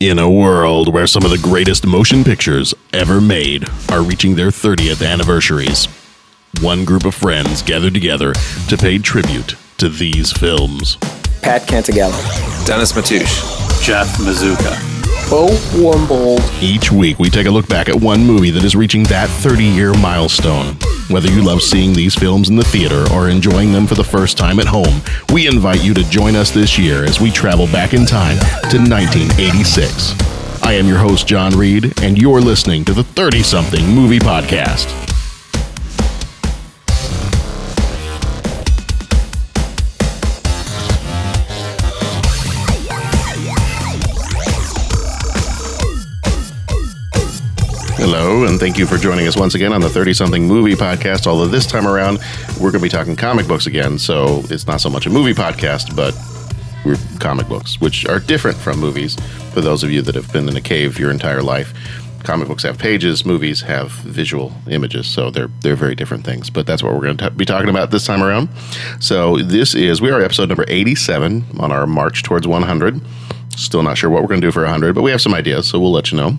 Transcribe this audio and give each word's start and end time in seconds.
In 0.00 0.18
a 0.18 0.30
world 0.30 0.90
where 0.94 1.06
some 1.06 1.26
of 1.26 1.30
the 1.30 1.36
greatest 1.36 1.86
motion 1.86 2.24
pictures 2.24 2.72
ever 2.90 3.20
made 3.20 3.68
are 3.90 4.02
reaching 4.02 4.34
their 4.34 4.48
30th 4.48 5.06
anniversaries, 5.06 5.88
one 6.62 6.86
group 6.86 7.04
of 7.04 7.14
friends 7.14 7.60
gathered 7.60 7.92
together 7.92 8.32
to 8.68 8.78
pay 8.78 8.96
tribute 8.96 9.56
to 9.76 9.90
these 9.90 10.32
films. 10.32 10.96
Pat 11.42 11.68
Cantagallo. 11.68 12.16
Dennis 12.64 12.92
Matouche. 12.92 13.82
Jeff 13.82 14.08
Mazuka. 14.16 14.99
Bo. 15.30 15.46
Each 16.60 16.90
week, 16.90 17.20
we 17.20 17.30
take 17.30 17.46
a 17.46 17.50
look 17.50 17.68
back 17.68 17.88
at 17.88 17.94
one 17.94 18.24
movie 18.24 18.50
that 18.50 18.64
is 18.64 18.74
reaching 18.74 19.04
that 19.04 19.30
30 19.30 19.62
year 19.62 19.94
milestone. 19.94 20.74
Whether 21.08 21.30
you 21.30 21.44
love 21.44 21.62
seeing 21.62 21.92
these 21.92 22.16
films 22.16 22.48
in 22.50 22.56
the 22.56 22.64
theater 22.64 23.04
or 23.12 23.28
enjoying 23.28 23.72
them 23.72 23.86
for 23.86 23.94
the 23.94 24.02
first 24.02 24.36
time 24.36 24.58
at 24.58 24.66
home, 24.66 25.00
we 25.32 25.46
invite 25.46 25.84
you 25.84 25.94
to 25.94 26.02
join 26.10 26.34
us 26.34 26.50
this 26.50 26.76
year 26.76 27.04
as 27.04 27.20
we 27.20 27.30
travel 27.30 27.66
back 27.68 27.94
in 27.94 28.06
time 28.06 28.38
to 28.70 28.78
1986. 28.78 30.14
I 30.62 30.72
am 30.72 30.88
your 30.88 30.98
host, 30.98 31.28
John 31.28 31.56
Reed, 31.56 32.00
and 32.02 32.20
you're 32.20 32.40
listening 32.40 32.84
to 32.86 32.92
the 32.92 33.04
30 33.04 33.44
something 33.44 33.86
movie 33.86 34.18
podcast. 34.18 35.09
Hello, 48.00 48.44
and 48.46 48.58
thank 48.58 48.78
you 48.78 48.86
for 48.86 48.96
joining 48.96 49.26
us 49.26 49.36
once 49.36 49.54
again 49.54 49.74
on 49.74 49.82
the 49.82 49.88
30 49.90 50.14
something 50.14 50.48
movie 50.48 50.72
podcast. 50.72 51.26
Although 51.26 51.48
this 51.48 51.66
time 51.66 51.86
around, 51.86 52.18
we're 52.54 52.70
going 52.70 52.80
to 52.80 52.80
be 52.80 52.88
talking 52.88 53.14
comic 53.14 53.46
books 53.46 53.66
again, 53.66 53.98
so 53.98 54.40
it's 54.48 54.66
not 54.66 54.80
so 54.80 54.88
much 54.88 55.04
a 55.04 55.10
movie 55.10 55.34
podcast, 55.34 55.94
but 55.94 56.14
we're 56.82 56.96
comic 57.18 57.46
books, 57.46 57.78
which 57.78 58.06
are 58.06 58.18
different 58.18 58.56
from 58.56 58.80
movies. 58.80 59.16
For 59.52 59.60
those 59.60 59.84
of 59.84 59.90
you 59.92 60.00
that 60.00 60.14
have 60.14 60.32
been 60.32 60.48
in 60.48 60.56
a 60.56 60.62
cave 60.62 60.98
your 60.98 61.10
entire 61.10 61.42
life, 61.42 61.74
comic 62.24 62.48
books 62.48 62.62
have 62.62 62.78
pages, 62.78 63.26
movies 63.26 63.60
have 63.60 63.90
visual 63.90 64.50
images, 64.70 65.06
so 65.06 65.30
they're 65.30 65.50
they're 65.60 65.76
very 65.76 65.94
different 65.94 66.24
things. 66.24 66.48
But 66.48 66.66
that's 66.66 66.82
what 66.82 66.94
we're 66.94 67.02
going 67.02 67.18
to 67.18 67.30
be 67.30 67.44
talking 67.44 67.68
about 67.68 67.90
this 67.90 68.06
time 68.06 68.22
around. 68.22 68.48
So 68.98 69.36
this 69.36 69.74
is 69.74 70.00
we 70.00 70.10
are 70.10 70.22
episode 70.22 70.48
number 70.48 70.64
87 70.68 71.44
on 71.60 71.70
our 71.70 71.86
march 71.86 72.22
towards 72.22 72.46
100. 72.46 72.98
Still 73.56 73.82
not 73.82 73.98
sure 73.98 74.08
what 74.08 74.22
we're 74.22 74.28
going 74.28 74.40
to 74.40 74.46
do 74.46 74.52
for 74.52 74.62
100, 74.62 74.94
but 74.94 75.02
we 75.02 75.10
have 75.10 75.20
some 75.20 75.34
ideas, 75.34 75.68
so 75.68 75.78
we'll 75.78 75.92
let 75.92 76.10
you 76.10 76.16
know. 76.16 76.38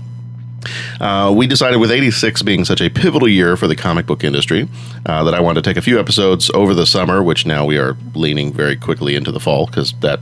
Uh, 1.00 1.34
we 1.36 1.48
decided 1.48 1.78
with 1.78 1.92
86 1.92 2.42
being 2.44 2.66
such 2.66 2.82
a 2.82 2.90
pivotal 2.90 3.28
year 3.28 3.58
for 3.58 3.68
the 3.68 3.76
comic 3.76 4.06
book 4.06 4.24
industry 4.24 4.68
uh, 5.06 5.24
that 5.24 5.34
I 5.34 5.40
wanted 5.40 5.64
to 5.64 5.70
take 5.70 5.78
a 5.78 5.82
few 5.82 6.00
episodes 6.00 6.52
over 6.54 6.74
the 6.74 6.86
summer, 6.86 7.24
which 7.24 7.46
now 7.46 7.66
we 7.66 7.78
are 7.78 7.98
leaning 8.14 8.54
very 8.54 8.76
quickly 8.76 9.16
into 9.16 9.32
the 9.32 9.40
fall 9.40 9.66
because 9.66 9.94
that 10.02 10.20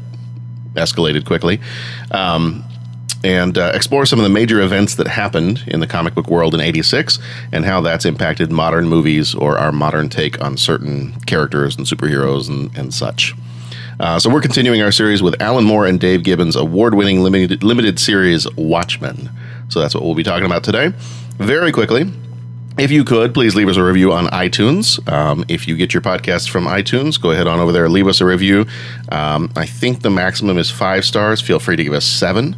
escalated 0.76 1.26
quickly. 1.26 1.60
Um, 2.12 2.64
and 3.22 3.58
uh, 3.58 3.72
explore 3.76 4.06
some 4.06 4.18
of 4.18 4.24
the 4.24 4.30
major 4.30 4.62
events 4.62 4.96
that 4.96 5.08
happened 5.08 5.64
in 5.68 5.82
the 5.82 5.88
comic 5.88 6.16
book 6.16 6.30
world 6.30 6.54
in 6.54 6.62
86 6.62 7.20
and 7.52 7.66
how 7.66 7.82
that's 7.82 8.06
impacted 8.06 8.50
modern 8.50 8.88
movies 8.88 9.36
or 9.36 9.58
our 9.58 9.74
modern 9.74 10.08
take 10.08 10.42
on 10.42 10.56
certain 10.56 11.20
characters 11.22 11.76
and 11.76 11.86
superheroes 11.86 12.48
and, 12.48 12.76
and 12.78 12.94
such. 12.94 13.36
Uh, 14.00 14.18
so 14.18 14.30
we're 14.30 14.40
continuing 14.40 14.82
our 14.82 14.94
series 14.94 15.22
with 15.22 15.42
Alan 15.42 15.66
Moore 15.66 15.86
and 15.86 16.00
Dave 16.00 16.24
Gibbons' 16.24 16.56
award-winning 16.56 17.20
limited, 17.20 17.64
limited 17.64 18.00
series 18.00 18.50
Watchmen. 18.56 19.30
So 19.70 19.80
that's 19.80 19.94
what 19.94 20.04
we'll 20.04 20.16
be 20.16 20.24
talking 20.24 20.46
about 20.46 20.64
today. 20.64 20.94
Very 21.38 21.72
quickly, 21.72 22.12
if 22.78 22.92
you 22.92 23.04
could, 23.04 23.34
please 23.34 23.56
leave 23.56 23.68
us 23.68 23.78
a 23.78 23.84
review 23.84 24.14
on 24.14 24.28
iTunes. 24.28 25.06
Um, 25.12 25.44
if 25.48 25.68
you 25.68 25.76
get 25.76 25.94
your 25.94 26.02
podcast 26.02 26.50
from 26.50 26.66
iTunes, 26.66 27.22
go 27.22 27.32
ahead 27.32 27.48
on 27.48 27.60
over 27.60 27.72
there 27.72 27.90
leave 27.90 28.08
us 28.08 28.22
a 28.22 28.26
review. 28.26 28.66
Um, 29.10 29.52
I 29.56 29.66
think 29.66 30.02
the 30.02 30.10
maximum 30.10 30.58
is 30.58 30.72
five 30.72 31.04
stars. 31.04 31.42
Feel 31.42 31.60
free 31.60 31.76
to 31.76 31.84
give 31.84 31.94
us 31.94 32.06
seven. 32.06 32.56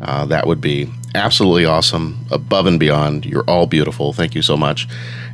Uh, 0.00 0.24
that 0.26 0.46
would 0.46 0.60
be 0.60 0.90
absolutely 1.14 1.66
awesome, 1.66 2.26
above 2.30 2.66
and 2.66 2.80
beyond. 2.80 3.26
You're 3.26 3.44
all 3.44 3.66
beautiful. 3.66 4.12
Thank 4.12 4.34
you 4.34 4.42
so 4.42 4.56
much. 4.56 4.88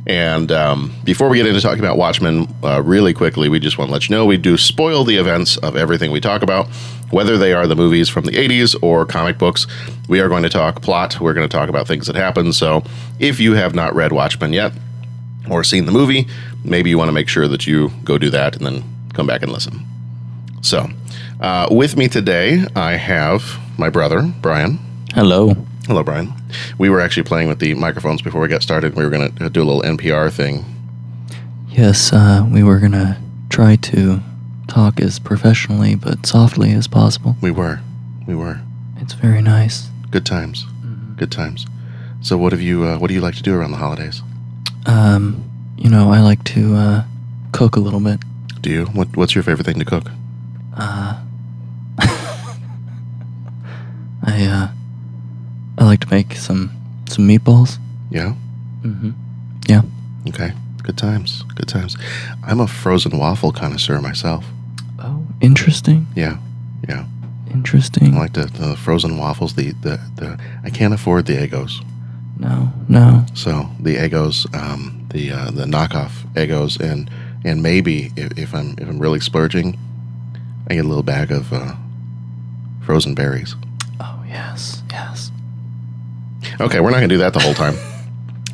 And 0.05 0.51
um, 0.51 0.93
before 1.03 1.29
we 1.29 1.37
get 1.37 1.47
into 1.47 1.61
talking 1.61 1.79
about 1.79 1.97
Watchmen, 1.97 2.53
uh, 2.63 2.81
really 2.83 3.13
quickly, 3.13 3.49
we 3.49 3.59
just 3.59 3.77
want 3.77 3.89
to 3.89 3.93
let 3.93 4.09
you 4.09 4.15
know 4.15 4.25
we 4.25 4.37
do 4.37 4.57
spoil 4.57 5.03
the 5.03 5.17
events 5.17 5.57
of 5.57 5.75
everything 5.75 6.11
we 6.11 6.21
talk 6.21 6.41
about, 6.43 6.67
whether 7.11 7.37
they 7.37 7.53
are 7.53 7.67
the 7.67 7.75
movies 7.75 8.09
from 8.09 8.25
the 8.25 8.31
80s 8.31 8.75
or 8.81 9.05
comic 9.05 9.37
books. 9.37 9.67
We 10.09 10.19
are 10.19 10.27
going 10.27 10.43
to 10.43 10.49
talk 10.49 10.81
plot, 10.81 11.19
we're 11.19 11.33
going 11.33 11.47
to 11.47 11.51
talk 11.57 11.69
about 11.69 11.87
things 11.87 12.07
that 12.07 12.15
happen. 12.15 12.53
So 12.53 12.83
if 13.19 13.39
you 13.39 13.53
have 13.53 13.75
not 13.75 13.95
read 13.95 14.11
Watchmen 14.11 14.53
yet 14.53 14.73
or 15.49 15.63
seen 15.63 15.85
the 15.85 15.91
movie, 15.91 16.27
maybe 16.63 16.89
you 16.89 16.97
want 16.97 17.09
to 17.09 17.13
make 17.13 17.29
sure 17.29 17.47
that 17.47 17.65
you 17.65 17.91
go 18.03 18.17
do 18.17 18.29
that 18.31 18.55
and 18.55 18.65
then 18.65 18.83
come 19.13 19.27
back 19.27 19.41
and 19.41 19.51
listen. 19.51 19.85
So, 20.61 20.87
uh, 21.39 21.67
with 21.69 21.95
me 21.95 22.07
today, 22.07 22.65
I 22.75 22.93
have 22.93 23.59
my 23.77 23.89
brother, 23.89 24.23
Brian. 24.41 24.79
Hello. 25.13 25.55
Hello, 25.85 26.03
Brian. 26.03 26.33
We 26.77 26.89
were 26.89 26.99
actually 26.99 27.23
playing 27.23 27.47
with 27.47 27.59
the 27.59 27.73
microphones 27.75 28.21
before 28.21 28.41
we 28.41 28.47
got 28.47 28.61
started. 28.61 28.95
We 28.95 29.03
were 29.03 29.09
going 29.09 29.33
to 29.35 29.49
do 29.49 29.61
a 29.61 29.63
little 29.63 29.83
NPR 29.83 30.31
thing. 30.33 30.65
Yes, 31.77 32.11
uh, 32.11 32.43
we 32.51 32.63
were 32.63 32.79
gonna 32.79 33.21
try 33.49 33.75
to 33.75 34.19
talk 34.67 34.99
as 34.99 35.19
professionally 35.19 35.95
but 35.95 36.25
softly 36.25 36.71
as 36.71 36.87
possible. 36.87 37.35
We 37.41 37.51
were. 37.51 37.79
We 38.27 38.35
were. 38.35 38.61
It's 38.97 39.13
very 39.13 39.41
nice. 39.41 39.89
Good 40.11 40.25
times. 40.25 40.65
Good 41.15 41.31
times. 41.31 41.65
So, 42.21 42.37
what 42.37 42.51
have 42.51 42.61
you? 42.61 42.83
Uh, 42.85 42.99
what 42.99 43.07
do 43.07 43.13
you 43.13 43.21
like 43.21 43.35
to 43.35 43.43
do 43.43 43.55
around 43.55 43.71
the 43.71 43.77
holidays? 43.77 44.21
Um, 44.85 45.43
you 45.77 45.89
know, 45.89 46.11
I 46.11 46.21
like 46.21 46.43
to 46.45 46.75
uh, 46.75 47.03
cook 47.51 47.75
a 47.75 47.79
little 47.79 47.99
bit. 47.99 48.19
Do 48.61 48.69
you? 48.69 48.85
What, 48.85 49.15
what's 49.17 49.33
your 49.33 49.43
favorite 49.43 49.65
thing 49.65 49.79
to 49.79 49.85
cook? 49.85 50.11
Uh, 50.75 51.21
I 54.23 54.45
uh, 54.45 54.67
I 55.77 55.83
like 55.83 56.01
to 56.01 56.07
make 56.09 56.33
some 56.33 56.71
some 57.07 57.27
meatballs. 57.27 57.77
Yeah. 58.11 58.35
Mm-hmm. 58.81 59.11
Yeah. 59.67 59.81
Okay. 60.27 60.51
Good 60.83 60.97
times. 60.97 61.43
Good 61.55 61.67
times. 61.67 61.97
I'm 62.43 62.59
a 62.59 62.67
frozen 62.67 63.17
waffle 63.17 63.51
connoisseur 63.51 64.01
myself. 64.01 64.45
Interesting. 65.41 66.07
Yeah. 66.15 66.37
Yeah. 66.87 67.05
Interesting. 67.51 68.15
I 68.15 68.19
like 68.19 68.33
the, 68.33 68.45
the 68.45 68.75
frozen 68.75 69.17
waffles. 69.17 69.55
The, 69.55 69.71
the 69.71 69.99
the 70.15 70.39
I 70.63 70.69
can't 70.69 70.93
afford 70.93 71.25
the 71.25 71.33
Eggos. 71.33 71.83
no, 72.37 72.71
no. 72.87 73.25
so 73.33 73.69
the 73.79 73.95
Eggos, 73.95 74.53
um, 74.55 75.07
the 75.11 75.31
uh, 75.31 75.51
the 75.51 75.65
knockoff 75.65 76.11
Eggos, 76.33 76.79
and 76.79 77.09
and 77.45 77.63
maybe 77.63 78.11
if, 78.15 78.37
if 78.37 78.53
I'm 78.53 78.75
if 78.77 78.87
I'm 78.87 78.99
really 78.99 79.19
splurging, 79.19 79.77
I 80.69 80.75
get 80.75 80.85
a 80.85 80.87
little 80.87 81.03
bag 81.03 81.31
of 81.31 81.53
uh, 81.53 81.75
frozen 82.85 83.15
berries. 83.15 83.55
Oh 83.99 84.23
yes, 84.27 84.83
yes. 84.91 85.31
Okay, 86.59 86.79
we're 86.79 86.91
not 86.91 86.97
gonna 86.97 87.07
do 87.07 87.19
that 87.19 87.33
the 87.33 87.39
whole 87.39 87.53
time 87.53 87.75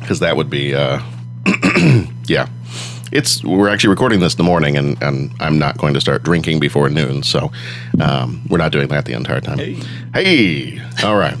because 0.00 0.20
that 0.20 0.36
would 0.36 0.50
be 0.50 0.74
uh, 0.74 1.00
yeah. 2.26 2.48
It's 3.12 3.42
we're 3.44 3.68
actually 3.68 3.90
recording 3.90 4.20
this 4.20 4.34
in 4.34 4.38
the 4.38 4.44
morning, 4.44 4.76
and, 4.76 5.00
and 5.02 5.30
I'm 5.40 5.58
not 5.58 5.78
going 5.78 5.94
to 5.94 6.00
start 6.00 6.22
drinking 6.22 6.60
before 6.60 6.88
noon, 6.88 7.22
so 7.22 7.50
um, 8.00 8.42
we're 8.48 8.58
not 8.58 8.72
doing 8.72 8.88
that 8.88 9.04
the 9.04 9.12
entire 9.12 9.40
time. 9.40 9.58
Hey, 10.14 10.80
all 11.04 11.16
right. 11.16 11.36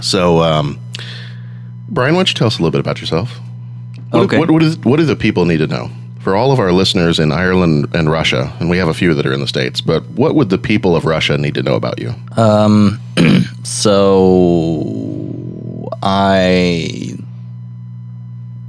So, 0.00 0.40
um, 0.42 0.80
Brian, 1.88 2.14
why 2.14 2.20
don't 2.20 2.28
you 2.30 2.34
tell 2.34 2.46
us 2.48 2.58
a 2.58 2.62
little 2.62 2.72
bit 2.72 2.80
about 2.80 3.00
yourself? 3.00 3.38
What, 4.10 4.22
Okay. 4.24 4.38
What, 4.38 4.50
what, 4.50 4.62
is, 4.62 4.78
what 4.78 4.96
do 4.98 5.04
the 5.04 5.16
people 5.16 5.44
need 5.44 5.58
to 5.58 5.66
know? 5.66 5.90
For 6.20 6.34
all 6.36 6.52
of 6.52 6.58
our 6.60 6.70
listeners 6.72 7.18
in 7.18 7.32
Ireland 7.32 7.88
and 7.94 8.10
Russia, 8.10 8.52
and 8.60 8.70
we 8.70 8.78
have 8.78 8.88
a 8.88 8.94
few 8.94 9.12
that 9.14 9.26
are 9.26 9.32
in 9.32 9.40
the 9.40 9.48
States, 9.48 9.80
but 9.80 10.04
what 10.10 10.34
would 10.36 10.50
the 10.50 10.58
people 10.58 10.94
of 10.96 11.04
Russia 11.04 11.36
need 11.38 11.54
to 11.54 11.62
know 11.62 11.74
about 11.74 11.98
you? 12.00 12.14
Um, 12.36 13.00
so 13.64 15.88
I 16.02 17.11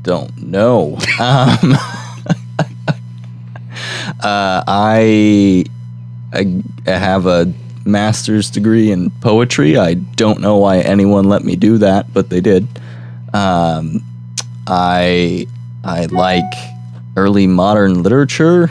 don't 0.04 0.38
know. 0.44 0.98
Um, 1.20 1.74
uh, 4.22 4.64
I, 4.68 5.66
I 6.34 6.46
have 6.86 7.26
a 7.26 7.52
master's 7.86 8.50
degree 8.50 8.92
in 8.92 9.10
poetry. 9.22 9.78
I 9.78 9.94
don't 9.96 10.40
know 10.42 10.58
why 10.58 10.80
anyone 10.80 11.26
let 11.30 11.44
me 11.44 11.56
do 11.56 11.78
that, 11.80 12.14
but 12.14 12.30
they 12.30 12.42
did. 12.42 12.68
Um, 13.34 14.04
I 14.68 15.48
I 15.84 16.06
like 16.06 16.44
early 17.18 17.48
modern 17.48 18.04
literature. 18.04 18.70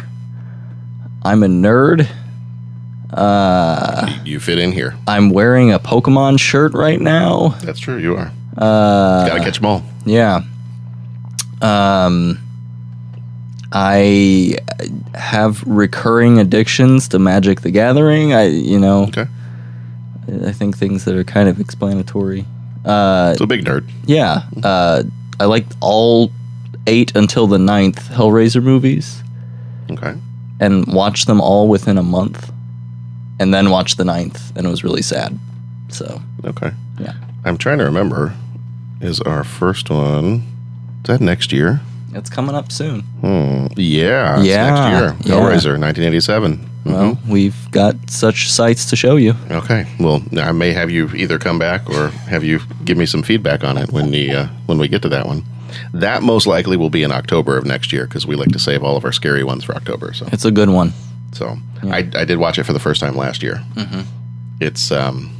I'm 1.22 1.42
a 1.42 1.46
nerd. 1.48 2.08
Uh, 3.12 4.18
You 4.24 4.40
fit 4.40 4.58
in 4.58 4.72
here. 4.72 4.96
I'm 5.06 5.30
wearing 5.30 5.72
a 5.72 5.78
Pokemon 5.78 6.40
shirt 6.40 6.72
right 6.72 7.00
now. 7.00 7.48
That's 7.62 7.78
true. 7.78 7.98
You 7.98 8.16
are. 8.16 8.32
Uh, 8.56 9.26
Got 9.28 9.34
to 9.38 9.40
catch 9.44 9.56
them 9.56 9.66
all. 9.66 9.82
yeah. 10.06 10.40
Um, 11.62 12.38
I 13.72 14.56
have 15.14 15.62
recurring 15.66 16.38
addictions 16.38 17.08
to 17.08 17.18
Magic 17.18 17.62
the 17.62 17.70
Gathering. 17.70 18.34
I, 18.34 18.46
you 18.48 18.78
know, 18.78 19.04
Okay. 19.04 19.26
I 20.46 20.52
think 20.52 20.76
things 20.76 21.04
that 21.04 21.14
are 21.16 21.24
kind 21.24 21.48
of 21.48 21.58
explanatory. 21.60 22.44
Uh, 22.84 23.34
a 23.40 23.46
big 23.46 23.64
nerd. 23.64 23.88
yeah. 24.06 24.42
Uh, 24.62 25.04
I 25.40 25.44
liked 25.46 25.74
all 25.80 26.30
eight 26.86 27.14
until 27.16 27.46
the 27.46 27.58
ninth 27.58 28.08
Hellraiser 28.10 28.62
movies 28.62 29.22
Okay. 29.90 30.14
and 30.60 30.86
watched 30.92 31.26
them 31.26 31.40
all 31.40 31.68
within 31.68 31.96
a 31.96 32.02
month 32.02 32.52
and 33.40 33.54
then 33.54 33.70
watched 33.70 33.96
the 33.98 34.04
ninth 34.04 34.52
and 34.56 34.66
it 34.66 34.70
was 34.70 34.82
really 34.84 35.02
sad. 35.02 35.38
So 35.88 36.20
Okay. 36.44 36.72
yeah, 37.00 37.14
I'm 37.44 37.56
trying 37.56 37.78
to 37.78 37.84
remember. 37.84 38.34
Is 39.00 39.20
our 39.20 39.44
first 39.44 39.90
one? 39.90 40.42
Is 41.02 41.08
that 41.08 41.20
next 41.20 41.52
year? 41.52 41.80
it's 42.14 42.28
coming 42.28 42.54
up 42.54 42.70
soon. 42.70 43.00
Hmm. 43.22 43.66
Yeah. 43.76 44.38
it's 44.38 44.46
Yeah, 44.46 44.70
Next 44.70 45.24
year. 45.24 45.34
yeah. 45.34 45.40
Hellraiser, 45.40 45.78
1987. 45.80 46.68
Well, 46.84 47.18
we've 47.26 47.56
got 47.70 47.94
such 48.10 48.50
sights 48.50 48.90
to 48.90 48.96
show 48.96 49.16
you. 49.16 49.34
Okay. 49.50 49.86
Well, 49.98 50.22
I 50.36 50.52
may 50.52 50.72
have 50.72 50.90
you 50.90 51.08
either 51.14 51.38
come 51.38 51.58
back 51.58 51.88
or 51.88 52.08
have 52.28 52.44
you 52.44 52.60
give 52.84 52.98
me 52.98 53.06
some 53.06 53.22
feedback 53.22 53.64
on 53.64 53.78
it 53.78 53.92
when 53.92 54.10
the 54.10 54.30
uh, 54.30 54.46
when 54.66 54.78
we 54.78 54.88
get 54.88 55.00
to 55.02 55.08
that 55.08 55.26
one. 55.26 55.44
That 55.94 56.22
most 56.22 56.46
likely 56.46 56.76
will 56.76 56.90
be 56.90 57.02
in 57.02 57.12
October 57.12 57.56
of 57.56 57.64
next 57.64 57.92
year 57.94 58.04
because 58.06 58.26
we 58.26 58.36
like 58.36 58.50
to 58.50 58.58
save 58.58 58.82
all 58.82 58.96
of 58.96 59.04
our 59.06 59.12
scary 59.12 59.42
ones 59.44 59.64
for 59.64 59.74
October. 59.74 60.12
So, 60.12 60.26
It's 60.32 60.44
a 60.44 60.50
good 60.50 60.68
one. 60.68 60.92
so 61.32 61.56
I, 61.84 61.98
I 62.14 62.24
did 62.26 62.36
watch 62.38 62.58
it 62.58 62.64
for 62.64 62.74
the 62.74 62.78
first 62.80 63.00
time 63.00 63.16
last 63.16 63.42
year. 63.42 63.62
Mm-hmm. 63.74 64.00
It's 64.60 64.90
um, 64.92 65.34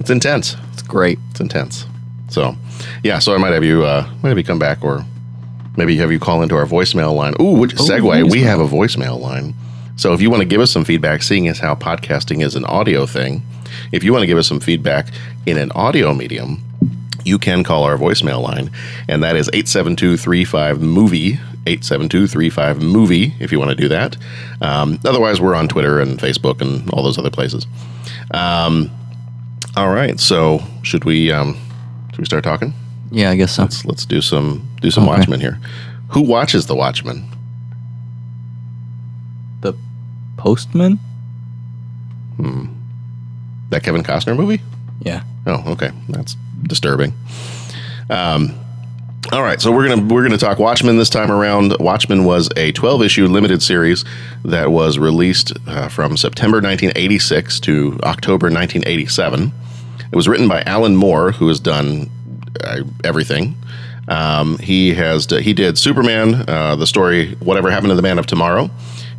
it's 0.00 0.10
intense. 0.10 0.56
It's 0.72 0.82
great. 0.82 1.18
It's 1.30 1.40
intense. 1.40 1.86
So, 2.28 2.56
yeah. 3.02 3.18
So 3.18 3.34
I 3.34 3.38
might 3.38 3.52
have 3.52 3.64
you 3.64 3.84
uh, 3.84 4.08
might 4.22 4.28
have 4.30 4.38
you 4.38 4.44
come 4.44 4.58
back 4.58 4.84
or 4.84 5.04
maybe 5.76 5.96
have 5.96 6.12
you 6.12 6.18
call 6.18 6.42
into 6.42 6.56
our 6.56 6.66
voicemail 6.66 7.14
line. 7.14 7.34
Ooh, 7.40 7.58
which 7.58 7.74
segue? 7.74 8.30
We 8.30 8.40
have 8.42 8.60
a 8.60 8.66
voicemail 8.66 9.18
line. 9.18 9.54
So 9.96 10.12
if 10.12 10.20
you 10.20 10.30
want 10.30 10.42
to 10.42 10.48
give 10.48 10.60
us 10.60 10.70
some 10.70 10.84
feedback, 10.84 11.22
seeing 11.22 11.48
as 11.48 11.58
how 11.58 11.74
podcasting 11.74 12.44
is 12.44 12.54
an 12.54 12.64
audio 12.64 13.06
thing, 13.06 13.42
if 13.90 14.04
you 14.04 14.12
want 14.12 14.22
to 14.22 14.26
give 14.26 14.38
us 14.38 14.46
some 14.46 14.60
feedback 14.60 15.08
in 15.46 15.58
an 15.58 15.72
audio 15.72 16.14
medium, 16.14 16.62
you 17.24 17.38
can 17.38 17.64
call 17.64 17.84
our 17.84 17.96
voicemail 17.96 18.42
line, 18.42 18.70
and 19.08 19.22
that 19.22 19.36
is 19.36 19.48
872-35-MOVIE, 19.50 21.38
872-35-MOVIE, 21.66 23.34
if 23.40 23.50
you 23.52 23.58
want 23.58 23.70
to 23.70 23.76
do 23.76 23.88
that. 23.88 24.16
Um, 24.60 24.98
otherwise, 25.04 25.40
we're 25.40 25.54
on 25.54 25.68
Twitter 25.68 26.00
and 26.00 26.18
Facebook 26.18 26.60
and 26.60 26.88
all 26.90 27.02
those 27.02 27.18
other 27.18 27.30
places. 27.30 27.66
Um, 28.30 28.90
all 29.76 29.92
right, 29.92 30.18
so 30.18 30.62
should 30.82 31.04
we 31.04 31.32
um, 31.32 31.58
should 32.18 32.22
we 32.22 32.26
start 32.26 32.42
talking? 32.42 32.74
Yeah, 33.12 33.30
I 33.30 33.36
guess 33.36 33.54
so. 33.54 33.62
Let's 33.62 33.84
let's 33.84 34.04
do 34.04 34.20
some 34.20 34.68
do 34.80 34.90
some 34.90 35.04
Okay. 35.04 35.18
Watchmen 35.18 35.38
here. 35.38 35.60
Who 36.08 36.20
watches 36.22 36.66
the 36.66 36.74
Watchmen? 36.74 37.24
The 39.60 39.72
Postman. 40.36 40.98
Hmm. 42.36 42.66
That 43.70 43.84
Kevin 43.84 44.02
Costner 44.02 44.36
movie? 44.36 44.60
Yeah. 45.00 45.22
Oh, 45.46 45.62
okay. 45.68 45.92
That's 46.08 46.36
disturbing. 46.64 47.14
Um, 48.10 48.52
all 49.30 49.42
right, 49.44 49.60
so 49.60 49.70
we're 49.70 49.86
gonna 49.88 50.12
we're 50.12 50.24
gonna 50.24 50.36
talk 50.38 50.58
Watchmen 50.58 50.96
this 50.96 51.10
time 51.10 51.30
around. 51.30 51.76
Watchmen 51.78 52.24
was 52.24 52.48
a 52.56 52.72
12 52.72 53.02
issue 53.02 53.26
limited 53.28 53.62
series 53.62 54.04
that 54.44 54.72
was 54.72 54.98
released 54.98 55.52
uh, 55.68 55.86
from 55.86 56.16
September 56.16 56.56
1986 56.56 57.60
to 57.60 58.00
October 58.02 58.46
1987. 58.46 59.52
It 60.10 60.16
was 60.16 60.28
written 60.28 60.48
by 60.48 60.62
Alan 60.62 60.96
Moore, 60.96 61.32
who 61.32 61.48
has 61.48 61.60
done 61.60 62.10
uh, 62.64 62.82
everything. 63.04 63.56
Um, 64.08 64.58
he 64.58 64.94
has 64.94 65.26
he 65.26 65.52
did 65.52 65.78
Superman, 65.78 66.48
uh, 66.48 66.76
the 66.76 66.86
story 66.86 67.34
Whatever 67.36 67.70
Happened 67.70 67.90
to 67.90 67.94
the 67.94 68.02
Man 68.02 68.18
of 68.18 68.26
Tomorrow. 68.26 68.70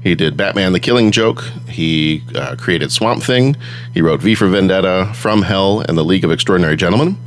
He 0.01 0.15
did 0.15 0.35
Batman: 0.35 0.73
The 0.73 0.79
Killing 0.79 1.11
Joke. 1.11 1.43
He 1.67 2.23
uh, 2.35 2.55
created 2.55 2.91
Swamp 2.91 3.21
Thing. 3.21 3.55
He 3.93 4.01
wrote 4.01 4.21
V 4.21 4.33
for 4.33 4.47
Vendetta, 4.47 5.11
From 5.13 5.43
Hell, 5.43 5.81
and 5.81 5.97
The 5.97 6.03
League 6.03 6.23
of 6.23 6.31
Extraordinary 6.31 6.75
Gentlemen. 6.75 7.17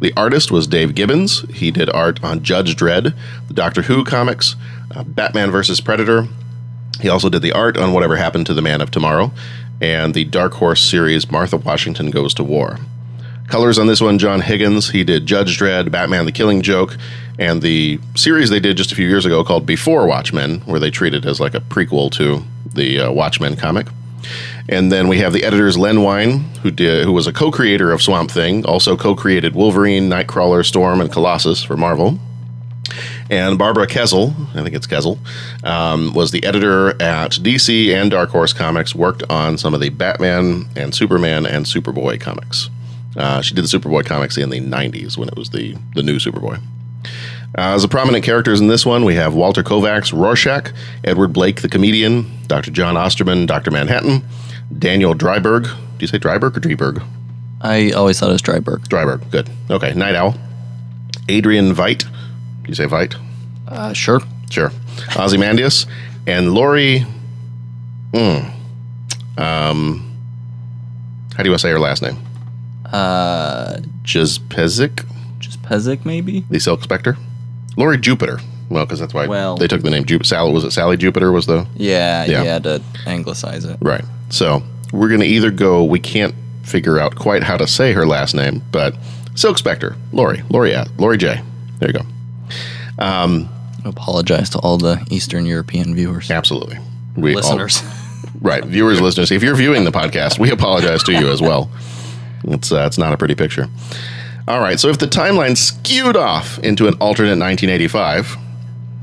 The 0.00 0.12
artist 0.14 0.50
was 0.50 0.66
Dave 0.66 0.94
Gibbons. 0.94 1.40
He 1.54 1.70
did 1.70 1.88
art 1.88 2.22
on 2.22 2.42
Judge 2.42 2.76
Dredd, 2.76 3.16
the 3.48 3.54
Doctor 3.54 3.82
Who 3.82 4.04
comics, 4.04 4.54
uh, 4.94 5.04
Batman 5.04 5.50
vs. 5.50 5.80
Predator. 5.80 6.28
He 7.00 7.08
also 7.08 7.30
did 7.30 7.40
the 7.42 7.52
art 7.52 7.78
on 7.78 7.92
Whatever 7.92 8.16
Happened 8.16 8.46
to 8.46 8.54
the 8.54 8.60
Man 8.60 8.82
of 8.82 8.90
Tomorrow, 8.90 9.32
and 9.80 10.12
the 10.12 10.24
Dark 10.24 10.54
Horse 10.54 10.82
series 10.82 11.30
Martha 11.30 11.56
Washington 11.56 12.10
Goes 12.10 12.34
to 12.34 12.44
War. 12.44 12.78
Colors 13.48 13.78
on 13.78 13.86
this 13.86 14.00
one, 14.00 14.18
John 14.18 14.40
Higgins. 14.40 14.90
He 14.90 15.04
did 15.04 15.26
Judge 15.26 15.58
Dredd, 15.58 15.90
Batman 15.90 16.26
the 16.26 16.32
Killing 16.32 16.62
Joke, 16.62 16.96
and 17.38 17.62
the 17.62 18.00
series 18.16 18.50
they 18.50 18.60
did 18.60 18.76
just 18.76 18.90
a 18.90 18.94
few 18.94 19.06
years 19.06 19.24
ago 19.24 19.44
called 19.44 19.66
Before 19.66 20.06
Watchmen, 20.06 20.60
where 20.62 20.80
they 20.80 20.90
treat 20.90 21.14
it 21.14 21.24
as 21.24 21.38
like 21.38 21.54
a 21.54 21.60
prequel 21.60 22.10
to 22.12 22.42
the 22.74 23.00
uh, 23.00 23.12
Watchmen 23.12 23.56
comic. 23.56 23.86
And 24.68 24.90
then 24.90 25.06
we 25.06 25.18
have 25.18 25.32
the 25.32 25.44
editors 25.44 25.78
Len 25.78 26.02
Wein, 26.02 26.40
who 26.62 26.72
did 26.72 27.04
who 27.04 27.12
was 27.12 27.28
a 27.28 27.32
co-creator 27.32 27.92
of 27.92 28.02
Swamp 28.02 28.30
Thing, 28.30 28.66
also 28.66 28.96
co-created 28.96 29.54
Wolverine, 29.54 30.10
Nightcrawler, 30.10 30.64
Storm, 30.64 31.00
and 31.00 31.12
Colossus 31.12 31.62
for 31.62 31.76
Marvel. 31.76 32.18
And 33.30 33.58
Barbara 33.58 33.86
Kesel, 33.86 34.34
I 34.54 34.62
think 34.62 34.74
it's 34.74 34.86
Kesel, 34.86 35.18
um, 35.64 36.14
was 36.14 36.30
the 36.30 36.44
editor 36.44 36.90
at 37.02 37.32
DC 37.32 37.92
and 37.94 38.10
Dark 38.10 38.30
Horse 38.30 38.52
Comics, 38.52 38.94
worked 38.94 39.24
on 39.30 39.58
some 39.58 39.74
of 39.74 39.80
the 39.80 39.88
Batman 39.88 40.66
and 40.76 40.94
Superman 40.94 41.46
and 41.46 41.64
Superboy 41.64 42.20
comics. 42.20 42.70
Uh, 43.16 43.40
she 43.40 43.54
did 43.54 43.64
the 43.64 43.68
Superboy 43.78 44.04
comics 44.04 44.36
in 44.36 44.50
the 44.50 44.60
90s 44.60 45.16
when 45.16 45.28
it 45.28 45.36
was 45.36 45.50
the, 45.50 45.76
the 45.94 46.02
new 46.02 46.18
Superboy. 46.18 46.60
Uh, 47.56 47.72
as 47.74 47.84
a 47.84 47.88
prominent 47.88 48.24
characters 48.24 48.60
in 48.60 48.68
this 48.68 48.84
one, 48.84 49.04
we 49.04 49.14
have 49.14 49.34
Walter 49.34 49.62
Kovacs, 49.62 50.12
Rorschach, 50.12 50.72
Edward 51.04 51.32
Blake, 51.32 51.62
the 51.62 51.68
comedian, 51.68 52.26
Dr. 52.46 52.70
Jon 52.70 52.96
Osterman, 52.96 53.46
Dr. 53.46 53.70
Manhattan, 53.70 54.22
Daniel 54.78 55.14
Dreiberg. 55.14 55.64
Do 55.64 56.00
you 56.00 56.06
say 56.06 56.18
Dreiberg 56.18 56.56
or 56.56 56.60
Dreiberg? 56.60 57.02
I 57.62 57.92
always 57.92 58.20
thought 58.20 58.28
it 58.28 58.32
was 58.32 58.42
Dreiberg. 58.42 58.86
Dreiberg, 58.88 59.30
good. 59.30 59.48
Okay, 59.70 59.94
Nite 59.94 60.14
Owl. 60.16 60.34
Adrian 61.28 61.72
Veidt. 61.74 62.00
Do 62.02 62.68
you 62.68 62.74
say 62.74 62.84
Veidt? 62.84 63.16
Uh, 63.66 63.92
sure. 63.94 64.20
Sure. 64.50 64.70
Ozymandias. 65.16 65.86
And 66.26 66.52
Laurie. 66.52 67.06
Hmm. 68.14 68.50
Um, 69.38 70.16
how 71.34 71.42
do 71.42 71.48
you 71.48 71.50
want 71.52 71.60
to 71.60 71.66
say 71.66 71.70
her 71.70 71.78
last 71.78 72.02
name? 72.02 72.16
Uh, 72.92 73.78
Jazpezik, 74.02 75.04
just 75.38 75.60
Pezik, 75.62 76.04
maybe. 76.04 76.44
the 76.50 76.58
Silk 76.60 76.82
Spectre? 76.82 77.16
Laurie 77.76 77.98
Jupiter. 77.98 78.38
Well, 78.68 78.84
because 78.84 78.98
that's 78.98 79.14
why 79.14 79.26
Well- 79.26 79.56
they 79.56 79.68
took 79.68 79.82
the 79.82 79.90
name 79.90 80.04
Jupiter. 80.04 80.26
Sally, 80.26 80.52
was 80.52 80.64
it 80.64 80.72
Sally 80.72 80.96
Jupiter 80.96 81.30
was 81.32 81.46
the. 81.46 81.66
Yeah, 81.76 82.24
Yeah. 82.24 82.42
yeah, 82.42 82.58
to 82.60 82.82
anglicize 83.06 83.64
it. 83.64 83.76
Right. 83.80 84.04
So 84.30 84.62
we're 84.92 85.08
going 85.08 85.20
to 85.20 85.26
either 85.26 85.50
go, 85.50 85.84
we 85.84 85.98
can't 86.00 86.34
figure 86.62 86.98
out 86.98 87.14
quite 87.16 87.42
how 87.44 87.56
to 87.56 87.66
say 87.66 87.92
her 87.92 88.06
last 88.06 88.34
name, 88.34 88.62
but 88.72 88.94
Silk 89.36 89.58
Spectre, 89.58 89.94
Laurie, 90.12 90.42
Laurie, 90.50 90.74
Laurie 90.98 91.18
J. 91.18 91.40
There 91.78 91.90
you 91.90 91.92
go. 91.92 92.06
I 92.98 93.48
apologize 93.84 94.50
to 94.50 94.58
all 94.58 94.78
the 94.78 95.04
Eastern 95.10 95.46
European 95.46 95.94
viewers, 95.94 96.30
Absolutely. 96.30 96.78
We 97.16 97.34
listeners. 97.34 97.82
right. 98.40 98.64
Viewers, 98.64 99.00
listeners, 99.00 99.30
if 99.30 99.42
you're 99.42 99.54
viewing 99.54 99.84
the 99.84 99.92
podcast, 99.92 100.38
we 100.38 100.50
apologize 100.50 101.02
to 101.04 101.12
you 101.12 101.28
as 101.30 101.40
well. 101.40 101.70
It's, 102.44 102.72
uh, 102.72 102.84
it's 102.86 102.98
not 102.98 103.12
a 103.12 103.16
pretty 103.16 103.34
picture. 103.34 103.68
All 104.48 104.60
right. 104.60 104.78
So 104.78 104.88
if 104.88 104.98
the 104.98 105.06
timeline 105.06 105.56
skewed 105.56 106.16
off 106.16 106.58
into 106.60 106.86
an 106.86 106.94
alternate 106.94 107.38
1985, 107.38 108.36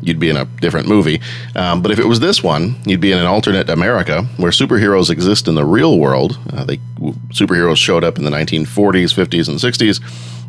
you'd 0.01 0.19
be 0.19 0.29
in 0.29 0.37
a 0.37 0.45
different 0.45 0.87
movie. 0.87 1.21
Um, 1.55 1.81
but 1.81 1.91
if 1.91 1.99
it 1.99 2.05
was 2.05 2.19
this 2.19 2.43
one, 2.43 2.75
you'd 2.85 3.01
be 3.01 3.11
in 3.11 3.19
an 3.19 3.25
alternate 3.25 3.69
America 3.69 4.23
where 4.37 4.51
superheroes 4.51 5.09
exist 5.09 5.47
in 5.47 5.55
the 5.55 5.65
real 5.65 5.99
world. 5.99 6.37
Uh, 6.51 6.63
they 6.65 6.77
superheroes 7.29 7.77
showed 7.77 8.03
up 8.03 8.17
in 8.17 8.23
the 8.23 8.31
1940s, 8.31 9.13
50s, 9.13 9.47
and 9.47 9.57
60s, 9.57 10.01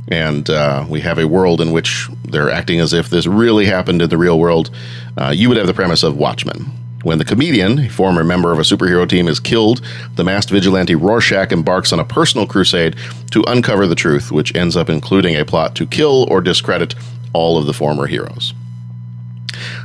and 0.09 0.51
uh, 0.51 0.85
we 0.89 1.01
have 1.01 1.19
a 1.19 1.27
world 1.27 1.61
in 1.61 1.73
which 1.73 2.09
they're 2.25 2.51
acting 2.51 2.81
as 2.81 2.93
if 2.93 3.09
this 3.11 3.27
really 3.27 3.67
happened 3.67 4.03
in 4.03 4.11
the 4.11 4.19
real 4.19 4.39
world. 4.39 4.71
Uh, 5.17 5.33
you 5.35 5.49
would 5.49 5.57
have 5.57 5.67
the 5.67 5.75
premise 5.75 6.03
of 6.03 6.17
Watchmen. 6.17 6.71
When 7.05 7.19
the 7.19 7.25
comedian, 7.25 7.79
a 7.81 7.89
former 7.91 8.25
member 8.25 8.51
of 8.51 8.59
a 8.59 8.63
superhero 8.63 9.07
team, 9.07 9.29
is 9.29 9.39
killed, 9.39 9.83
the 10.17 10.25
masked 10.25 10.51
vigilante 10.51 10.95
Rorschach 10.95 11.53
embarks 11.53 11.93
on 11.93 12.01
a 12.01 12.05
personal 12.05 12.47
crusade 12.47 12.97
to 13.31 13.45
uncover 13.47 13.87
the 13.87 13.95
truth, 13.95 14.33
which 14.33 14.57
ends 14.57 14.75
up 14.75 14.89
including 14.89 15.37
a 15.37 15.45
plot 15.45 15.77
to 15.77 15.87
kill 15.87 16.25
or 16.31 16.41
discredit 16.41 16.95
all 17.35 17.59
of 17.59 17.67
the 17.67 17.75
former 17.75 18.07
heroes. 18.07 18.55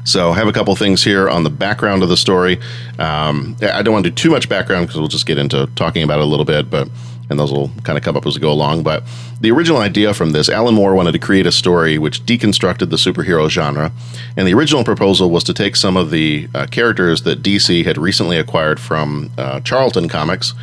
So, 0.06 0.32
I 0.32 0.36
have 0.36 0.48
a 0.48 0.54
couple 0.54 0.74
things 0.78 1.04
here 1.04 1.30
on 1.30 1.44
the 1.44 1.50
background 1.50 2.04
of 2.04 2.10
the 2.10 2.18
story. 2.18 2.58
Um, 2.98 3.58
I 3.62 3.82
don't 3.82 3.94
want 3.94 4.06
to 4.06 4.10
do 4.10 4.16
too 4.16 4.32
much 4.32 4.48
background 4.48 4.88
because 4.88 5.00
we'll 5.00 5.10
just 5.10 5.26
get 5.26 5.38
into 5.38 5.70
talking 5.76 6.04
about 6.04 6.20
it 6.20 6.24
a 6.24 6.26
little 6.26 6.46
bit, 6.46 6.70
but 6.70 6.88
and 7.30 7.40
those 7.40 7.52
will 7.52 7.72
kind 7.84 7.98
of 7.98 8.04
come 8.04 8.18
up 8.18 8.26
as 8.26 8.36
we 8.36 8.42
go 8.42 8.52
along. 8.52 8.84
But 8.84 9.04
the 9.40 9.52
original 9.52 9.80
idea 9.80 10.14
from 10.14 10.32
this, 10.32 10.50
Alan 10.50 10.76
Moore 10.76 10.96
wanted 10.96 11.12
to 11.14 11.20
create 11.20 11.46
a 11.46 11.52
story 11.52 11.98
which 11.98 12.26
deconstructed 12.26 12.90
the 12.90 12.98
superhero 12.98 13.50
genre, 13.50 13.92
and 14.36 14.48
the 14.48 14.54
original 14.54 14.84
proposal 14.84 15.30
was 15.30 15.44
to 15.46 15.54
take 15.54 15.76
some 15.76 15.96
of 15.96 16.12
the 16.12 16.48
uh, 16.54 16.66
characters 16.68 17.24
that 17.24 17.42
DC 17.42 17.86
had 17.86 17.98
recently 17.98 18.38
acquired 18.38 18.80
from 18.80 19.32
uh, 19.38 19.60
Charlton 19.62 20.10
Comics 20.10 20.54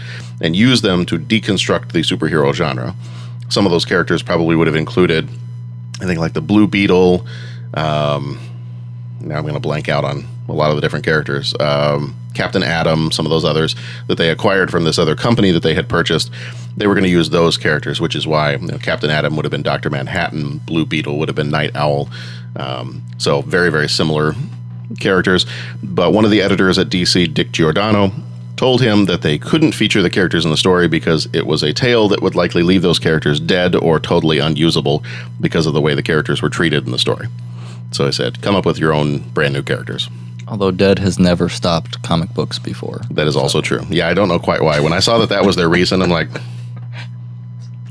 and 0.40 0.54
use 0.54 0.82
them 0.82 1.06
to 1.06 1.18
deconstruct 1.18 1.92
the 1.92 2.00
superhero 2.00 2.52
genre. 2.52 2.94
Some 3.49 3.64
of 3.64 3.73
those 3.73 3.85
characters 3.85 4.23
probably 4.23 4.56
would 4.56 4.66
have 4.66 4.76
included, 4.76 5.28
I 6.00 6.04
think, 6.04 6.18
like 6.18 6.32
the 6.32 6.40
Blue 6.40 6.66
Beetle. 6.66 7.26
Um, 7.75 8.40
now 9.20 9.37
I'm 9.37 9.42
going 9.42 9.54
to 9.54 9.61
blank 9.61 9.88
out 9.88 10.04
on 10.04 10.26
a 10.49 10.52
lot 10.52 10.70
of 10.70 10.76
the 10.76 10.82
different 10.82 11.04
characters. 11.04 11.54
Um, 11.58 12.16
Captain 12.37 12.62
Atom, 12.62 13.11
some 13.11 13.26
of 13.26 13.31
those 13.31 13.45
others 13.45 13.75
that 14.07 14.19
they 14.19 14.31
acquired 14.31 14.71
from 14.71 14.85
this 14.85 14.99
other 14.99 15.16
company 15.16 15.50
that 15.50 15.62
they 15.62 15.75
had 15.75 15.88
purchased. 15.88 16.31
They 16.76 16.87
were 16.87 16.95
going 16.95 17.05
to 17.05 17.11
use 17.11 17.31
those 17.31 17.57
characters, 17.57 18.00
which 18.00 18.14
is 18.14 18.26
why 18.26 18.55
you 18.55 18.66
know, 18.66 18.78
Captain 18.78 19.11
Atom 19.11 19.35
would 19.37 19.45
have 19.45 19.50
been 19.50 19.62
Doctor 19.62 19.90
Manhattan, 19.90 20.59
Blue 20.59 20.87
Beetle 20.87 21.19
would 21.19 21.28
have 21.28 21.37
been 21.37 21.50
Nite 21.50 21.75
Owl. 21.75 22.09
Um, 22.57 23.02
so 23.19 23.43
very 23.43 23.71
very 23.71 23.88
similar 23.88 24.35
characters. 25.00 25.47
But 25.83 26.12
one 26.12 26.25
of 26.25 26.31
the 26.31 26.43
editors 26.43 26.78
at 26.78 26.88
DC, 26.88 27.33
Dick 27.35 27.52
Giordano, 27.52 28.12
told 28.57 28.81
him 28.81 29.05
that 29.05 29.23
they 29.23 29.38
couldn't 29.38 29.73
feature 29.73 30.02
the 30.02 30.11
characters 30.11 30.45
in 30.45 30.50
the 30.50 30.57
story 30.57 30.88
because 30.88 31.28
it 31.33 31.47
was 31.47 31.62
a 31.62 31.73
tale 31.73 32.09
that 32.09 32.23
would 32.23 32.35
likely 32.35 32.62
leave 32.62 32.83
those 32.83 32.99
characters 32.99 33.38
dead 33.38 33.75
or 33.75 34.00
totally 34.00 34.38
unusable 34.38 35.05
because 35.40 35.66
of 35.66 35.75
the 35.75 35.81
way 35.81 35.95
the 35.95 36.02
characters 36.02 36.40
were 36.40 36.49
treated 36.49 36.87
in 36.87 36.93
the 36.93 36.99
story. 36.99 37.26
So 37.93 38.07
I 38.07 38.11
said, 38.11 38.43
come 38.43 38.55
up 38.55 38.66
with 38.66 38.78
your 38.78 38.93
own 38.93 39.19
brand 39.31 39.55
new 39.55 39.62
characters. 39.62 40.09
Although 40.49 40.71
Dead 40.71 40.99
has 41.00 41.19
never 41.19 41.49
stopped 41.49 42.03
comic 42.03 42.33
books 42.33 42.59
before. 42.59 43.00
That 43.11 43.26
is 43.26 43.37
also 43.37 43.61
true. 43.61 43.81
Yeah, 43.88 44.09
I 44.09 44.15
don't 44.15 44.29
know 44.29 44.38
quite 44.38 44.62
why. 44.62 44.81
When 44.81 44.93
I 44.93 45.00
saw 45.00 45.19
that 45.19 45.29
that 45.31 45.45
was 45.45 45.57
their 45.57 45.69
reason, 45.69 46.03
I'm 46.03 46.11
like, 46.11 46.29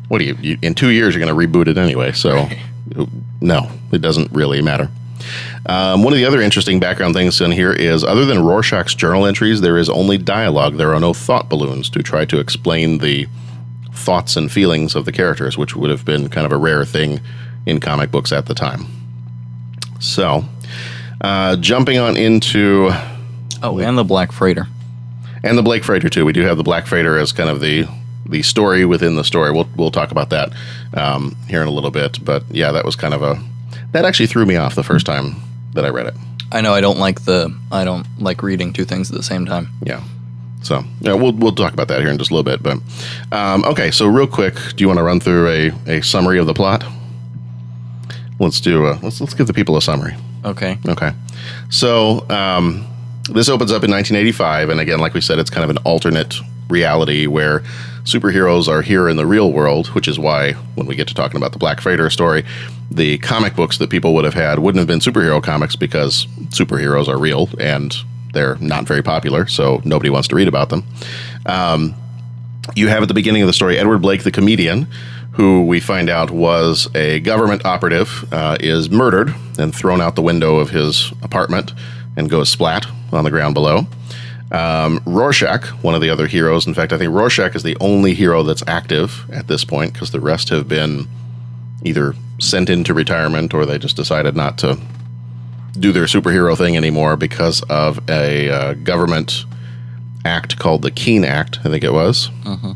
what 0.08 0.20
do 0.20 0.26
you, 0.26 0.38
you 0.42 0.58
in 0.62 0.74
two 0.74 0.90
years, 0.90 1.16
you're 1.16 1.26
going 1.26 1.36
to 1.36 1.48
reboot 1.48 1.68
it 1.68 1.78
anyway. 1.78 2.14
So, 2.14 2.48
no, 3.42 3.70
it 3.92 4.02
doesn't 4.02 4.32
really 4.32 4.62
matter. 4.62 4.90
Um, 5.66 6.04
one 6.04 6.14
of 6.14 6.18
the 6.18 6.26
other 6.26 6.42
interesting 6.42 6.80
background 6.80 7.16
things 7.16 7.42
in 7.42 7.52
here 7.52 7.74
is 7.74 8.04
other 8.04 8.26
than 8.26 8.40
Rorschach's 8.40 8.94
journal 8.94 9.26
entries, 9.26 9.62
there 9.62 9.78
is 9.78 9.90
only 9.90 10.18
dialogue. 10.18 10.78
There 10.78 10.94
are 10.94 11.00
no 11.00 11.14
thought 11.14 11.50
balloons 11.50 11.90
to 11.92 12.04
try 12.04 12.26
to 12.26 12.40
explain 12.40 13.00
the 13.00 13.28
thoughts 13.92 14.36
and 14.36 14.52
feelings 14.52 14.96
of 14.96 15.06
the 15.06 15.12
characters, 15.12 15.58
which 15.58 15.76
would 15.76 15.90
have 15.90 16.06
been 16.06 16.30
kind 16.30 16.46
of 16.46 16.52
a 16.52 16.58
rare 16.58 16.86
thing 16.86 17.20
in 17.66 17.80
comic 17.80 18.12
books 18.12 18.32
at 18.32 18.46
the 18.46 18.54
time. 18.54 18.86
So, 20.00 20.46
uh, 21.22 21.56
jumping 21.58 21.98
on 21.98 22.18
into 22.18 22.90
Oh, 23.64 23.80
and 23.80 23.98
the 23.98 24.04
Black 24.04 24.32
Freighter. 24.32 24.68
and 25.44 25.58
the 25.58 25.64
Blake 25.64 25.84
Freighter 25.84 26.10
too. 26.10 26.26
We 26.26 26.34
do 26.34 26.42
have 26.42 26.58
the 26.58 26.64
Black 26.64 26.86
Freighter 26.88 27.18
as 27.18 27.32
kind 27.32 27.50
of 27.50 27.60
the 27.62 27.88
the 28.28 28.42
story 28.42 28.86
within 28.86 29.16
the 29.16 29.24
story. 29.24 29.52
We'll 29.52 29.68
we'll 29.76 29.92
talk 29.92 30.12
about 30.12 30.30
that 30.32 30.52
um, 30.94 31.36
here 31.48 31.62
in 31.62 31.68
a 31.68 31.72
little 31.72 31.92
bit. 31.92 32.24
But 32.24 32.44
yeah, 32.52 32.72
that 32.72 32.84
was 32.86 32.96
kind 32.96 33.14
of 33.14 33.22
a 33.24 33.40
that 33.92 34.04
actually 34.06 34.28
threw 34.28 34.46
me 34.46 34.56
off 34.56 34.76
the 34.76 34.84
first 34.84 35.06
time 35.06 35.36
that 35.74 35.86
I 35.86 35.90
read 35.90 36.08
it. 36.08 36.16
I 36.52 36.62
know 36.62 36.74
I 36.74 36.82
don't 36.82 37.00
like 37.00 37.26
the 37.26 37.56
I 37.72 37.84
don't 37.86 38.06
like 38.20 38.44
reading 38.44 38.74
two 38.74 38.86
things 38.86 39.10
at 39.10 39.16
the 39.18 39.24
same 39.24 39.46
time. 39.46 39.70
Yeah. 39.84 40.04
So 40.64 40.84
yeah, 41.02 41.14
we'll 41.14 41.32
we'll 41.34 41.54
talk 41.56 41.74
about 41.74 41.88
that 41.90 42.02
here 42.02 42.10
in 42.10 42.18
just 42.18 42.32
a 42.32 42.34
little 42.36 42.44
bit. 42.44 42.62
But 42.64 42.78
um, 43.36 43.64
okay, 43.66 43.92
so 43.92 44.08
real 44.08 44.28
quick, 44.28 44.56
do 44.76 44.84
you 44.84 44.88
want 44.88 44.98
to 44.98 45.04
run 45.04 45.20
through 45.20 45.48
a, 45.48 45.98
a 45.98 46.02
summary 46.02 46.40
of 46.40 46.48
the 46.48 46.54
plot? 46.54 46.84
Let's 48.40 48.60
do 48.60 48.88
a, 48.88 49.00
let's 49.02 49.22
let's 49.22 49.34
give 49.34 49.48
the 49.48 49.54
people 49.54 49.78
a 49.78 49.82
summary. 49.82 50.16
Okay. 50.46 50.78
Okay. 50.88 51.12
So 51.70 52.30
um, 52.30 52.86
this 53.30 53.50
opens 53.50 53.72
up 53.72 53.84
in 53.84 53.92
1985, 53.92 54.70
and 54.70 54.80
again, 54.80 55.00
like 55.00 55.14
we 55.14 55.22
said, 55.22 55.40
it's 55.40 55.50
kind 55.50 55.64
of 55.64 55.70
an 55.70 55.78
alternate 55.84 56.36
reality 56.70 57.28
where 57.28 57.62
superheroes 58.04 58.68
are 58.68 58.84
here 58.84 59.10
in 59.10 59.18
the 59.18 59.26
real 59.26 59.52
world, 59.52 59.88
which 59.88 60.08
is 60.08 60.20
why 60.20 60.54
when 60.76 60.86
we 60.86 60.96
get 60.96 61.08
to 61.08 61.16
talking 61.16 61.38
about 61.38 61.52
the 61.52 61.58
Black 61.58 61.82
Freighter 61.82 62.10
story, 62.12 62.46
the 62.92 63.18
comic 63.18 63.56
books 63.56 63.80
that 63.80 63.90
people 63.90 64.14
would 64.14 64.26
have 64.26 64.36
had 64.36 64.60
wouldn't 64.60 64.80
have 64.80 64.88
been 64.88 65.00
superhero 65.00 65.42
comics 65.42 65.76
because 65.76 66.28
superheroes 66.50 67.08
are 67.08 67.18
real 67.18 67.50
and 67.60 67.96
they're 68.34 68.58
not 68.58 68.86
very 68.86 69.02
popular, 69.02 69.48
so 69.48 69.82
nobody 69.86 70.10
wants 70.10 70.28
to 70.28 70.36
read 70.36 70.48
about 70.48 70.70
them. 70.70 70.84
Um, 71.48 71.96
you 72.76 72.88
have 72.90 73.02
at 73.02 73.08
the 73.08 73.14
beginning 73.14 73.42
of 73.42 73.48
the 73.48 73.54
story 73.54 73.78
Edward 73.78 74.00
Blake, 74.00 74.24
the 74.24 74.32
comedian, 74.32 74.88
who 75.36 75.66
we 75.66 75.80
find 75.80 76.10
out 76.10 76.32
was 76.32 76.90
a 76.96 77.20
government 77.20 77.66
operative, 77.66 78.26
uh, 78.34 78.58
is 78.60 78.90
murdered 78.90 79.34
and 79.58 79.76
thrown 79.76 80.02
out 80.02 80.16
the 80.16 80.22
window 80.22 80.58
of 80.58 80.70
his 80.70 81.12
apartment 81.22 81.74
and 82.16 82.30
goes 82.30 82.50
splat 82.50 82.86
on 83.12 83.24
the 83.24 83.30
ground 83.30 83.54
below. 83.54 83.88
Um, 84.52 85.02
Rorschach, 85.06 85.66
one 85.84 85.96
of 85.96 86.02
the 86.02 86.10
other 86.10 86.28
heroes, 86.28 86.68
in 86.68 86.74
fact, 86.74 86.94
I 86.94 86.98
think 86.98 87.12
Rorschach 87.12 87.56
is 87.56 87.64
the 87.64 87.76
only 87.82 88.14
hero 88.14 88.44
that's 88.44 88.64
active 88.68 89.26
at 89.32 89.48
this 89.48 89.66
point 89.66 89.94
because 89.94 90.12
the 90.12 90.22
rest 90.22 90.50
have 90.50 90.68
been 90.70 91.08
either 91.84 92.14
sent 92.40 92.70
into 92.70 92.94
retirement 92.94 93.54
or 93.54 93.66
they 93.66 93.78
just 93.78 93.96
decided 93.98 94.36
not 94.36 94.58
to 94.60 94.80
do 95.80 95.92
their 95.92 96.06
superhero 96.06 96.58
thing 96.58 96.78
anymore 96.78 97.18
because 97.18 97.62
of 97.64 98.00
a 98.10 98.50
uh, 98.50 98.74
government 98.76 99.44
act 100.24 100.58
called 100.58 100.82
the 100.82 100.92
Keene 100.92 101.26
Act, 101.26 101.60
I 101.60 101.70
think 101.70 101.84
it 101.84 101.92
was. 101.94 102.30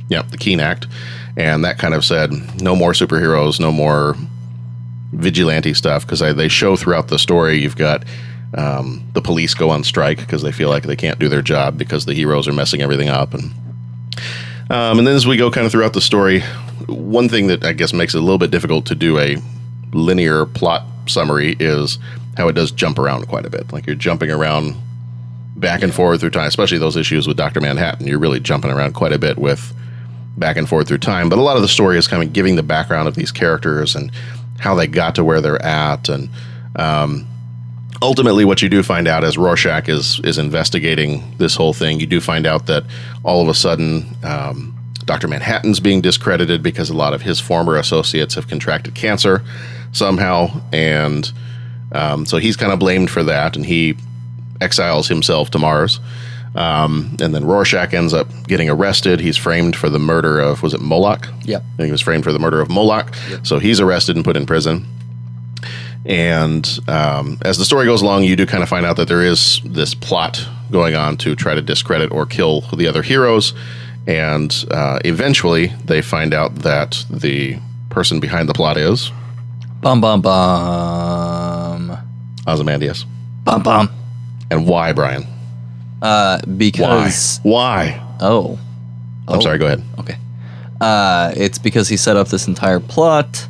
Yep, 0.09 0.29
the 0.31 0.37
Keene 0.37 0.59
Act. 0.59 0.87
And 1.39 1.63
that 1.63 1.79
kind 1.79 1.93
of 1.93 2.03
said 2.03 2.31
no 2.62 2.75
more 2.75 2.91
superheroes, 2.91 3.60
no 3.60 3.72
more 3.72 4.15
vigilante 5.13 5.74
stuff 5.74 6.05
because 6.05 6.19
they 6.19 6.48
show 6.48 6.75
throughout 6.75 7.08
the 7.08 7.17
story 7.17 7.58
you've 7.58 7.75
got 7.75 8.03
um, 8.53 9.03
the 9.13 9.22
police 9.22 9.53
go 9.53 9.69
on 9.69 9.84
strike 9.84 10.19
because 10.19 10.43
they 10.43 10.51
feel 10.51 10.69
like 10.69 10.84
they 10.84 10.96
can't 10.96 11.17
do 11.17 11.27
their 11.27 11.41
job 11.41 11.77
because 11.77 12.05
the 12.05 12.13
heroes 12.13 12.48
are 12.48 12.53
messing 12.53 12.81
everything 12.81 13.10
up 13.10 13.34
and 13.34 13.51
um, 14.69 15.00
and 15.00 15.08
then 15.08 15.15
as 15.15 15.25
we 15.25 15.36
go 15.36 15.50
kind 15.50 15.65
of 15.65 15.72
throughout 15.72 15.93
the 15.93 16.01
story 16.01 16.41
one 16.88 17.27
thing 17.27 17.48
that 17.48 17.63
i 17.63 17.74
guess 17.74 17.91
makes 17.91 18.13
it 18.13 18.19
a 18.19 18.22
little 18.22 18.38
bit 18.38 18.51
difficult 18.51 18.86
to 18.86 18.93
do 18.93 19.17
a 19.17 19.36
linear 19.93 20.46
plot 20.46 20.84
summary 21.08 21.55
is 21.60 21.98
how 22.38 22.48
it 22.48 22.53
does 22.53 22.72
jump 22.72 22.98
around 22.98 23.27
quite 23.27 23.46
a 23.46 23.50
bit. 23.50 23.74
Like 23.74 23.86
you're 23.86 23.96
jumping 23.96 24.31
around 24.31 24.75
back 25.55 25.81
and 25.81 25.93
forth 25.93 26.22
through 26.22 26.29
time 26.29 26.48
especially 26.48 26.77
those 26.77 26.96
issues 26.96 27.27
with 27.27 27.36
dr 27.36 27.60
manhattan 27.60 28.08
you're 28.08 28.17
really 28.17 28.39
jumping 28.39 28.72
around 28.72 28.93
quite 28.93 29.12
a 29.12 29.19
bit 29.19 29.38
with 29.38 29.74
back 30.39 30.58
and 30.58 30.69
forth 30.69 30.88
through 30.88 30.98
time 30.98 31.29
but 31.29 31.38
a 31.38 31.41
lot 31.41 31.55
of 31.55 31.62
the 31.62 31.67
story 31.67 31.98
is 31.98 32.08
kind 32.08 32.24
of 32.24 32.34
giving 32.34 32.55
the 32.55 32.63
background 32.63 33.08
of 33.08 33.15
these 33.15 33.31
characters 33.31 33.96
and 33.96 34.12
how 34.60 34.75
they 34.75 34.88
got 34.88 35.15
to 35.15 35.24
where 35.24 35.41
they're 35.41 35.62
at 35.63 36.10
and 36.10 36.29
um, 36.75 37.27
ultimately 38.01 38.46
what 38.46 38.62
you 38.62 38.69
do 38.69 38.84
find 38.84 39.08
out 39.08 39.24
as 39.24 39.38
Rorschach 39.38 39.89
is 39.89 40.19
is 40.24 40.38
investigating 40.38 41.36
this 41.38 41.55
whole 41.55 41.74
thing, 41.74 42.00
you 42.00 42.05
do 42.05 42.22
find 42.22 42.46
out 42.46 42.67
that 42.67 42.84
all 43.24 43.41
of 43.41 43.48
a 43.48 43.53
sudden 43.53 44.05
um, 44.24 44.75
Dr. 45.05 45.27
Manhattan's 45.27 45.79
being 45.79 46.01
discredited 46.01 46.62
because 46.62 46.89
a 46.89 46.96
lot 46.96 47.13
of 47.13 47.22
his 47.22 47.39
former 47.39 47.75
associates 47.75 48.36
have 48.36 48.48
contracted 48.48 48.96
cancer 48.96 49.43
somehow, 49.91 50.62
and 50.72 51.31
um, 51.91 52.25
so 52.25 52.38
he's 52.38 52.55
kind 52.55 52.72
of 52.72 52.79
blamed 52.79 53.10
for 53.10 53.24
that, 53.24 53.55
and 53.55 53.65
he 53.65 53.96
exiles 54.62 55.08
himself 55.08 55.50
to 55.51 55.60
Mars. 55.60 56.00
Um, 56.55 57.15
and 57.21 57.33
then 57.33 57.45
Rorschach 57.45 57.93
ends 57.93 58.13
up 58.13 58.27
getting 58.47 58.69
arrested. 58.69 59.19
He's 59.19 59.37
framed 59.37 59.75
for 59.75 59.89
the 59.89 59.99
murder 59.99 60.39
of 60.39 60.63
was 60.63 60.73
it 60.73 60.81
Moloch? 60.81 61.27
Yep. 61.43 61.61
I 61.61 61.77
think 61.77 61.85
he 61.85 61.91
was 61.91 62.01
framed 62.01 62.23
for 62.23 62.31
the 62.31 62.39
murder 62.39 62.59
of 62.59 62.69
Moloch. 62.69 63.13
So 63.43 63.59
he's 63.59 63.79
arrested 63.79 64.15
and 64.15 64.25
put 64.25 64.35
in 64.35 64.45
prison. 64.45 64.85
And 66.05 66.67
um, 66.87 67.37
as 67.43 67.57
the 67.57 67.65
story 67.65 67.85
goes 67.85 68.01
along, 68.01 68.23
you 68.23 68.35
do 68.35 68.45
kind 68.45 68.63
of 68.63 68.69
find 68.69 68.85
out 68.85 68.97
that 68.97 69.07
there 69.07 69.21
is 69.21 69.61
this 69.63 69.93
plot 69.93 70.43
going 70.71 70.95
on 70.95 71.17
to 71.17 71.35
try 71.35 71.53
to 71.53 71.61
discredit 71.61 72.11
or 72.11 72.25
kill 72.25 72.61
the 72.75 72.87
other 72.87 73.01
heroes. 73.03 73.53
And 74.07 74.65
uh, 74.71 74.99
eventually, 75.05 75.67
they 75.85 76.01
find 76.01 76.33
out 76.33 76.55
that 76.55 77.05
the 77.09 77.59
person 77.89 78.19
behind 78.19 78.49
the 78.49 78.53
plot 78.53 78.77
is 78.77 79.11
Bum 79.81 80.01
bum 80.01 80.21
bum. 80.21 81.97
Ozymandias. 82.45 83.05
Bum 83.45 83.63
bum. 83.63 83.89
And 84.51 84.67
why, 84.67 84.91
Brian? 84.91 85.25
Uh, 86.01 86.39
Why? 86.43 86.53
because 86.57 87.39
Why? 87.43 88.01
oh, 88.21 88.59
I'm 89.27 89.41
sorry. 89.41 89.57
Go 89.57 89.67
ahead. 89.67 89.83
okay. 89.99 90.17
Uh, 90.81 91.33
it's 91.35 91.57
because 91.57 91.89
he 91.89 91.97
set 91.97 92.15
up 92.15 92.29
this 92.29 92.47
entire 92.47 92.79
plot 92.79 93.47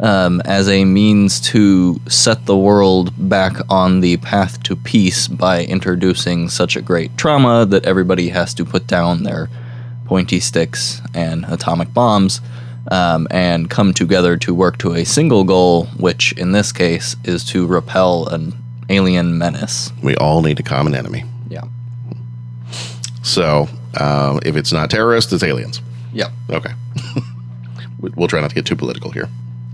um, 0.00 0.42
as 0.44 0.68
a 0.68 0.84
means 0.84 1.40
to 1.40 2.00
set 2.06 2.46
the 2.46 2.56
world 2.56 3.12
back 3.28 3.56
on 3.70 4.00
the 4.00 4.18
path 4.18 4.62
to 4.64 4.76
peace 4.76 5.26
by 5.26 5.64
introducing 5.64 6.48
such 6.48 6.76
a 6.76 6.82
great 6.82 7.16
trauma 7.16 7.64
that 7.64 7.84
everybody 7.86 8.28
has 8.28 8.52
to 8.54 8.64
put 8.64 8.86
down 8.86 9.22
their 9.22 9.48
pointy 10.04 10.38
sticks 10.38 11.00
and 11.14 11.44
atomic 11.46 11.92
bombs 11.92 12.40
um, 12.90 13.26
and 13.30 13.70
come 13.70 13.92
together 13.92 14.36
to 14.36 14.54
work 14.54 14.78
to 14.78 14.92
a 14.92 15.04
single 15.04 15.44
goal, 15.44 15.86
which 15.96 16.32
in 16.32 16.52
this 16.52 16.72
case 16.72 17.16
is 17.24 17.44
to 17.44 17.66
repel 17.66 18.28
an 18.28 18.52
alien 18.88 19.36
menace. 19.38 19.92
We 20.02 20.14
all 20.16 20.42
need 20.42 20.60
a 20.60 20.62
common 20.62 20.94
enemy. 20.94 21.24
So 23.26 23.68
um, 24.00 24.38
if 24.44 24.56
it's 24.56 24.72
not 24.72 24.88
terrorists, 24.88 25.32
it's 25.32 25.42
aliens. 25.42 25.82
Yep. 26.12 26.30
Okay. 26.50 26.70
We- 27.98 28.10
we'll 28.14 28.28
try 28.28 28.42
not 28.42 28.50
to 28.50 28.54
get 28.54 28.66
too 28.66 28.76
political 28.76 29.10
here. 29.10 29.26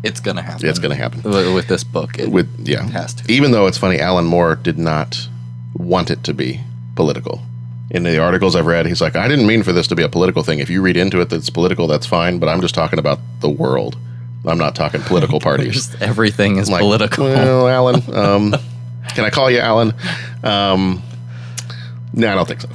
It's 0.05 0.21
going 0.21 0.37
to 0.37 0.43
happen. 0.43 0.65
It's 0.69 0.79
going 0.79 0.91
to 0.93 0.97
happen. 0.97 1.23
With, 1.25 1.67
this 1.67 1.83
book. 1.83 2.21
It, 2.21 2.31
With 2.31 2.49
yeah, 2.69 2.83
has 2.91 3.15
to. 3.15 3.31
Even 3.33 3.51
though 3.51 3.67
it's 3.67 3.79
funny, 3.79 3.99
Alan 3.99 4.27
Moore 4.27 4.55
did 4.55 4.79
not 4.79 5.29
want 5.75 6.09
it 6.09 6.23
to 6.25 6.33
be 6.33 6.61
political. 6.95 7.43
In 7.91 8.05
the 8.05 8.19
articles 8.19 8.55
I've 8.55 8.67
read, 8.67 8.87
he's 8.87 9.01
like, 9.01 9.17
I 9.17 9.27
didn't 9.27 9.47
mean 9.49 9.65
for 9.65 9.73
this 9.73 9.89
to 9.89 9.97
be 9.97 10.05
a 10.05 10.09
political 10.09 10.45
thing. 10.45 10.61
If 10.61 10.71
you 10.71 10.83
read 10.83 10.97
into 10.97 11.21
it 11.21 11.31
that 11.31 11.37
it's 11.37 11.51
political, 11.51 11.89
that's 11.89 12.07
fine. 12.07 12.39
But 12.39 12.49
I'm 12.49 12.61
just 12.61 12.77
talking 12.77 13.01
about 13.01 13.19
the 13.41 13.51
world. 13.51 13.99
I'm 14.47 14.59
not 14.59 14.77
talking 14.77 15.01
political 15.03 15.41
parties. 15.49 15.75
Just 15.75 16.01
everything 16.01 16.59
is 16.59 16.71
like, 16.71 16.81
political. 16.81 17.25
Well, 17.25 17.69
Alan, 17.69 18.03
um, 18.15 18.55
can 19.15 19.25
I 19.25 19.31
call 19.31 19.51
you 19.51 19.59
Alan? 19.59 19.93
Um, 20.45 21.03
no, 22.13 22.31
I 22.31 22.37
don't 22.37 22.47
think 22.47 22.61
so. 22.61 22.69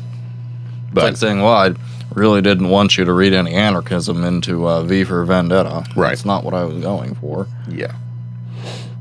It's 0.87 0.93
But 0.93 1.03
like 1.03 1.17
saying, 1.17 1.41
well, 1.41 1.53
I 1.53 1.73
really 2.13 2.41
didn't 2.41 2.69
want 2.69 2.97
you 2.97 3.05
to 3.05 3.13
read 3.13 3.33
any 3.33 3.53
anarchism 3.53 4.23
into 4.23 4.67
uh, 4.67 4.83
V 4.83 5.03
for 5.03 5.23
Vendetta. 5.25 5.85
Right. 5.95 6.13
It's 6.13 6.25
not 6.25 6.43
what 6.43 6.53
I 6.53 6.63
was 6.63 6.81
going 6.81 7.15
for. 7.15 7.47
Yeah. 7.69 7.93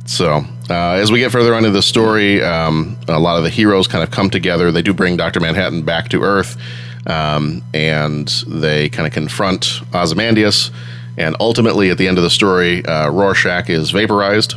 So, 0.04 0.44
uh, 0.70 0.74
as 0.92 1.10
we 1.10 1.18
get 1.18 1.32
further 1.32 1.54
into 1.54 1.70
the 1.70 1.82
story, 1.82 2.42
um, 2.42 2.96
a 3.08 3.18
lot 3.18 3.38
of 3.38 3.42
the 3.44 3.50
heroes 3.50 3.88
kind 3.88 4.04
of 4.04 4.10
come 4.10 4.30
together. 4.30 4.70
They 4.70 4.82
do 4.82 4.94
bring 4.94 5.16
Dr. 5.16 5.40
Manhattan 5.40 5.82
back 5.82 6.08
to 6.10 6.22
Earth, 6.22 6.56
um, 7.08 7.62
and 7.74 8.28
they 8.46 8.88
kind 8.88 9.06
of 9.06 9.12
confront 9.12 9.80
Ozymandias. 9.92 10.70
And 11.18 11.34
ultimately, 11.40 11.90
at 11.90 11.98
the 11.98 12.06
end 12.06 12.18
of 12.18 12.24
the 12.24 12.30
story, 12.30 12.84
uh, 12.84 13.10
Rorschach 13.10 13.68
is 13.68 13.90
vaporized 13.90 14.54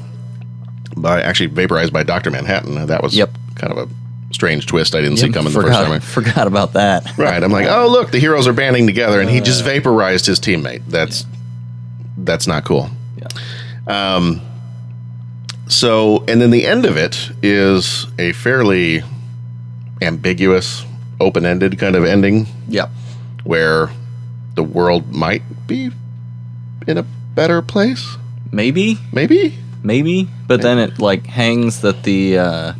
by 0.97 1.21
actually 1.21 1.47
vaporized 1.47 1.93
by 1.93 2.03
Dr. 2.03 2.29
Manhattan. 2.29 2.85
That 2.85 3.01
was 3.01 3.15
Yep. 3.15 3.31
kind 3.55 3.71
of 3.73 3.77
a 3.77 3.87
strange 4.31 4.65
twist 4.67 4.93
I 4.95 5.01
didn't 5.01 5.17
see 5.17 5.25
Yep, 5.27 5.33
coming 5.33 5.53
the 5.53 5.61
forgot, 5.61 5.87
first 5.87 5.87
time. 5.87 5.91
I 5.91 5.99
forgot 6.33 6.47
about 6.47 6.73
that. 6.73 7.17
Right. 7.17 7.41
I'm 7.43 7.51
like, 7.51 7.67
oh 7.67 7.87
look, 7.89 8.11
the 8.11 8.19
heroes 8.19 8.47
are 8.47 8.53
banding 8.53 8.85
together, 8.87 9.19
and 9.21 9.29
he 9.29 9.41
just 9.41 9.63
vaporized 9.63 10.25
his 10.25 10.39
teammate. 10.39 10.83
That's 10.87 11.25
that's 12.17 12.47
not 12.47 12.63
cool. 12.65 12.89
Yeah. 13.17 13.27
Um. 13.87 14.41
So, 15.67 16.23
and 16.27 16.41
then 16.41 16.49
the 16.49 16.65
end 16.65 16.85
of 16.85 16.97
it 16.97 17.29
is 17.43 18.07
a 18.17 18.31
fairly 18.33 19.03
ambiguous, 20.01 20.83
open-ended 21.19 21.77
kind 21.77 21.95
of 21.95 22.03
ending 22.05 22.47
Yep. 22.69 22.89
where 23.43 23.91
the 24.55 24.63
world 24.63 25.13
might 25.13 25.43
be 25.67 25.91
in 26.87 26.97
a 26.97 27.03
better 27.03 27.61
place. 27.61 28.17
Maybe. 28.51 28.97
Maybe. 29.13 29.59
maybe 29.83 30.27
but 30.47 30.61
then 30.63 30.79
it 30.79 30.97
like 30.99 31.27
hangs 31.27 31.81
that 31.81 32.01
the 32.03 32.39
uh, 32.39 32.73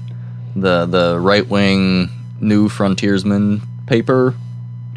the 0.56 0.86
the 0.86 1.20
right 1.20 1.48
wing 1.48 2.10
new 2.41 2.70
frontiersman 2.70 3.62
paper 3.88 4.34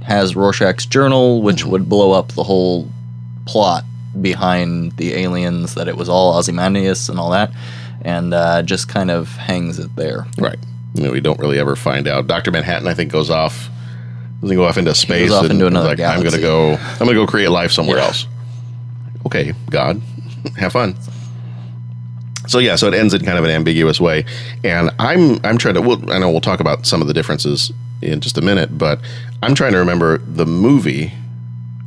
has 0.03 0.35
Rorschach's 0.35 0.87
journal 0.87 1.43
which 1.43 1.65
would 1.65 1.89
blow 1.89 2.13
up 2.13 2.29
the 2.33 2.43
whole 2.45 2.89
plot 3.47 3.85
behind 4.21 4.93
the 4.99 5.15
aliens 5.15 5.75
that 5.75 5.89
it 5.89 5.97
was 5.97 6.09
all 6.09 6.37
Ozymandias 6.37 7.09
and 7.09 7.19
all 7.19 7.31
that 7.31 7.51
and 8.03 8.35
uh, 8.35 8.63
just 8.63 8.89
kind 8.89 9.11
of 9.11 9.29
hangs 9.37 9.79
it 9.79 9.95
there 9.97 10.27
Right. 10.39 10.59
You 10.95 11.05
know, 11.05 11.11
we 11.13 11.21
don't 11.21 11.39
really 11.39 11.59
ever 11.59 11.75
find 11.75 12.07
out. 12.07 12.27
Doctor 12.27 12.51
Manhattan, 12.51 12.87
I 12.87 12.93
think, 12.93 13.11
goes 13.11 13.31
off. 13.31 13.71
Doesn't 14.43 14.55
go 14.57 14.67
off 14.67 14.77
into 14.77 14.95
space. 14.95 15.31
off 15.33 15.45
and 15.45 15.53
into 15.53 15.67
another 15.67 15.89
like, 15.89 16.01
I'm 16.01 16.23
gonna 16.23 16.39
go. 16.39 16.75
I'm 16.75 16.99
gonna 16.99 17.15
go 17.15 17.27
create 17.27 17.49
life 17.49 17.73
somewhere 17.73 17.97
Yeah. 17.97 18.05
else. 18.09 18.27
Okay, 19.25 19.55
God, 19.71 20.03
have 20.59 20.73
fun. 20.73 20.95
So 22.47 22.59
yeah, 22.59 22.77
so 22.77 22.89
it 22.89 22.95
ends 22.95 23.15
in 23.15 23.25
kind 23.25 23.39
of 23.39 23.45
an 23.45 23.51
ambiguous 23.51 24.01
way, 24.01 24.25
and 24.65 24.91
I'm 24.99 25.45
I'm 25.45 25.59
trying 25.59 25.75
to. 25.75 25.83
Well, 25.83 26.11
I 26.11 26.19
know 26.19 26.31
we'll 26.31 26.41
talk 26.41 26.61
about 26.61 26.87
some 26.87 27.01
of 27.01 27.09
the 27.09 27.15
differences 27.15 27.73
in 28.01 28.21
just 28.21 28.37
a 28.37 28.43
minute, 28.43 28.77
but 28.77 29.01
I'm 29.43 29.55
trying 29.55 29.73
to 29.73 29.79
remember 29.79 30.19
the 30.19 30.47
movie. 30.47 31.13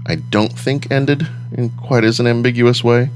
I 0.07 0.15
don't 0.15 0.57
think 0.57 0.91
ended 0.91 1.27
in 1.51 1.69
quite 1.71 2.03
as 2.03 2.19
an 2.19 2.27
ambiguous 2.27 2.83
way. 2.83 3.09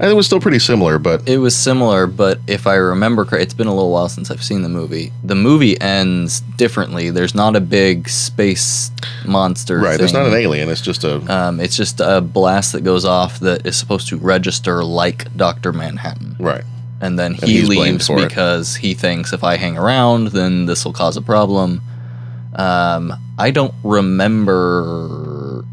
Think 0.00 0.12
it 0.12 0.16
was 0.16 0.26
still 0.26 0.40
pretty 0.40 0.58
similar, 0.60 0.98
but 0.98 1.28
it 1.28 1.38
was 1.38 1.54
similar 1.56 2.06
but 2.06 2.38
if 2.46 2.66
I 2.66 2.74
remember 2.76 3.24
correct 3.24 3.42
it's 3.44 3.54
been 3.54 3.66
a 3.66 3.74
little 3.74 3.90
while 3.92 4.08
since 4.08 4.30
I've 4.30 4.42
seen 4.42 4.62
the 4.62 4.68
movie 4.68 5.12
the 5.22 5.34
movie 5.34 5.78
ends 5.80 6.40
differently 6.40 7.10
there's 7.10 7.34
not 7.34 7.54
a 7.54 7.60
big 7.60 8.08
space 8.08 8.90
monster 9.26 9.78
right, 9.78 9.98
there's 9.98 10.12
thing. 10.12 10.22
not 10.22 10.32
an 10.32 10.38
alien. 10.38 10.68
It's 10.70 10.80
just 10.80 11.04
a 11.04 11.16
Um, 11.30 11.60
it's 11.60 11.76
just 11.76 12.00
a 12.00 12.20
blast 12.22 12.72
that 12.72 12.82
goes 12.82 13.04
off 13.04 13.40
that 13.40 13.66
is 13.66 13.76
supposed 13.76 14.08
to 14.08 14.16
register 14.16 14.82
like 14.84 15.34
Doctor 15.36 15.72
Manhattan, 15.72 16.34
right. 16.38 16.64
and 17.02 17.18
then 17.18 17.32
And 17.34 17.42
he 17.42 17.62
leaves 17.62 18.06
for 18.06 18.18
it. 18.20 18.28
because 18.28 18.76
he 18.76 18.94
thinks 18.94 19.32
if 19.34 19.44
I 19.44 19.56
hang 19.56 19.76
around, 19.76 20.28
then 20.28 20.64
this 20.66 20.84
will 20.84 20.92
cause 20.94 21.16
a 21.18 21.22
problem. 21.22 21.82
Um, 22.54 23.12
I 23.38 23.50
don't 23.50 23.74
remember 23.84 25.64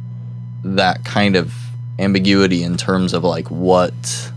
that 0.64 1.04
kind 1.06 1.36
of 1.36 1.54
ambiguity 2.00 2.64
in 2.64 2.78
terms 2.78 3.14
of 3.14 3.24
like 3.24 3.50
what 3.50 4.32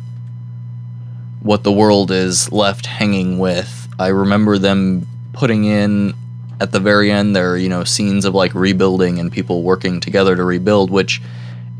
what 1.42 1.64
the 1.64 1.72
world 1.72 2.10
is 2.10 2.52
left 2.52 2.86
hanging 2.86 3.38
with. 3.38 3.88
I 3.98 4.08
remember 4.08 4.58
them 4.58 5.06
putting 5.32 5.64
in 5.64 6.14
at 6.60 6.72
the 6.72 6.80
very 6.80 7.10
end 7.10 7.34
there 7.34 7.52
are, 7.52 7.56
you 7.56 7.68
know, 7.68 7.84
scenes 7.84 8.24
of 8.24 8.34
like 8.34 8.54
rebuilding 8.54 9.18
and 9.18 9.32
people 9.32 9.62
working 9.62 10.00
together 10.00 10.36
to 10.36 10.44
rebuild, 10.44 10.90
which 10.90 11.22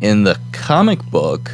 in 0.01 0.25
the 0.25 0.39
comic 0.53 1.05
book 1.05 1.53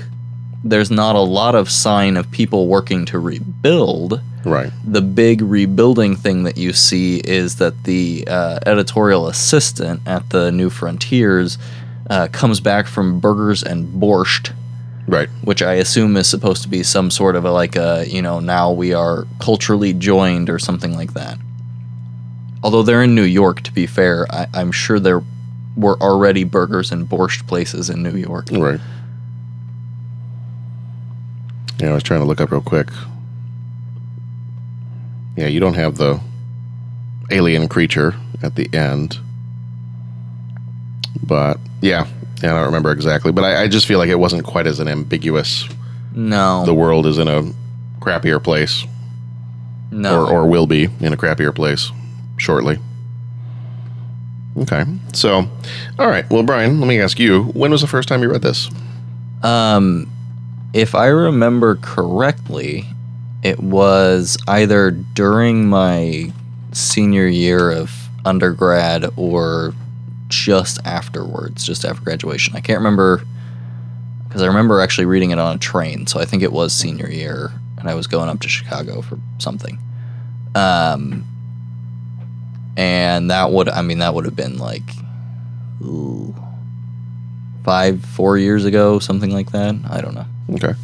there's 0.62 0.90
not 0.90 1.16
a 1.16 1.20
lot 1.20 1.54
of 1.54 1.70
sign 1.70 2.16
of 2.16 2.30
people 2.30 2.68
working 2.68 3.04
to 3.06 3.18
rebuild. 3.18 4.20
Right. 4.44 4.72
The 4.84 5.02
big 5.02 5.42
rebuilding 5.42 6.14
thing 6.16 6.44
that 6.44 6.56
you 6.56 6.72
see 6.72 7.18
is 7.18 7.56
that 7.56 7.84
the 7.84 8.24
uh, 8.28 8.60
editorial 8.64 9.26
assistant 9.26 10.02
at 10.06 10.30
the 10.30 10.52
New 10.52 10.70
Frontiers 10.70 11.58
uh, 12.10 12.28
comes 12.32 12.60
back 12.60 12.86
from 12.86 13.20
burgers 13.20 13.62
and 13.62 14.00
borscht 14.00 14.52
Right. 15.08 15.28
which 15.44 15.62
I 15.62 15.74
assume 15.74 16.16
is 16.16 16.26
supposed 16.28 16.62
to 16.62 16.68
be 16.68 16.82
some 16.82 17.10
sort 17.12 17.36
of 17.36 17.44
a 17.44 17.50
like 17.52 17.76
a 17.76 18.04
you 18.08 18.20
know 18.22 18.40
now 18.40 18.72
we 18.72 18.92
are 18.92 19.26
culturally 19.40 19.92
joined 19.92 20.50
or 20.50 20.58
something 20.58 20.94
like 20.94 21.14
that. 21.14 21.38
Although 22.64 22.82
they're 22.82 23.02
in 23.04 23.14
New 23.14 23.22
York, 23.22 23.60
to 23.62 23.72
be 23.72 23.86
fair, 23.86 24.26
I, 24.30 24.46
I'm 24.52 24.72
sure 24.72 24.98
there 24.98 25.22
were 25.76 25.96
already 26.00 26.42
burgers 26.42 26.90
and 26.90 27.06
borscht 27.08 27.46
places 27.46 27.88
in 27.88 28.02
New 28.02 28.16
York. 28.16 28.48
Right. 28.50 28.80
Yeah, 31.78 31.90
I 31.90 31.92
was 31.94 32.02
trying 32.02 32.20
to 32.20 32.26
look 32.26 32.40
up 32.40 32.50
real 32.50 32.62
quick. 32.62 32.88
Yeah, 35.36 35.46
you 35.46 35.60
don't 35.60 35.74
have 35.74 35.98
the 35.98 36.18
alien 37.30 37.68
creature 37.68 38.14
at 38.42 38.54
the 38.56 38.72
end. 38.74 39.18
But 41.22 41.58
yeah, 41.80 42.06
yeah, 42.42 42.52
I 42.52 42.56
don't 42.56 42.66
remember 42.66 42.92
exactly. 42.92 43.32
But 43.32 43.44
I, 43.44 43.62
I 43.64 43.68
just 43.68 43.86
feel 43.86 43.98
like 43.98 44.08
it 44.08 44.18
wasn't 44.18 44.44
quite 44.44 44.66
as 44.66 44.80
an 44.80 44.88
ambiguous. 44.88 45.68
No, 46.14 46.64
The 46.64 46.74
world 46.74 47.06
is 47.06 47.18
in 47.18 47.28
a 47.28 47.42
crappier 48.00 48.42
place, 48.42 48.86
no. 49.90 50.24
or, 50.24 50.30
or 50.32 50.46
will 50.46 50.66
be 50.66 50.88
in 51.00 51.12
a 51.12 51.16
crappier 51.16 51.54
place 51.54 51.92
shortly. 52.38 52.78
Okay, 54.58 54.84
so, 55.12 55.46
all 55.98 56.08
right. 56.08 56.28
Well, 56.30 56.42
Brian, 56.42 56.80
let 56.80 56.86
me 56.86 56.98
ask 57.00 57.18
you: 57.18 57.42
When 57.52 57.70
was 57.70 57.82
the 57.82 57.86
first 57.86 58.08
time 58.08 58.22
you 58.22 58.30
read 58.30 58.40
this? 58.40 58.70
Um, 59.42 60.10
if 60.72 60.94
I 60.94 61.06
remember 61.08 61.76
correctly, 61.76 62.86
it 63.42 63.60
was 63.60 64.38
either 64.48 64.90
during 64.90 65.66
my 65.68 66.32
senior 66.72 67.26
year 67.26 67.70
of 67.70 67.90
undergrad 68.24 69.10
or 69.16 69.74
just 70.46 70.78
afterwards, 70.86 71.64
just 71.64 71.84
after 71.84 72.00
graduation. 72.04 72.54
I 72.54 72.60
can't 72.60 72.78
remember 72.78 73.24
because 74.28 74.42
I 74.42 74.46
remember 74.46 74.80
actually 74.80 75.06
reading 75.06 75.32
it 75.32 75.40
on 75.40 75.56
a 75.56 75.58
train, 75.58 76.06
so 76.06 76.20
I 76.20 76.24
think 76.24 76.44
it 76.44 76.52
was 76.52 76.72
senior 76.72 77.10
year, 77.10 77.50
and 77.78 77.88
I 77.88 77.94
was 77.94 78.06
going 78.06 78.28
up 78.28 78.38
to 78.40 78.48
Chicago 78.48 79.02
for 79.02 79.18
something. 79.38 79.76
Um, 80.54 81.24
and 82.76 83.28
that 83.32 83.50
would, 83.50 83.68
I 83.68 83.82
mean, 83.82 83.98
that 83.98 84.14
would 84.14 84.24
have 84.24 84.36
been 84.36 84.56
like. 84.58 84.88
ooh, 85.82 86.32
five, 87.64 88.04
four 88.04 88.38
years 88.38 88.64
ago, 88.64 89.00
something 89.00 89.32
like 89.32 89.50
that. 89.50 89.74
I 89.90 90.00
don't 90.00 90.14
know. 90.14 90.26
Okay. 90.54 90.74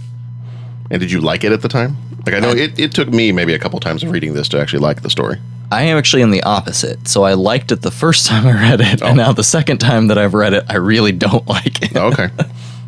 And 0.90 1.00
did 1.00 1.12
you 1.12 1.20
like 1.20 1.44
it 1.44 1.52
at 1.52 1.62
the 1.62 1.68
time? 1.68 1.96
Like 2.26 2.34
I 2.34 2.40
know 2.40 2.50
it, 2.50 2.76
it 2.80 2.90
took 2.92 3.08
me 3.08 3.30
maybe 3.30 3.54
a 3.54 3.58
couple 3.60 3.78
times 3.78 4.02
of 4.02 4.10
reading 4.10 4.34
this 4.34 4.48
to 4.48 4.60
actually 4.60 4.80
like 4.80 5.02
the 5.02 5.10
story. 5.10 5.36
I 5.72 5.82
am 5.84 5.96
actually 5.98 6.22
in 6.22 6.30
the 6.30 6.42
opposite. 6.42 7.08
So 7.08 7.22
I 7.24 7.34
liked 7.34 7.72
it 7.72 7.82
the 7.82 7.90
first 7.90 8.26
time 8.30 8.46
I 8.46 8.52
read 8.52 8.80
it, 8.80 9.02
Oh. 9.02 9.06
and 9.08 9.16
now 9.16 9.32
the 9.32 9.44
second 9.44 9.78
time 9.78 10.08
that 10.08 10.18
I've 10.18 10.34
read 10.34 10.52
it, 10.52 10.64
I 10.68 10.76
really 10.76 11.12
don't 11.12 11.46
like 11.56 11.82
it. 11.82 11.96
Oh, 11.96 12.08
okay. 12.08 12.28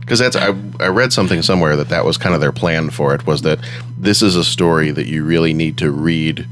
Because 0.00 0.18
that's 0.18 0.36
I, 0.36 0.48
I 0.80 0.88
read 0.88 1.12
something 1.14 1.40
somewhere 1.42 1.76
that 1.76 1.88
that 1.88 2.04
was 2.04 2.18
kind 2.18 2.34
of 2.34 2.40
their 2.42 2.52
plan 2.52 2.90
for 2.90 3.14
it 3.14 3.26
was 3.26 3.40
that 3.42 3.58
this 3.98 4.20
is 4.20 4.36
a 4.36 4.44
story 4.44 4.90
that 4.90 5.06
you 5.06 5.24
really 5.24 5.54
need 5.54 5.78
to 5.78 5.90
read 5.90 6.46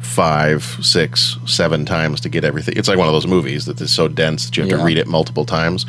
five, 0.00 0.64
six, 0.82 1.38
seven 1.46 1.84
times 1.86 2.20
to 2.22 2.28
get 2.28 2.44
everything. 2.44 2.74
It's 2.76 2.88
like 2.88 2.98
one 2.98 3.06
of 3.06 3.14
those 3.14 3.26
movies 3.28 3.66
that 3.66 3.80
is 3.80 3.92
so 3.92 4.08
dense 4.08 4.46
that 4.46 4.56
you 4.56 4.64
have 4.64 4.78
to 4.80 4.84
read 4.84 4.98
it 4.98 5.06
multiple 5.06 5.44
times. 5.44 5.86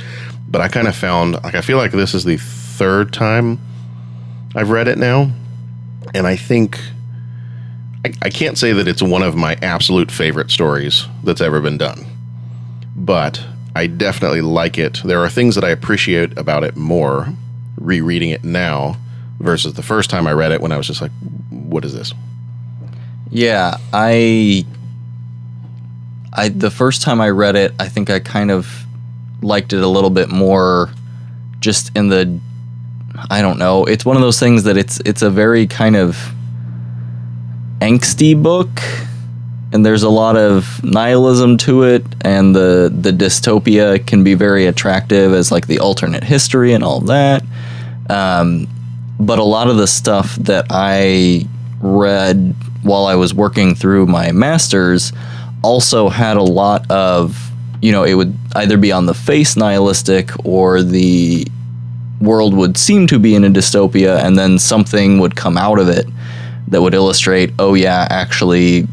But 0.48 0.62
I 0.62 0.68
kind 0.68 0.88
of 0.88 0.96
found 0.96 1.34
like 1.44 1.56
I 1.56 1.62
feel 1.62 1.78
like 1.78 1.92
this 1.92 2.14
is 2.14 2.26
the 2.26 2.38
third 2.38 3.12
time 3.12 3.60
I've 4.56 4.70
read 4.70 4.88
it 4.88 5.00
now, 5.00 5.32
and 6.14 6.28
I 6.28 6.36
think 6.36 6.80
I, 8.06 8.14
I 8.24 8.30
can't 8.30 8.58
say 8.58 8.74
that 8.74 8.88
it's 8.88 9.02
one 9.02 9.24
of 9.24 9.36
my 9.36 9.58
absolute 9.62 10.12
favorite 10.12 10.52
stories 10.52 11.06
that's 11.24 11.42
ever 11.42 11.62
been 11.62 11.78
done, 11.78 12.06
but 12.96 13.44
I 13.76 13.88
definitely 13.88 14.42
like 14.42 14.78
it. 14.78 15.02
There 15.04 15.24
are 15.24 15.30
things 15.30 15.56
that 15.56 15.64
I 15.64 15.70
appreciate 15.70 16.38
about 16.38 16.64
it 16.64 16.76
more 16.76 17.28
rereading 17.78 18.30
it 18.30 18.44
now 18.44 18.98
versus 19.40 19.74
the 19.74 19.84
first 19.84 20.10
time 20.10 20.28
I 20.28 20.34
read 20.34 20.52
it 20.52 20.62
when 20.62 20.72
I 20.72 20.78
was 20.78 20.88
just 20.88 21.02
like, 21.02 21.12
"What 21.50 21.86
is 21.86 21.94
this?" 21.94 22.14
Yeah, 23.30 23.78
I 23.92 24.66
I 26.34 26.50
the 26.50 26.72
first 26.72 27.02
time 27.02 27.22
I 27.22 27.30
read 27.30 27.56
it, 27.56 27.74
I 27.80 27.88
think 27.88 28.10
I 28.10 28.20
kind 28.20 28.52
of 28.52 28.86
liked 29.42 29.74
it 29.74 29.82
a 29.82 29.88
little 29.88 30.10
bit 30.10 30.30
more 30.30 30.90
just 31.60 31.96
in 31.96 32.10
the 32.10 32.40
I 33.30 33.42
don't 33.42 33.60
know. 33.60 33.86
It's 33.86 34.06
one 34.06 34.16
of 34.16 34.22
those 34.22 34.40
things 34.40 34.64
that 34.64 34.78
it's 34.78 35.00
it's 35.06 35.22
a 35.22 35.30
very 35.30 35.68
kind 35.68 35.96
of 35.96 36.18
angsty 37.84 38.42
book 38.42 38.70
and 39.74 39.86
there's 39.86 40.04
a 40.04 40.10
lot 40.10 40.38
of 40.38 40.82
nihilism 40.86 41.58
to 41.58 41.84
it 41.84 42.06
and 42.22 42.56
the 42.56 42.90
the 42.96 43.12
dystopia 43.12 44.06
can 44.08 44.24
be 44.24 44.36
very 44.36 44.68
attractive 44.68 45.34
as 45.34 45.52
like 45.52 45.68
the 45.68 45.80
alternate 45.80 46.24
history 46.24 46.72
and 46.72 46.82
all 46.82 47.02
that. 47.02 47.44
Um, 48.10 48.70
but 49.20 49.38
a 49.38 49.44
lot 49.44 49.68
of 49.68 49.76
the 49.76 49.88
stuff 49.88 50.36
that 50.36 50.68
I 50.70 51.46
read 51.82 52.56
while 52.84 53.06
I 53.06 53.16
was 53.16 53.34
working 53.34 53.76
through 53.76 54.06
my 54.06 54.32
masters 54.32 55.12
also 55.62 56.08
had 56.08 56.38
a 56.38 56.44
lot 56.44 56.90
of, 56.90 57.52
you 57.82 57.92
know, 57.92 58.04
it 58.04 58.14
would 58.14 58.34
either 58.56 58.78
be 58.78 58.94
on 58.94 59.08
the 59.08 59.14
face 59.14 59.58
nihilistic 59.58 60.32
or 60.46 60.82
the 60.84 61.46
world 62.22 62.54
would 62.54 62.78
seem 62.78 63.08
to 63.08 63.20
be 63.20 63.36
in 63.36 63.44
a 63.44 63.50
dystopia 63.50 64.24
and 64.24 64.38
then 64.38 64.58
something 64.58 65.20
would 65.20 65.36
come 65.36 65.58
out 65.58 65.80
of 65.80 65.90
it 65.90 66.06
that 66.74 66.82
would 66.82 66.94
illustrate, 66.94 67.52
oh, 67.60 67.74
yeah, 67.74 68.08
actually, 68.10 68.88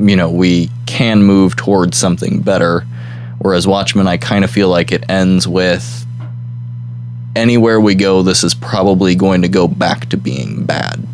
you 0.00 0.16
know, 0.16 0.30
we 0.30 0.70
can 0.86 1.22
move 1.22 1.56
towards 1.56 1.96
something 1.96 2.40
better. 2.40 2.86
Whereas 3.38 3.66
Watchmen, 3.66 4.08
I 4.08 4.16
kind 4.16 4.44
of 4.44 4.50
feel 4.50 4.68
like 4.68 4.90
it 4.90 5.08
ends 5.08 5.46
with 5.46 6.06
anywhere 7.36 7.80
we 7.80 7.94
go, 7.94 8.22
this 8.22 8.44
is 8.44 8.54
probably 8.54 9.14
going 9.14 9.42
to 9.42 9.48
go 9.48 9.68
back 9.68 10.08
to 10.10 10.16
being 10.16 10.64
bad. 10.64 11.06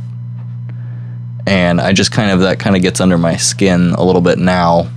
And 1.46 1.80
I 1.80 1.92
just 1.92 2.12
kind 2.12 2.30
of, 2.30 2.40
that 2.40 2.60
kind 2.60 2.76
of 2.76 2.82
gets 2.82 3.00
under 3.00 3.18
my 3.18 3.36
skin 3.36 3.92
a 3.92 4.04
little 4.04 4.20
bit 4.20 4.38
now. 4.38 4.88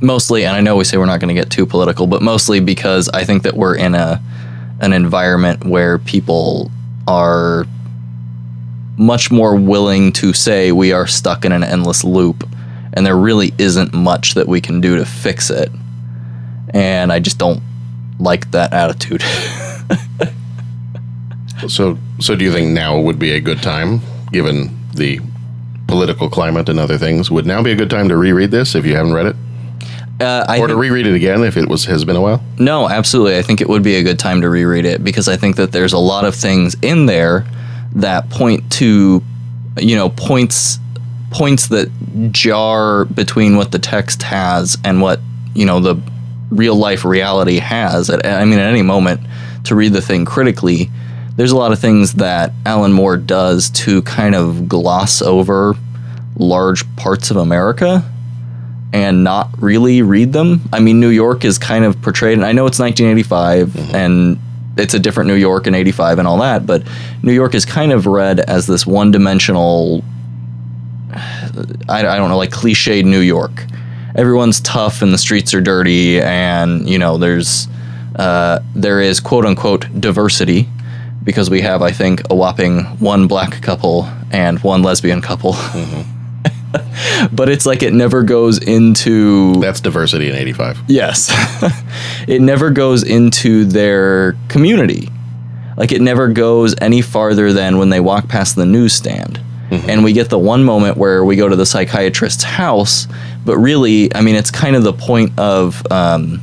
Mostly, 0.00 0.44
and 0.44 0.56
I 0.56 0.60
know 0.60 0.76
we 0.76 0.84
say 0.84 0.96
we're 0.96 1.06
not 1.06 1.20
going 1.20 1.34
to 1.34 1.40
get 1.40 1.50
too 1.50 1.66
political, 1.66 2.06
but 2.06 2.22
mostly 2.22 2.60
because 2.60 3.08
I 3.08 3.24
think 3.24 3.42
that 3.42 3.54
we're 3.54 3.76
in 3.76 3.94
a 3.94 4.22
an 4.80 4.92
environment 4.92 5.64
where 5.64 5.98
people 5.98 6.70
are 7.06 7.64
much 8.96 9.30
more 9.30 9.56
willing 9.56 10.12
to 10.12 10.32
say 10.32 10.72
we 10.72 10.92
are 10.92 11.06
stuck 11.06 11.44
in 11.44 11.52
an 11.52 11.64
endless 11.64 12.04
loop 12.04 12.48
and 12.92 13.04
there 13.04 13.16
really 13.16 13.52
isn't 13.58 13.92
much 13.92 14.34
that 14.34 14.46
we 14.46 14.60
can 14.60 14.80
do 14.80 14.96
to 14.96 15.04
fix 15.04 15.50
it. 15.50 15.70
And 16.70 17.12
I 17.12 17.18
just 17.18 17.38
don't 17.38 17.60
like 18.18 18.50
that 18.52 18.72
attitude. 18.72 19.22
So, 21.68 21.98
so 22.20 22.36
do 22.36 22.44
you 22.44 22.52
think 22.52 22.68
now 22.68 22.98
would 23.00 23.18
be 23.18 23.32
a 23.32 23.40
good 23.40 23.62
time, 23.62 24.00
given 24.32 24.76
the 24.94 25.20
political 25.86 26.28
climate 26.28 26.68
and 26.68 26.78
other 26.78 26.98
things? 26.98 27.30
Would 27.30 27.46
now 27.46 27.62
be 27.62 27.72
a 27.72 27.76
good 27.76 27.90
time 27.90 28.08
to 28.08 28.16
reread 28.16 28.50
this 28.50 28.74
if 28.74 28.84
you 28.84 28.94
haven't 28.94 29.14
read 29.14 29.26
it, 29.26 29.36
uh, 30.20 30.44
I 30.48 30.58
or 30.58 30.68
to 30.68 30.76
reread 30.76 31.06
it 31.06 31.14
again 31.14 31.42
if 31.42 31.56
it 31.56 31.68
was 31.68 31.84
has 31.86 32.04
been 32.04 32.16
a 32.16 32.20
while? 32.20 32.42
No, 32.58 32.88
absolutely. 32.88 33.38
I 33.38 33.42
think 33.42 33.60
it 33.60 33.68
would 33.68 33.82
be 33.82 33.96
a 33.96 34.02
good 34.02 34.18
time 34.18 34.40
to 34.42 34.48
reread 34.48 34.84
it 34.84 35.02
because 35.02 35.28
I 35.28 35.36
think 35.36 35.56
that 35.56 35.72
there's 35.72 35.92
a 35.92 35.98
lot 35.98 36.24
of 36.24 36.34
things 36.34 36.76
in 36.82 37.06
there 37.06 37.46
that 37.94 38.30
point 38.30 38.70
to, 38.72 39.22
you 39.78 39.96
know, 39.96 40.10
points 40.10 40.78
points 41.30 41.66
that 41.66 41.90
jar 42.30 43.04
between 43.06 43.56
what 43.56 43.72
the 43.72 43.78
text 43.78 44.22
has 44.22 44.78
and 44.84 45.02
what 45.02 45.20
you 45.52 45.66
know 45.66 45.80
the 45.80 46.00
real 46.50 46.76
life 46.76 47.04
reality 47.04 47.58
has. 47.58 48.10
At, 48.10 48.24
I 48.24 48.44
mean, 48.44 48.58
at 48.58 48.68
any 48.68 48.82
moment 48.82 49.20
to 49.64 49.74
read 49.74 49.92
the 49.92 50.02
thing 50.02 50.24
critically, 50.24 50.90
there's 51.36 51.50
a 51.50 51.56
lot 51.56 51.72
of 51.72 51.78
things 51.78 52.14
that 52.14 52.52
Alan 52.64 52.92
Moore 52.92 53.16
does 53.16 53.70
to 53.70 54.02
kind 54.02 54.34
of 54.34 54.68
gloss 54.68 55.22
over 55.22 55.74
large 56.36 56.84
parts 56.96 57.30
of 57.30 57.36
America 57.36 58.08
and 58.92 59.24
not 59.24 59.50
really 59.60 60.02
read 60.02 60.32
them. 60.32 60.60
I 60.72 60.78
mean, 60.78 61.00
New 61.00 61.08
York 61.08 61.44
is 61.44 61.58
kind 61.58 61.84
of 61.84 62.00
portrayed, 62.00 62.38
and 62.38 62.46
I 62.46 62.52
know 62.52 62.66
it's 62.66 62.78
1985 62.78 63.68
mm-hmm. 63.68 63.96
and 63.96 64.38
it's 64.76 64.94
a 64.94 64.98
different 64.98 65.28
New 65.28 65.34
York 65.34 65.66
in 65.66 65.74
85 65.74 66.18
and 66.18 66.28
all 66.28 66.38
that, 66.38 66.66
but 66.66 66.82
New 67.22 67.32
York 67.32 67.54
is 67.54 67.64
kind 67.64 67.92
of 67.92 68.06
read 68.06 68.40
as 68.40 68.66
this 68.66 68.86
one 68.86 69.10
dimensional, 69.10 70.02
I, 71.88 72.06
I 72.06 72.16
don't 72.16 72.28
know, 72.28 72.36
like 72.36 72.50
cliched 72.50 73.04
New 73.04 73.20
York. 73.20 73.64
Everyone's 74.16 74.60
tough 74.60 75.02
and 75.02 75.12
the 75.12 75.18
streets 75.18 75.54
are 75.54 75.60
dirty, 75.60 76.20
and, 76.20 76.88
you 76.88 76.98
know, 76.98 77.18
there's, 77.18 77.68
uh, 78.16 78.60
there 78.74 79.00
is 79.00 79.20
quote 79.20 79.44
unquote 79.44 79.86
diversity 80.00 80.68
because 81.24 81.50
we 81.50 81.62
have, 81.62 81.82
I 81.82 81.90
think, 81.90 82.22
a 82.30 82.34
whopping 82.34 82.80
one 82.98 83.26
black 83.26 83.62
couple 83.62 84.08
and 84.30 84.58
one 84.60 84.82
lesbian 84.82 85.20
couple. 85.20 85.56
but 87.32 87.48
it's 87.48 87.66
like 87.66 87.82
it 87.82 87.92
never 87.92 88.22
goes 88.22 88.58
into 88.58 89.54
That's 89.60 89.80
diversity 89.80 90.28
in 90.28 90.36
'85. 90.36 90.82
Yes. 90.88 91.30
it 92.28 92.40
never 92.40 92.70
goes 92.70 93.02
into 93.02 93.64
their 93.64 94.36
community. 94.48 95.08
Like 95.76 95.92
it 95.92 96.00
never 96.00 96.28
goes 96.28 96.74
any 96.80 97.02
farther 97.02 97.52
than 97.52 97.78
when 97.78 97.90
they 97.90 98.00
walk 98.00 98.28
past 98.28 98.56
the 98.56 98.66
newsstand. 98.66 99.40
And 99.88 100.04
we 100.04 100.12
get 100.12 100.30
the 100.30 100.38
one 100.38 100.62
moment 100.62 100.96
where 100.96 101.24
we 101.24 101.34
go 101.34 101.48
to 101.48 101.56
the 101.56 101.66
psychiatrist's 101.66 102.44
house, 102.44 103.08
but 103.44 103.58
really, 103.58 104.14
I 104.14 104.20
mean, 104.20 104.36
it's 104.36 104.50
kind 104.50 104.76
of 104.76 104.84
the 104.84 104.92
point 104.92 105.36
of 105.36 105.84
um, 105.90 106.40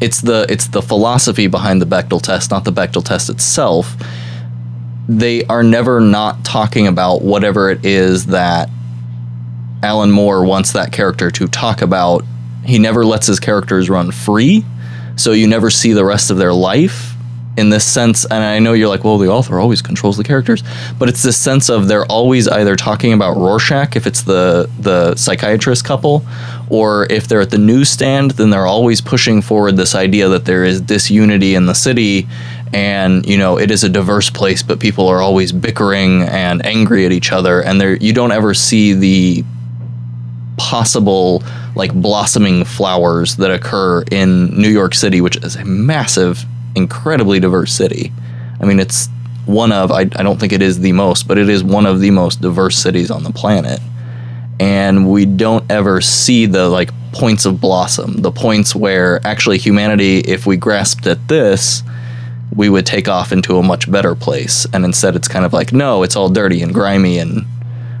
it's 0.00 0.20
the 0.20 0.46
it's 0.48 0.68
the 0.68 0.82
philosophy 0.82 1.46
behind 1.46 1.82
the 1.82 1.86
Bechdel 1.86 2.22
test, 2.22 2.50
not 2.50 2.64
the 2.64 2.72
Bechdel 2.72 3.04
test 3.04 3.30
itself. 3.30 3.96
They 5.08 5.44
are 5.46 5.62
never 5.62 6.00
not 6.00 6.44
talking 6.44 6.86
about 6.86 7.22
whatever 7.22 7.68
it 7.68 7.84
is 7.84 8.26
that 8.26 8.70
Alan 9.82 10.10
Moore 10.10 10.44
wants 10.44 10.72
that 10.72 10.92
character 10.92 11.30
to 11.30 11.46
talk 11.48 11.82
about. 11.82 12.24
He 12.64 12.78
never 12.78 13.04
lets 13.04 13.26
his 13.26 13.40
characters 13.40 13.88
run 13.88 14.10
free, 14.10 14.64
so 15.16 15.32
you 15.32 15.46
never 15.46 15.70
see 15.70 15.92
the 15.92 16.04
rest 16.04 16.30
of 16.30 16.36
their 16.36 16.52
life 16.52 17.14
in 17.56 17.70
this 17.70 17.84
sense. 17.84 18.24
And 18.24 18.42
I 18.42 18.58
know 18.58 18.72
you're 18.72 18.88
like, 18.88 19.04
well, 19.04 19.18
the 19.18 19.28
author 19.28 19.58
always 19.58 19.82
controls 19.82 20.16
the 20.16 20.24
characters, 20.24 20.62
but 20.98 21.08
it's 21.08 21.22
this 21.22 21.36
sense 21.36 21.68
of 21.68 21.88
they're 21.88 22.06
always 22.06 22.48
either 22.48 22.76
talking 22.76 23.12
about 23.12 23.36
Rorschach 23.36 23.96
if 23.96 24.06
it's 24.06 24.22
the 24.22 24.68
the 24.78 25.14
psychiatrist 25.16 25.84
couple, 25.84 26.24
or 26.68 27.06
if 27.10 27.28
they're 27.28 27.40
at 27.40 27.50
the 27.50 27.58
newsstand, 27.58 28.32
then 28.32 28.50
they're 28.50 28.66
always 28.66 29.00
pushing 29.00 29.42
forward 29.42 29.76
this 29.76 29.94
idea 29.94 30.28
that 30.28 30.44
there 30.44 30.64
is 30.64 30.80
disunity 30.80 31.54
in 31.54 31.66
the 31.66 31.74
city. 31.74 32.28
And 32.72 33.26
you 33.26 33.36
know 33.36 33.58
it 33.58 33.70
is 33.70 33.82
a 33.82 33.88
diverse 33.88 34.30
place, 34.30 34.62
but 34.62 34.78
people 34.78 35.08
are 35.08 35.20
always 35.20 35.50
bickering 35.50 36.22
and 36.22 36.64
angry 36.64 37.04
at 37.04 37.12
each 37.12 37.32
other, 37.32 37.60
and 37.62 37.80
there 37.80 37.96
you 37.96 38.12
don't 38.12 38.32
ever 38.32 38.54
see 38.54 38.92
the 38.92 39.44
possible 40.60 41.42
like 41.74 41.90
blossoming 41.94 42.64
flowers 42.64 43.36
that 43.36 43.50
occur 43.50 44.02
in 44.10 44.48
New 44.60 44.68
York 44.68 44.94
City, 44.94 45.22
which 45.22 45.36
is 45.38 45.56
a 45.56 45.64
massive, 45.64 46.44
incredibly 46.76 47.40
diverse 47.40 47.72
city. 47.72 48.12
I 48.60 48.66
mean, 48.66 48.78
it's 48.78 49.08
one 49.46 49.72
of, 49.72 49.90
I, 49.90 50.00
I 50.00 50.22
don't 50.22 50.38
think 50.38 50.52
it 50.52 50.60
is 50.60 50.80
the 50.80 50.92
most, 50.92 51.26
but 51.26 51.38
it 51.38 51.48
is 51.48 51.64
one 51.64 51.86
of 51.86 52.00
the 52.00 52.10
most 52.10 52.42
diverse 52.42 52.76
cities 52.76 53.10
on 53.10 53.24
the 53.24 53.30
planet. 53.32 53.80
And 54.60 55.10
we 55.10 55.24
don't 55.24 55.64
ever 55.70 56.02
see 56.02 56.44
the 56.44 56.68
like 56.68 56.90
points 57.12 57.46
of 57.46 57.58
blossom, 57.58 58.18
the 58.18 58.30
points 58.30 58.76
where 58.76 59.26
actually 59.26 59.56
humanity, 59.56 60.18
if 60.18 60.44
we 60.44 60.58
grasped 60.58 61.06
at 61.06 61.26
this, 61.28 61.82
we 62.54 62.68
would 62.68 62.84
take 62.84 63.08
off 63.08 63.32
into 63.32 63.56
a 63.56 63.62
much 63.62 63.90
better 63.90 64.14
place. 64.14 64.66
And 64.74 64.84
instead, 64.84 65.16
it's 65.16 65.26
kind 65.26 65.46
of 65.46 65.54
like, 65.54 65.72
no, 65.72 66.02
it's 66.02 66.16
all 66.16 66.28
dirty 66.28 66.60
and 66.60 66.74
grimy 66.74 67.18
and 67.18 67.46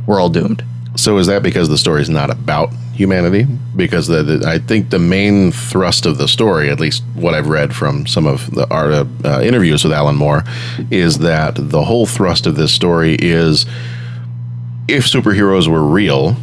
we're 0.06 0.20
all 0.20 0.28
doomed. 0.28 0.62
So 0.96 1.18
is 1.18 1.26
that 1.28 1.42
because 1.42 1.68
the 1.68 1.78
story 1.78 2.02
is 2.02 2.10
not 2.10 2.30
about 2.30 2.70
humanity? 2.94 3.46
Because 3.76 4.08
the, 4.08 4.22
the, 4.22 4.46
I 4.46 4.58
think 4.58 4.90
the 4.90 4.98
main 4.98 5.52
thrust 5.52 6.04
of 6.04 6.18
the 6.18 6.28
story, 6.28 6.68
at 6.68 6.80
least 6.80 7.02
what 7.14 7.34
I've 7.34 7.48
read 7.48 7.74
from 7.74 8.06
some 8.06 8.26
of 8.26 8.50
the 8.54 8.68
art, 8.70 9.06
uh, 9.24 9.40
interviews 9.40 9.84
with 9.84 9.92
Alan 9.92 10.16
Moore, 10.16 10.44
is 10.90 11.18
that 11.18 11.54
the 11.56 11.84
whole 11.84 12.06
thrust 12.06 12.46
of 12.46 12.56
this 12.56 12.72
story 12.74 13.16
is 13.18 13.66
if 14.88 15.06
superheroes 15.06 15.68
were 15.68 15.84
real, 15.84 16.34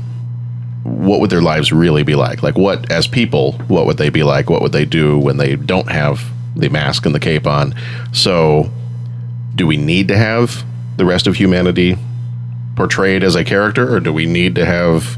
what 0.84 1.20
would 1.20 1.30
their 1.30 1.42
lives 1.42 1.74
really 1.74 2.04
be 2.04 2.16
like? 2.16 2.42
Like, 2.42 2.58
what, 2.58 2.90
as 2.90 3.08
people, 3.08 3.54
what 3.68 3.86
would 3.86 3.98
they 3.98 4.10
be 4.10 4.24
like? 4.24 4.50
What 4.50 4.62
would 4.62 4.72
they 4.72 4.86
do 4.86 5.20
when 5.20 5.38
they 5.38 5.58
don't 5.58 5.92
have 5.92 6.24
the 6.56 6.70
mask 6.70 7.06
and 7.06 7.14
the 7.14 7.20
cape 7.20 7.46
on? 7.46 7.76
So, 8.14 8.72
do 9.56 9.68
we 9.68 9.76
need 9.76 10.08
to 10.08 10.18
have 10.18 10.64
the 10.96 11.06
rest 11.06 11.28
of 11.28 11.36
humanity 11.36 11.98
portrayed 12.78 13.24
as 13.24 13.36
a 13.36 13.44
character, 13.44 13.94
or 13.94 14.00
do 14.00 14.14
we 14.14 14.26
need 14.26 14.56
to 14.56 14.66
have? 14.66 15.18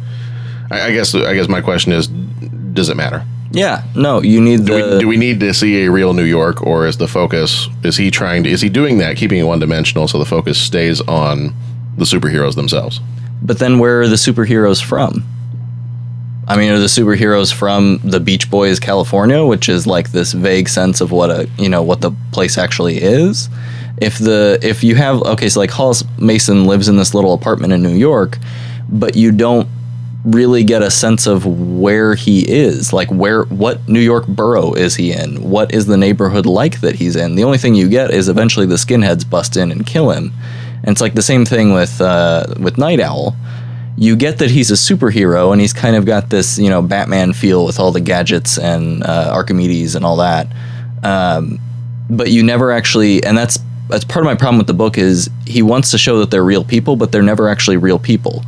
I, 0.72 0.88
I 0.88 0.92
guess. 0.92 1.14
I 1.14 1.36
guess 1.36 1.48
my 1.48 1.62
question 1.62 1.92
is, 1.92 2.08
does 2.08 2.90
it 2.90 2.98
matter? 2.98 3.24
Yeah, 3.52 3.84
no, 3.96 4.22
you 4.22 4.42
need 4.42 4.66
Do, 4.66 4.74
the. 4.74 4.94
we, 4.96 5.00
do 5.00 5.08
we 5.08 5.18
need 5.18 5.40
to 5.42 5.54
see 5.54 5.84
a 5.86 5.92
real 5.92 6.14
New 6.14 6.24
York, 6.24 6.62
or 6.64 6.86
is 6.88 6.98
the 6.98 7.08
focus? 7.08 7.68
Is 7.84 7.98
he 7.98 8.10
trying 8.12 8.44
to? 8.44 8.50
Is 8.50 8.62
he 8.62 8.70
doing 8.70 8.98
that, 9.00 9.18
keeping 9.18 9.40
it 9.40 9.44
one 9.44 9.60
dimensional, 9.60 10.08
so 10.08 10.18
the 10.18 10.26
focus 10.26 10.60
stays 10.60 11.02
on 11.02 11.54
the 11.98 12.06
superheroes 12.06 12.56
themselves? 12.56 13.00
But 13.42 13.60
then 13.60 13.80
where 13.80 14.02
are 14.02 14.08
the 14.08 14.18
superheroes 14.18 14.84
from? 14.84 15.26
I 16.48 16.58
mean, 16.58 16.72
are 16.72 16.80
the 16.80 16.86
superheroes 16.88 17.54
from 17.54 18.00
the 18.04 18.20
Beach 18.20 18.50
Boys, 18.50 18.80
California, 18.80 19.46
which 19.46 19.70
is 19.70 19.86
like 19.86 20.12
this 20.12 20.34
vague 20.34 20.68
sense 20.70 21.02
of 21.02 21.12
what 21.12 21.30
a 21.30 21.50
you 21.58 21.70
know 21.70 21.82
what 21.84 22.02
the 22.02 22.12
place 22.32 22.58
actually 22.58 22.98
is? 22.98 23.50
If 24.02 24.18
the 24.18 24.60
if 24.62 24.84
you 24.84 24.96
have 24.96 25.22
okay, 25.24 25.50
so 25.50 25.60
like 25.60 25.72
Hollis 25.72 26.04
Mason 26.18 26.66
lives 26.66 26.88
in 26.88 26.98
this 26.98 27.14
little 27.14 27.34
apartment 27.34 27.74
in 27.74 27.84
New 27.84 27.96
York, 27.96 28.38
but 28.90 29.16
you 29.16 29.32
don't 29.32 29.68
really 30.26 30.64
get 30.64 30.82
a 30.82 30.92
sense 30.92 31.28
of 31.28 31.46
where 31.46 32.14
he 32.14 32.42
is 32.42 32.92
like 32.92 33.10
where 33.10 33.44
what 33.46 33.88
new 33.88 34.02
york 34.02 34.28
borough 34.28 34.74
is 34.74 34.96
he 34.96 35.12
in? 35.12 35.50
What 35.50 35.74
is 35.74 35.86
the 35.86 35.98
neighborhood 35.98 36.46
like 36.46 36.82
that 36.82 36.96
he's 36.96 37.16
in? 37.16 37.36
The 37.36 37.44
only 37.44 37.58
thing 37.58 37.76
you 37.76 37.88
get 37.88 38.12
is 38.12 38.28
eventually 38.28 38.66
the 38.66 38.76
skinheads 38.76 39.30
bust 39.30 39.56
in 39.56 39.72
and 39.72 39.86
kill 39.86 40.12
him. 40.12 40.34
And 40.84 40.90
it's 40.90 41.02
like 41.02 41.14
the 41.14 41.22
same 41.22 41.46
thing 41.46 41.74
with 41.74 42.02
uh, 42.02 42.54
with 42.60 42.78
nite 42.78 43.00
owl. 43.00 43.36
You 43.98 44.16
get 44.16 44.38
that 44.40 44.50
he's 44.50 44.72
a 44.72 44.76
superhero 44.76 45.52
and 45.52 45.60
he's 45.60 45.74
kind 45.74 45.96
of 45.96 46.06
got 46.06 46.30
this 46.30 46.58
you 46.58 46.70
know 46.70 46.82
batman 46.82 47.34
feel 47.34 47.66
with 47.66 47.80
all 47.80 47.92
the 47.92 48.02
gadgets 48.02 48.58
and 48.58 49.04
uh, 49.04 49.32
archimedes 49.34 49.96
and 49.96 50.04
all 50.04 50.18
that. 50.18 50.48
Um, 51.04 51.60
but 52.10 52.32
you 52.32 52.44
never 52.44 52.72
actually 52.72 53.24
and 53.24 53.38
that's 53.38 53.60
that's 53.90 54.06
part 54.06 54.26
of 54.26 54.26
my 54.26 54.36
problem 54.36 54.58
with 54.58 54.68
the 54.68 54.74
book 54.74 54.98
is 54.98 55.30
he 55.46 55.62
wants 55.62 55.92
to 55.92 55.98
show 55.98 56.20
that 56.20 56.32
they're 56.32 56.44
real 56.44 56.64
people 56.64 56.96
but 56.96 57.12
they're 57.12 57.22
never 57.22 57.50
actually 57.50 57.78
real 57.78 58.00
people 58.00 58.44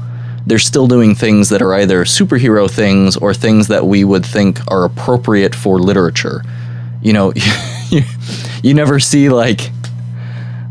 they're 0.46 0.60
still 0.60 0.88
doing 0.88 1.14
things 1.16 1.50
that 1.50 1.62
are 1.62 1.74
either 1.74 2.04
superhero 2.04 2.70
things 2.70 3.16
or 3.16 3.34
things 3.34 3.68
that 3.68 3.86
we 3.86 4.04
would 4.04 4.26
think 4.26 4.60
are 4.72 4.86
appropriate 4.86 5.54
for 5.54 5.80
literature. 5.80 6.44
You 7.02 7.14
know, 7.14 7.34
you, 7.90 8.02
you 8.64 8.74
never 8.74 9.00
see 9.00 9.30
like, 9.30 9.70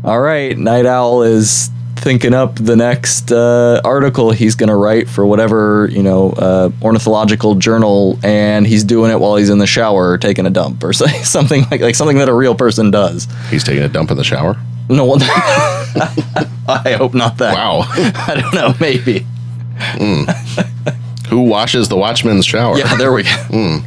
all 0.03 0.19
right, 0.19 0.57
Nite 0.57 0.85
Owl 0.85 1.23
is 1.23 1.69
thinking 2.01 2.33
up 2.33 2.55
the 2.55 2.75
next 2.75 3.31
uh, 3.31 3.79
article 3.85 4.31
he's 4.31 4.55
going 4.55 4.69
to 4.69 4.75
write 4.75 5.07
for 5.07 5.25
whatever 5.25 5.87
you 5.91 6.03
know 6.03 6.31
uh, 6.31 6.69
ornithological 6.81 7.55
journal, 7.55 8.17
and 8.23 8.65
he's 8.67 8.83
doing 8.83 9.11
it 9.11 9.19
while 9.19 9.35
he's 9.35 9.49
in 9.49 9.59
the 9.59 9.67
shower 9.67 10.09
or 10.11 10.17
taking 10.17 10.45
a 10.45 10.49
dump 10.49 10.83
or 10.83 10.93
say- 11.01 11.21
something 11.23 11.63
like 11.71 11.81
like 11.81 11.95
something 11.95 12.17
that 12.17 12.27
a 12.29 12.33
real 12.33 12.55
person 12.55 12.91
does. 12.91 13.27
He's 13.49 13.63
taking 13.63 13.83
a 13.83 13.89
dump 13.89 14.11
in 14.11 14.17
the 14.17 14.23
shower. 14.23 14.57
No 14.89 15.05
one. 15.05 15.19
I 16.67 16.95
hope 16.97 17.13
not 17.13 17.37
that. 17.37 17.53
Wow. 17.53 17.81
I 17.87 18.35
don't 18.41 18.53
know. 18.53 18.73
Maybe. 18.81 19.25
Who 21.29 21.43
washes 21.43 21.87
the 21.87 21.95
watchman's 21.95 22.45
shower? 22.45 22.77
Yeah. 22.77 22.95
There 22.97 23.13
we 23.13 23.23
go. 23.23 23.79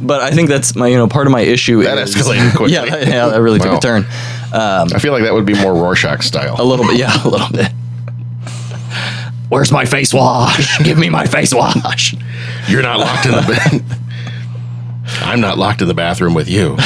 But 0.00 0.22
I 0.22 0.32
think 0.32 0.48
that's 0.48 0.74
my 0.74 0.88
you 0.88 0.96
know 0.96 1.06
part 1.06 1.26
of 1.28 1.30
my 1.32 1.40
issue. 1.42 1.82
That 1.84 1.98
is, 1.98 2.14
escalated 2.16 2.50
quickly. 2.56 2.72
Yeah. 2.74 2.84
That, 2.86 3.06
yeah. 3.06 3.26
That 3.28 3.40
really 3.42 3.60
Wow. 3.60 3.66
took 3.66 3.78
a 3.78 3.80
turn. 3.80 4.06
I 4.52 4.98
feel 4.98 5.12
like 5.12 5.22
that 5.22 5.32
would 5.32 5.46
be 5.46 5.54
more 5.54 5.74
Rorschach 5.74 6.22
style. 6.22 6.56
A 6.58 6.64
little 6.64 6.86
bit. 6.86 6.98
Yeah. 6.98 7.12
A 7.24 7.28
little 7.28 7.50
bit. 7.50 7.72
Where's 9.48 9.72
my 9.72 9.84
face 9.84 10.14
wash? 10.14 10.78
Give 10.84 10.96
me 10.98 11.10
my 11.10 11.26
face 11.26 11.52
wash. 11.52 12.14
You're 12.68 12.82
not 12.82 13.00
locked 13.00 13.26
in 13.26 13.32
the 13.32 13.42
bed. 13.42 13.98
I'm 15.22 15.40
not 15.40 15.58
locked 15.58 15.82
in 15.82 15.88
the 15.88 15.94
bathroom 15.94 16.34
with 16.34 16.48
you. 16.48 16.76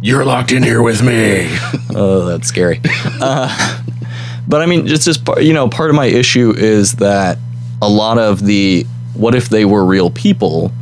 You're 0.00 0.24
locked 0.24 0.50
in 0.50 0.62
here 0.62 0.82
with 0.82 1.02
me. 1.02 1.54
Oh, 1.94 2.24
that's 2.24 2.48
scary. 2.48 2.80
Uh, 3.20 3.82
but 4.48 4.62
I 4.62 4.66
mean, 4.66 4.88
it's 4.88 5.04
just 5.04 5.28
you 5.38 5.52
know, 5.52 5.68
part 5.68 5.90
of 5.90 5.96
my 5.96 6.06
issue 6.06 6.54
is 6.56 6.94
that 6.94 7.36
a 7.82 7.88
lot 7.88 8.18
of 8.18 8.44
the 8.44 8.86
what 9.14 9.34
if 9.34 9.50
they 9.50 9.66
were 9.66 9.84
real 9.84 10.10
people, 10.10 10.72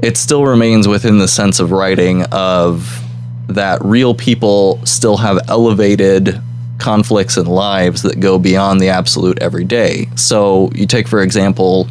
it 0.00 0.16
still 0.16 0.44
remains 0.44 0.88
within 0.88 1.18
the 1.18 1.28
sense 1.28 1.60
of 1.60 1.70
writing 1.70 2.24
of 2.32 3.04
that 3.48 3.82
real 3.84 4.14
people 4.14 4.84
still 4.84 5.16
have 5.16 5.38
elevated 5.48 6.40
conflicts 6.78 7.36
and 7.36 7.48
lives 7.48 8.02
that 8.02 8.20
go 8.20 8.38
beyond 8.38 8.80
the 8.80 8.88
absolute 8.88 9.38
everyday. 9.40 10.06
So 10.16 10.70
you 10.74 10.86
take, 10.86 11.08
for 11.08 11.22
example, 11.22 11.88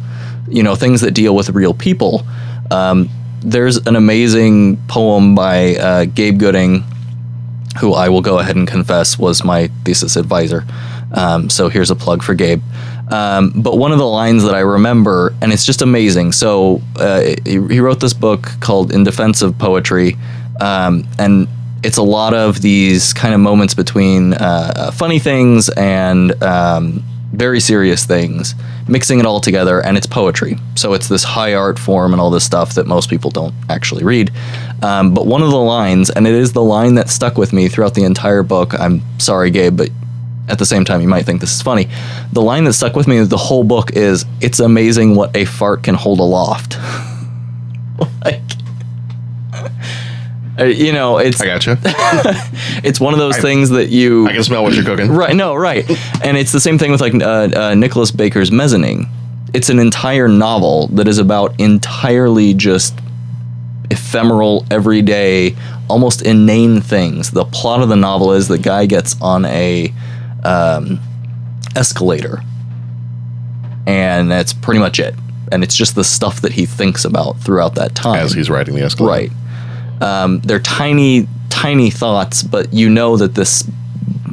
you 0.48 0.62
know, 0.62 0.74
things 0.74 1.02
that 1.02 1.12
deal 1.12 1.34
with 1.34 1.50
real 1.50 1.74
people. 1.74 2.26
Um, 2.70 3.10
there's 3.40 3.76
an 3.86 3.96
amazing 3.96 4.78
poem 4.88 5.34
by 5.34 5.76
uh, 5.76 6.04
Gabe 6.06 6.38
Gudding 6.38 6.84
who 7.80 7.94
I 7.94 8.08
will 8.08 8.22
go 8.22 8.38
ahead 8.38 8.56
and 8.56 8.66
confess 8.66 9.18
was 9.18 9.44
my 9.44 9.68
thesis 9.84 10.16
advisor. 10.16 10.64
Um, 11.12 11.48
so 11.48 11.68
here's 11.68 11.90
a 11.90 11.96
plug 11.96 12.22
for 12.22 12.34
Gabe. 12.34 12.62
Um, 13.10 13.52
but 13.54 13.78
one 13.78 13.92
of 13.92 13.98
the 13.98 14.06
lines 14.06 14.42
that 14.44 14.54
I 14.54 14.60
remember, 14.60 15.32
and 15.40 15.52
it's 15.52 15.64
just 15.64 15.80
amazing. 15.80 16.32
So 16.32 16.82
uh, 16.96 17.20
he, 17.44 17.52
he 17.68 17.80
wrote 17.80 18.00
this 18.00 18.12
book 18.12 18.50
called 18.60 18.92
In 18.92 19.04
Defense 19.04 19.40
of 19.42 19.58
Poetry, 19.58 20.16
um, 20.60 21.06
and 21.18 21.48
it's 21.82 21.96
a 21.96 22.02
lot 22.02 22.34
of 22.34 22.60
these 22.60 23.12
kind 23.12 23.34
of 23.34 23.40
moments 23.40 23.74
between 23.74 24.34
uh, 24.34 24.72
uh, 24.76 24.90
funny 24.90 25.18
things 25.18 25.68
and 25.70 26.40
um, 26.42 27.04
very 27.32 27.60
serious 27.60 28.04
things, 28.04 28.54
mixing 28.88 29.20
it 29.20 29.26
all 29.26 29.40
together, 29.40 29.80
and 29.80 29.96
it's 29.96 30.06
poetry. 30.06 30.56
So 30.74 30.94
it's 30.94 31.08
this 31.08 31.22
high 31.22 31.54
art 31.54 31.78
form 31.78 32.12
and 32.12 32.20
all 32.20 32.30
this 32.30 32.44
stuff 32.44 32.74
that 32.74 32.86
most 32.86 33.10
people 33.10 33.30
don't 33.30 33.54
actually 33.68 34.02
read. 34.02 34.32
Um, 34.82 35.14
but 35.14 35.26
one 35.26 35.42
of 35.42 35.50
the 35.50 35.56
lines, 35.56 36.10
and 36.10 36.26
it 36.26 36.34
is 36.34 36.52
the 36.52 36.62
line 36.62 36.94
that 36.94 37.10
stuck 37.10 37.36
with 37.36 37.52
me 37.52 37.68
throughout 37.68 37.94
the 37.94 38.04
entire 38.04 38.42
book. 38.42 38.74
I'm 38.74 39.02
sorry, 39.18 39.50
Gabe, 39.50 39.76
but 39.76 39.90
at 40.48 40.58
the 40.58 40.66
same 40.66 40.84
time, 40.84 41.02
you 41.02 41.08
might 41.08 41.26
think 41.26 41.40
this 41.40 41.54
is 41.54 41.62
funny. 41.62 41.88
The 42.32 42.40
line 42.42 42.64
that 42.64 42.72
stuck 42.72 42.96
with 42.96 43.06
me 43.06 43.22
the 43.22 43.36
whole 43.36 43.64
book 43.64 43.92
is, 43.92 44.24
"It's 44.40 44.60
amazing 44.60 45.14
what 45.14 45.36
a 45.36 45.44
fart 45.44 45.82
can 45.82 45.94
hold 45.94 46.20
aloft." 46.20 46.78
like, 48.24 48.40
you 50.66 50.92
know, 50.92 51.18
it's 51.18 51.40
I 51.40 51.46
gotcha. 51.46 51.78
it's 52.84 53.00
one 53.00 53.12
of 53.12 53.18
those 53.18 53.36
things 53.38 53.70
that 53.70 53.88
you 53.88 54.26
I 54.26 54.32
can 54.32 54.42
smell 54.42 54.62
what 54.62 54.74
you're 54.74 54.84
cooking. 54.84 55.10
Right, 55.10 55.34
no, 55.34 55.54
right. 55.54 55.88
and 56.22 56.36
it's 56.36 56.52
the 56.52 56.60
same 56.60 56.78
thing 56.78 56.90
with 56.90 57.00
like 57.00 57.14
uh, 57.14 57.48
uh, 57.54 57.74
Nicholas 57.74 58.10
Baker's 58.10 58.50
Mezzanine. 58.50 59.06
It's 59.54 59.70
an 59.70 59.78
entire 59.78 60.28
novel 60.28 60.88
that 60.88 61.08
is 61.08 61.18
about 61.18 61.58
entirely 61.58 62.54
just 62.54 62.98
ephemeral, 63.90 64.66
everyday, 64.70 65.56
almost 65.88 66.22
inane 66.22 66.80
things. 66.80 67.30
The 67.30 67.44
plot 67.44 67.80
of 67.82 67.88
the 67.88 67.96
novel 67.96 68.32
is 68.32 68.48
the 68.48 68.58
guy 68.58 68.86
gets 68.86 69.20
on 69.22 69.44
a 69.46 69.92
um, 70.44 71.00
escalator, 71.74 72.42
and 73.86 74.30
that's 74.30 74.52
pretty 74.52 74.80
much 74.80 75.00
it. 75.00 75.14
And 75.50 75.64
it's 75.64 75.74
just 75.74 75.94
the 75.94 76.04
stuff 76.04 76.42
that 76.42 76.52
he 76.52 76.66
thinks 76.66 77.06
about 77.06 77.40
throughout 77.40 77.74
that 77.76 77.94
time. 77.94 78.18
As 78.18 78.34
he's 78.34 78.50
riding 78.50 78.74
the 78.74 78.82
escalator. 78.82 79.10
Right. 79.10 79.32
Um, 80.00 80.40
they're 80.40 80.60
tiny, 80.60 81.26
tiny 81.50 81.90
thoughts, 81.90 82.42
but 82.42 82.72
you 82.72 82.88
know 82.88 83.16
that 83.16 83.34
this 83.34 83.68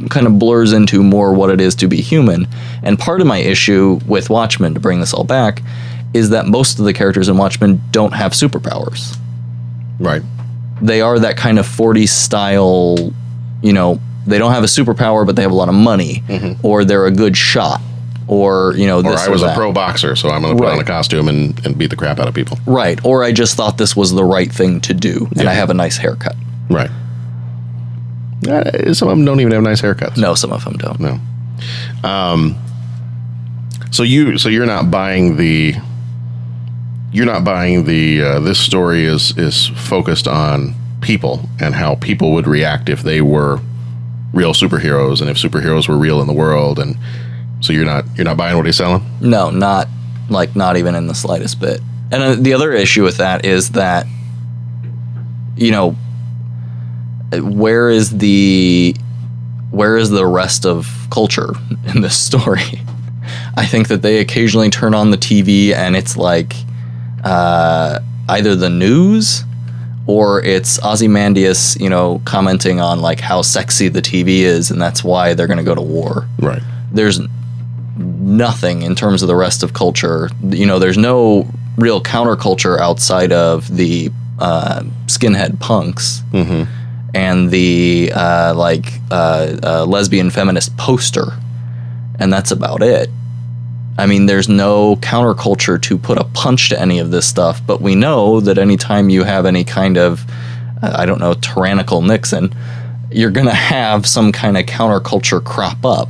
kind 0.09 0.27
of 0.27 0.37
blurs 0.37 0.73
into 0.73 1.01
more 1.03 1.33
what 1.33 1.49
it 1.49 1.59
is 1.59 1.75
to 1.75 1.87
be 1.87 1.97
human. 1.97 2.47
And 2.83 2.99
part 2.99 3.21
of 3.21 3.27
my 3.27 3.37
issue 3.37 3.99
with 4.05 4.29
Watchmen, 4.29 4.73
to 4.73 4.79
bring 4.79 4.99
this 4.99 5.13
all 5.13 5.23
back, 5.23 5.61
is 6.13 6.29
that 6.29 6.45
most 6.45 6.79
of 6.79 6.85
the 6.85 6.93
characters 6.93 7.27
in 7.27 7.37
Watchmen 7.37 7.81
don't 7.91 8.13
have 8.13 8.33
superpowers. 8.33 9.17
Right. 9.99 10.21
They 10.81 11.01
are 11.01 11.19
that 11.19 11.37
kind 11.37 11.57
of 11.59 11.65
40 11.65 12.05
style, 12.05 13.13
you 13.61 13.73
know, 13.73 13.99
they 14.27 14.37
don't 14.37 14.51
have 14.51 14.63
a 14.63 14.67
superpower, 14.67 15.25
but 15.25 15.35
they 15.35 15.41
have 15.41 15.51
a 15.51 15.55
lot 15.55 15.69
of 15.69 15.75
money, 15.75 16.23
or 16.63 16.83
they're 16.83 17.05
a 17.05 17.11
good 17.11 17.37
shot, 17.37 17.79
or, 18.27 18.73
you 18.75 18.87
know. 18.87 19.01
Or 19.01 19.15
I 19.17 19.27
was 19.29 19.43
a 19.43 19.53
pro 19.53 19.71
boxer, 19.71 20.15
so 20.15 20.29
I'm 20.29 20.41
going 20.41 20.55
to 20.55 20.61
put 20.63 20.71
on 20.71 20.79
a 20.79 20.83
costume 20.83 21.27
and, 21.27 21.65
and 21.65 21.77
beat 21.77 21.89
the 21.89 21.95
crap 21.95 22.19
out 22.19 22.27
of 22.27 22.33
people. 22.33 22.57
Right. 22.65 23.03
Or 23.05 23.23
I 23.23 23.31
just 23.31 23.55
thought 23.55 23.77
this 23.77 23.95
was 23.95 24.11
the 24.11 24.23
right 24.23 24.51
thing 24.51 24.81
to 24.81 24.93
do, 24.93 25.27
and 25.31 25.43
Yeah. 25.43 25.51
I 25.51 25.53
have 25.53 25.69
a 25.69 25.73
nice 25.73 25.97
haircut. 25.97 26.35
Right. 26.69 26.89
Uh, 28.47 28.93
some 28.93 29.07
of 29.07 29.17
them 29.17 29.25
don't 29.25 29.39
even 29.39 29.53
have 29.53 29.63
nice 29.63 29.81
haircuts. 29.81 30.17
No, 30.17 30.35
some 30.35 30.51
of 30.51 30.63
them 30.63 30.73
don't. 30.77 30.99
No. 30.99 31.19
Um. 32.03 32.55
So 33.91 34.03
you 34.03 34.37
so 34.37 34.49
you're 34.49 34.65
not 34.65 34.91
buying 34.91 35.37
the. 35.37 35.73
You're 37.11 37.25
not 37.25 37.43
buying 37.43 37.85
the. 37.85 38.21
Uh, 38.21 38.39
this 38.41 38.59
story 38.59 39.05
is 39.05 39.35
is 39.37 39.67
focused 39.69 40.27
on 40.27 40.75
people 41.01 41.49
and 41.59 41.73
how 41.75 41.95
people 41.95 42.33
would 42.33 42.45
react 42.47 42.89
if 42.89 43.01
they 43.03 43.21
were 43.21 43.59
real 44.33 44.53
superheroes 44.53 45.21
and 45.21 45.29
if 45.29 45.37
superheroes 45.37 45.87
were 45.87 45.97
real 45.97 46.19
in 46.19 46.27
the 46.27 46.33
world 46.33 46.77
and 46.77 46.97
so 47.65 47.73
you're 47.73 47.85
not 47.85 48.05
you're 48.15 48.25
not 48.25 48.37
buying 48.37 48.55
what 48.55 48.65
he's 48.65 48.77
selling. 48.77 49.03
No, 49.21 49.49
not 49.49 49.87
like 50.29 50.55
not 50.55 50.77
even 50.77 50.95
in 50.95 51.07
the 51.07 51.15
slightest 51.15 51.59
bit. 51.59 51.81
And 52.11 52.21
uh, 52.23 52.35
the 52.35 52.53
other 52.53 52.71
issue 52.71 53.03
with 53.03 53.17
that 53.17 53.43
is 53.45 53.71
that 53.71 54.05
you 55.57 55.71
know 55.71 55.95
where 57.33 57.89
is 57.89 58.17
the 58.17 58.95
where 59.71 59.97
is 59.97 60.09
the 60.09 60.25
rest 60.25 60.65
of 60.65 61.07
culture 61.11 61.53
in 61.93 62.01
this 62.01 62.17
story? 62.19 62.61
I 63.57 63.65
think 63.65 63.87
that 63.87 64.01
they 64.01 64.19
occasionally 64.19 64.69
turn 64.69 64.93
on 64.93 65.11
the 65.11 65.17
TV 65.17 65.73
and 65.73 65.95
it's 65.95 66.15
like 66.17 66.53
uh, 67.23 67.99
either 68.29 68.55
the 68.55 68.69
news 68.69 69.43
or 70.07 70.41
it's 70.43 70.77
Ozymandias, 70.83 71.75
you 71.79 71.89
know, 71.89 72.21
commenting 72.25 72.79
on 72.79 73.01
like 73.01 73.19
how 73.19 73.41
sexy 73.41 73.87
the 73.87 74.01
TV 74.01 74.39
is 74.41 74.69
and 74.69 74.79
that's 74.79 75.03
why 75.03 75.33
they're 75.33 75.47
going 75.47 75.57
to 75.57 75.63
go 75.63 75.73
to 75.73 75.81
war 75.81 76.27
Right. 76.39 76.61
there's 76.91 77.19
nothing 78.25 78.81
in 78.81 78.95
terms 78.95 79.21
of 79.21 79.27
the 79.27 79.35
rest 79.35 79.63
of 79.63 79.73
culture. 79.73 80.29
You 80.43 80.65
know, 80.65 80.79
there's 80.79 80.97
no 80.97 81.47
real 81.77 82.01
counterculture 82.01 82.79
outside 82.79 83.31
of 83.31 83.73
the 83.75 84.09
uh, 84.39 84.81
skinhead 85.05 85.59
punks 85.59 86.21
and 87.13 87.51
the 87.51 88.11
uh, 88.13 88.53
like 88.55 88.99
uh, 89.11 89.57
uh, 89.63 89.85
lesbian 89.85 90.29
feminist 90.29 90.75
poster, 90.77 91.27
and 92.19 92.33
that's 92.33 92.51
about 92.51 92.81
it. 92.81 93.09
I 93.97 94.07
mean, 94.07 94.25
there's 94.25 94.49
no 94.49 94.97
counterculture 94.97 95.81
to 95.83 95.97
put 95.97 96.17
a 96.17 96.25
punch 96.25 96.69
to 96.69 96.81
any 96.81 96.99
of 96.99 97.11
this 97.11 97.25
stuff, 97.25 97.61
but 97.65 97.79
we 97.79 97.95
know 97.95 98.41
that 98.41 98.57
anytime 98.57 99.09
you 99.09 99.23
have 99.23 99.45
any 99.45 99.63
kind 99.63 99.97
of, 99.97 100.25
uh, 100.83 100.93
I 100.97 101.05
don't 101.05 101.19
know, 101.19 101.33
tyrannical 101.35 102.01
Nixon, 102.01 102.53
you're 103.09 103.31
going 103.31 103.47
to 103.47 103.53
have 103.53 104.05
some 104.05 104.33
kind 104.33 104.57
of 104.57 104.65
counterculture 104.65 105.41
crop 105.41 105.85
up. 105.85 106.09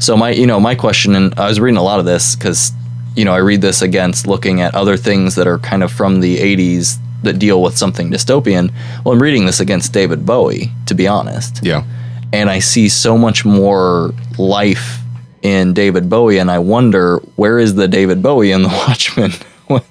So 0.00 0.16
my, 0.16 0.30
you 0.30 0.46
know, 0.46 0.58
my 0.58 0.74
question, 0.74 1.14
and 1.14 1.38
I 1.38 1.46
was 1.48 1.60
reading 1.60 1.76
a 1.76 1.82
lot 1.82 2.00
of 2.00 2.06
this 2.06 2.34
because, 2.34 2.72
you 3.14 3.24
know, 3.24 3.32
I 3.32 3.38
read 3.38 3.60
this 3.60 3.82
against 3.82 4.26
looking 4.26 4.60
at 4.60 4.74
other 4.74 4.96
things 4.96 5.34
that 5.36 5.46
are 5.46 5.58
kind 5.58 5.82
of 5.82 5.92
from 5.92 6.20
the 6.20 6.38
'80s 6.38 6.96
that 7.22 7.38
deal 7.38 7.62
with 7.62 7.76
something 7.76 8.10
dystopian. 8.10 8.72
Well, 9.04 9.12
I'm 9.14 9.22
reading 9.22 9.44
this 9.46 9.60
against 9.60 9.92
David 9.92 10.24
Bowie, 10.24 10.70
to 10.86 10.94
be 10.94 11.06
honest, 11.06 11.60
Yeah. 11.62 11.84
and 12.32 12.48
I 12.48 12.60
see 12.60 12.88
so 12.88 13.18
much 13.18 13.44
more 13.44 14.14
life 14.38 15.00
in 15.42 15.74
David 15.74 16.08
Bowie, 16.08 16.38
and 16.38 16.50
I 16.50 16.58
wonder 16.60 17.18
where 17.36 17.58
is 17.58 17.74
the 17.74 17.86
David 17.88 18.22
Bowie 18.22 18.52
in 18.52 18.62
The 18.62 18.68
Watchmen? 18.88 19.32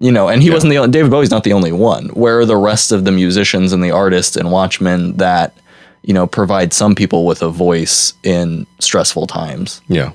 you 0.00 0.10
know, 0.12 0.28
and 0.28 0.42
he 0.42 0.50
wasn't 0.50 0.70
the 0.70 0.78
only, 0.78 0.90
David 0.90 1.10
Bowie's 1.10 1.30
not 1.30 1.44
the 1.44 1.52
only 1.52 1.72
one. 1.72 2.08
Where 2.08 2.40
are 2.40 2.46
the 2.46 2.56
rest 2.56 2.90
of 2.90 3.04
the 3.04 3.12
musicians 3.12 3.72
and 3.72 3.84
the 3.84 3.90
artists 3.90 4.34
and 4.36 4.50
Watchmen 4.50 5.16
that 5.18 5.54
you 6.02 6.12
know 6.14 6.26
provide 6.26 6.72
some 6.72 6.94
people 6.94 7.24
with 7.26 7.42
a 7.42 7.48
voice 7.48 8.14
in 8.22 8.66
stressful 8.80 9.26
times? 9.26 9.80
Yeah. 9.88 10.12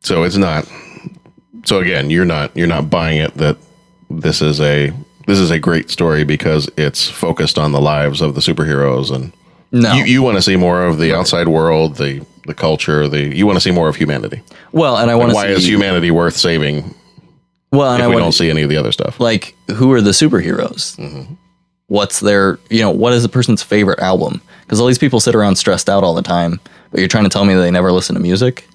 So 0.00 0.22
it's 0.24 0.36
not. 0.36 0.66
So 1.64 1.78
again, 1.80 2.10
you're 2.10 2.24
not 2.26 2.54
you're 2.56 2.66
not 2.66 2.90
buying 2.90 3.18
it 3.18 3.34
that 3.34 3.56
this 4.10 4.42
is 4.42 4.60
a 4.60 4.92
this 5.26 5.38
is 5.38 5.50
a 5.50 5.58
great 5.58 5.90
story 5.90 6.24
because 6.24 6.68
it's 6.76 7.08
focused 7.08 7.58
on 7.58 7.72
the 7.72 7.80
lives 7.80 8.20
of 8.20 8.34
the 8.34 8.40
superheroes 8.42 9.10
and 9.14 9.32
No. 9.72 9.94
You, 9.94 10.04
you 10.04 10.22
want 10.22 10.36
to 10.36 10.42
see 10.42 10.56
more 10.56 10.84
of 10.84 10.98
the 10.98 11.14
outside 11.14 11.48
world, 11.48 11.96
the 11.96 12.24
the 12.46 12.52
culture, 12.54 13.08
the 13.08 13.34
you 13.34 13.46
want 13.46 13.56
to 13.56 13.60
see 13.62 13.70
more 13.70 13.88
of 13.88 13.96
humanity. 13.96 14.42
well, 14.72 14.98
and 14.98 15.10
I 15.10 15.14
want 15.14 15.30
to 15.30 15.34
Why 15.34 15.46
see 15.46 15.52
is 15.52 15.66
humanity 15.66 16.10
worth 16.10 16.36
saving 16.36 16.94
well, 17.72 17.92
and 17.92 18.00
if 18.00 18.04
I 18.04 18.08
we 18.08 18.14
want 18.14 18.24
don't 18.26 18.32
see 18.32 18.50
any 18.50 18.62
of 18.62 18.68
the 18.68 18.76
other 18.76 18.92
stuff? 18.92 19.18
like 19.18 19.56
who 19.74 19.90
are 19.92 20.02
the 20.02 20.10
superheroes? 20.10 20.96
Mm-hmm. 20.98 21.34
What's 21.86 22.20
their 22.20 22.58
you 22.70 22.80
know 22.80 22.90
what 22.90 23.12
is 23.12 23.24
a 23.24 23.28
person's 23.28 23.62
favorite 23.62 23.98
album? 24.00 24.40
Because 24.62 24.80
all 24.80 24.86
these 24.86 24.98
people 24.98 25.20
sit 25.20 25.34
around 25.34 25.56
stressed 25.56 25.88
out 25.90 26.02
all 26.02 26.14
the 26.14 26.22
time, 26.22 26.60
but 26.90 27.00
you're 27.00 27.08
trying 27.08 27.24
to 27.24 27.30
tell 27.30 27.44
me 27.44 27.54
they 27.54 27.70
never 27.70 27.92
listen 27.92 28.14
to 28.14 28.20
music, 28.20 28.66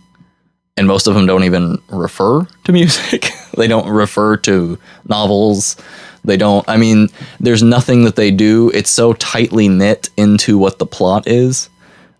and 0.77 0.87
most 0.87 1.07
of 1.07 1.15
them 1.15 1.25
don't 1.25 1.43
even 1.43 1.81
refer 1.89 2.45
to 2.65 2.71
music. 2.71 3.31
they 3.57 3.67
don't 3.67 3.89
refer 3.89 4.37
to 4.37 4.77
novels. 5.07 5.75
They 6.23 6.37
don't. 6.37 6.67
I 6.69 6.77
mean, 6.77 7.07
there's 7.39 7.63
nothing 7.63 8.03
that 8.03 8.15
they 8.15 8.29
do. 8.29 8.69
It's 8.73 8.89
so 8.89 9.13
tightly 9.13 9.69
knit 9.69 10.09
into 10.17 10.57
what 10.57 10.77
the 10.77 10.85
plot 10.85 11.27
is 11.27 11.69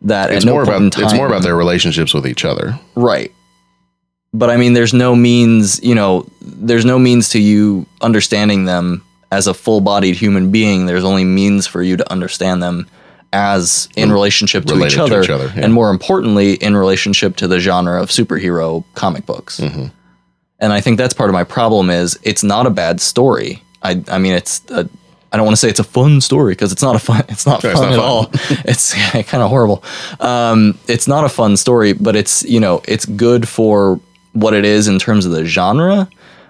that 0.01 0.31
It's 0.31 0.45
at 0.45 0.47
no 0.47 0.53
more 0.53 0.65
point 0.65 0.77
about 0.77 0.91
time, 0.93 1.03
it's 1.03 1.13
more 1.13 1.27
about 1.27 1.43
their 1.43 1.55
relationships 1.55 2.13
with 2.13 2.25
each 2.25 2.45
other. 2.45 2.79
Right. 2.95 3.31
But 4.33 4.49
I 4.49 4.57
mean, 4.57 4.73
there's 4.73 4.93
no 4.93 5.15
means, 5.15 5.83
you 5.83 5.95
know, 5.95 6.25
there's 6.41 6.85
no 6.85 6.99
means 6.99 7.29
to 7.29 7.39
you 7.39 7.85
understanding 8.01 8.65
them 8.65 9.03
as 9.31 9.47
a 9.47 9.53
full 9.53 9.81
bodied 9.81 10.15
human 10.15 10.51
being. 10.51 10.85
There's 10.85 11.03
only 11.03 11.23
means 11.23 11.67
for 11.67 11.81
you 11.83 11.97
to 11.97 12.11
understand 12.11 12.63
them 12.63 12.87
as 13.31 13.89
in 13.95 14.11
relationship 14.11 14.65
to 14.65 14.73
Related 14.73 14.93
each 14.93 14.97
to 14.97 15.03
other. 15.03 15.21
each 15.21 15.29
other, 15.29 15.51
yeah. 15.55 15.63
And 15.63 15.73
more 15.73 15.91
importantly, 15.91 16.53
in 16.53 16.75
relationship 16.75 17.35
to 17.37 17.47
the 17.47 17.59
genre 17.59 18.01
of 18.01 18.09
superhero 18.09 18.83
comic 18.95 19.25
books. 19.25 19.59
Mm-hmm. 19.59 19.87
And 20.59 20.73
I 20.73 20.81
think 20.81 20.97
that's 20.97 21.13
part 21.13 21.29
of 21.29 21.33
my 21.33 21.43
problem 21.43 21.89
is 21.89 22.19
it's 22.23 22.43
not 22.43 22.65
a 22.65 22.69
bad 22.69 22.99
story. 22.99 23.63
I, 23.83 24.03
I 24.07 24.17
mean, 24.17 24.33
it's 24.33 24.61
a, 24.71 24.89
I 25.31 25.37
don't 25.37 25.45
want 25.45 25.53
to 25.53 25.59
say 25.59 25.69
it's 25.69 25.79
a 25.79 25.83
fun 25.85 26.21
story 26.21 26.53
because 26.53 26.71
it's 26.71 26.81
not 26.81 26.95
a 26.95 26.99
fun. 26.99 27.23
It's 27.29 27.45
not 27.45 27.61
fun 27.61 27.71
it's 27.71 27.81
at 27.81 27.89
not 27.91 27.99
all. 27.99 28.29
it's 28.65 28.93
kind 29.29 29.43
of 29.43 29.49
horrible. 29.49 29.83
Um, 30.19 30.77
it's 30.87 31.07
not 31.07 31.23
a 31.23 31.29
fun 31.29 31.55
story, 31.55 31.93
but 31.93 32.15
it's 32.15 32.43
you 32.43 32.59
know 32.59 32.81
it's 32.85 33.05
good 33.05 33.47
for 33.47 33.99
what 34.33 34.53
it 34.53 34.65
is 34.65 34.87
in 34.87 34.99
terms 34.99 35.25
of 35.25 35.31
the 35.31 35.45
genre. 35.45 36.09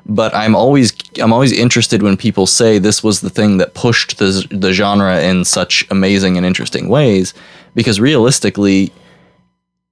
But 0.09 0.33
I'm 0.33 0.55
always 0.55 0.91
I'm 1.21 1.31
always 1.31 1.51
interested 1.51 2.01
when 2.01 2.17
people 2.17 2.47
say 2.47 2.79
this 2.79 3.03
was 3.03 3.21
the 3.21 3.29
thing 3.29 3.57
that 3.57 3.75
pushed 3.75 4.17
the 4.17 4.45
the 4.49 4.73
genre 4.73 5.21
in 5.21 5.45
such 5.45 5.85
amazing 5.91 6.35
and 6.35 6.45
interesting 6.45 6.89
ways, 6.89 7.33
because 7.75 7.99
realistically, 7.99 8.91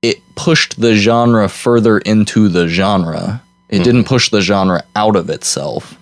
it 0.01 0.17
pushed 0.35 0.81
the 0.81 0.95
genre 0.95 1.47
further 1.47 1.99
into 1.99 2.49
the 2.49 2.67
genre. 2.67 3.43
It 3.69 3.83
didn't 3.83 4.05
push 4.05 4.29
the 4.29 4.41
genre 4.41 4.83
out 4.95 5.15
of 5.15 5.29
itself. 5.29 5.97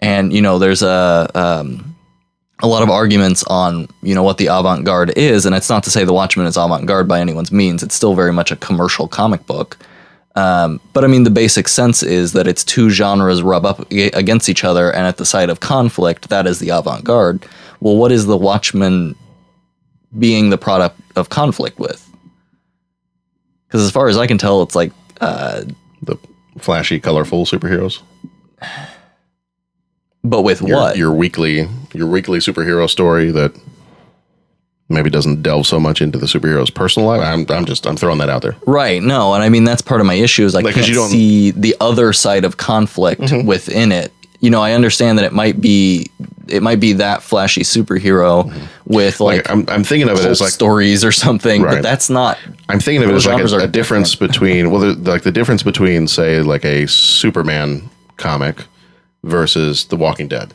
And 0.00 0.32
you 0.32 0.40
know, 0.40 0.58
there's 0.58 0.82
a 0.82 1.30
um, 1.34 1.96
a 2.60 2.66
lot 2.66 2.82
of 2.82 2.90
arguments 2.90 3.44
on 3.44 3.88
you 4.02 4.14
know 4.14 4.22
what 4.22 4.38
the 4.38 4.46
avant 4.46 4.84
garde 4.84 5.16
is, 5.16 5.46
and 5.46 5.54
it's 5.54 5.70
not 5.70 5.82
to 5.84 5.90
say 5.90 6.04
the 6.04 6.12
Watchmen 6.12 6.46
is 6.46 6.56
avant 6.56 6.86
garde 6.86 7.08
by 7.08 7.20
anyone's 7.20 7.52
means. 7.52 7.82
It's 7.82 7.94
still 7.94 8.14
very 8.14 8.32
much 8.32 8.50
a 8.50 8.56
commercial 8.56 9.08
comic 9.08 9.46
book. 9.46 9.78
Um, 10.38 10.80
but 10.92 11.04
I 11.04 11.08
mean, 11.08 11.24
the 11.24 11.30
basic 11.30 11.66
sense 11.66 12.04
is 12.04 12.32
that 12.34 12.46
it's 12.46 12.62
two 12.62 12.90
genres 12.90 13.42
rub 13.42 13.66
up 13.66 13.90
against 13.90 14.48
each 14.48 14.62
other, 14.62 14.90
and 14.92 15.04
at 15.04 15.16
the 15.16 15.24
site 15.24 15.50
of 15.50 15.58
conflict, 15.58 16.28
that 16.28 16.46
is 16.46 16.60
the 16.60 16.68
avant 16.68 17.02
garde. 17.02 17.44
Well, 17.80 17.96
what 17.96 18.12
is 18.12 18.26
the 18.26 18.36
Watchmen 18.36 19.16
being 20.16 20.50
the 20.50 20.58
product 20.58 21.00
of 21.16 21.28
conflict 21.28 21.80
with? 21.80 22.08
Because 23.66 23.82
as 23.84 23.90
far 23.90 24.06
as 24.06 24.16
I 24.16 24.28
can 24.28 24.38
tell, 24.38 24.62
it's 24.62 24.76
like 24.76 24.92
The 25.18 26.16
flashy, 26.58 27.00
colorful 27.00 27.44
superheroes. 27.44 28.00
But 30.22 30.42
with 30.42 30.62
Your, 30.62 30.76
what? 30.76 30.96
your 30.96 31.12
weekly 31.12 31.68
your 31.94 32.06
weekly 32.06 32.38
superhero 32.38 32.88
story 32.88 33.30
that 33.32 33.52
maybe 34.88 35.10
doesn't 35.10 35.42
delve 35.42 35.66
so 35.66 35.78
much 35.78 36.00
into 36.00 36.18
the 36.18 36.26
superhero's 36.26 36.70
personal 36.70 37.08
life. 37.08 37.22
I'm 37.22 37.46
I'm 37.50 37.64
just 37.64 37.86
I'm 37.86 37.96
throwing 37.96 38.18
that 38.18 38.28
out 38.28 38.42
there. 38.42 38.56
right. 38.66 39.02
No, 39.02 39.34
and 39.34 39.42
I 39.42 39.48
mean 39.48 39.64
that's 39.64 39.82
part 39.82 40.00
of 40.00 40.06
my 40.06 40.14
issue 40.14 40.44
is 40.44 40.54
I 40.54 40.60
Like, 40.60 40.74
can't 40.74 40.88
you 40.88 40.94
don't- 40.94 41.10
see 41.10 41.50
the 41.50 41.76
other 41.80 42.12
side 42.12 42.44
of 42.44 42.56
conflict 42.56 43.20
mm-hmm. 43.22 43.46
within 43.46 43.92
it. 43.92 44.12
You 44.40 44.50
know, 44.50 44.62
I 44.62 44.72
understand 44.72 45.18
that 45.18 45.24
it 45.24 45.32
might 45.32 45.60
be 45.60 46.10
it 46.46 46.62
might 46.62 46.80
be 46.80 46.94
that 46.94 47.22
flashy 47.22 47.62
superhero 47.62 48.44
mm-hmm. 48.48 48.64
with 48.86 49.20
like, 49.20 49.38
Like 49.38 49.50
I'm 49.50 49.64
I'm 49.68 49.84
thinking 49.84 50.08
of 50.08 50.18
it 50.18 50.24
as 50.24 50.40
like 50.40 50.50
stories 50.50 51.04
or 51.04 51.12
something, 51.12 51.62
Right. 51.62 51.76
but 51.76 51.82
that's 51.82 52.08
not. 52.08 52.38
I'm 52.68 52.80
thinking 52.80 53.02
of 53.02 53.10
it 53.10 53.14
as 53.14 53.26
like 53.26 53.62
a, 53.62 53.64
a 53.64 53.66
difference 53.66 54.14
between 54.14 54.70
well, 54.70 54.80
the, 54.80 54.94
like 55.10 55.22
the 55.22 55.32
difference 55.32 55.62
between 55.62 56.08
say 56.08 56.40
like 56.40 56.64
a 56.64 56.86
Superman 56.86 57.90
comic 58.16 58.64
versus 59.24 59.84
The 59.86 59.96
Walking 59.96 60.28
Dead. 60.28 60.54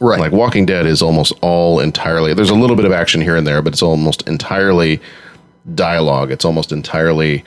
Right. 0.00 0.20
Like 0.20 0.32
Walking 0.32 0.64
Dead 0.64 0.86
is 0.86 1.02
almost 1.02 1.32
all 1.40 1.80
entirely. 1.80 2.32
There's 2.34 2.50
a 2.50 2.54
little 2.54 2.76
bit 2.76 2.84
of 2.84 2.92
action 2.92 3.20
here 3.20 3.36
and 3.36 3.46
there, 3.46 3.60
but 3.62 3.72
it's 3.72 3.82
almost 3.82 4.26
entirely 4.28 5.00
dialogue. 5.74 6.30
It's 6.30 6.44
almost 6.44 6.70
entirely 6.72 7.44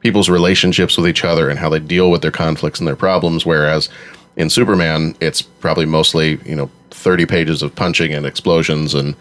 people's 0.00 0.28
relationships 0.28 0.98
with 0.98 1.08
each 1.08 1.24
other 1.24 1.48
and 1.48 1.58
how 1.58 1.70
they 1.70 1.78
deal 1.78 2.10
with 2.10 2.20
their 2.20 2.30
conflicts 2.30 2.78
and 2.78 2.86
their 2.86 2.96
problems. 2.96 3.46
Whereas 3.46 3.88
in 4.36 4.50
Superman, 4.50 5.16
it's 5.20 5.40
probably 5.40 5.86
mostly 5.86 6.38
you 6.44 6.54
know 6.54 6.70
30 6.90 7.24
pages 7.26 7.62
of 7.62 7.74
punching 7.74 8.12
and 8.12 8.26
explosions 8.26 8.94
and 8.94 9.16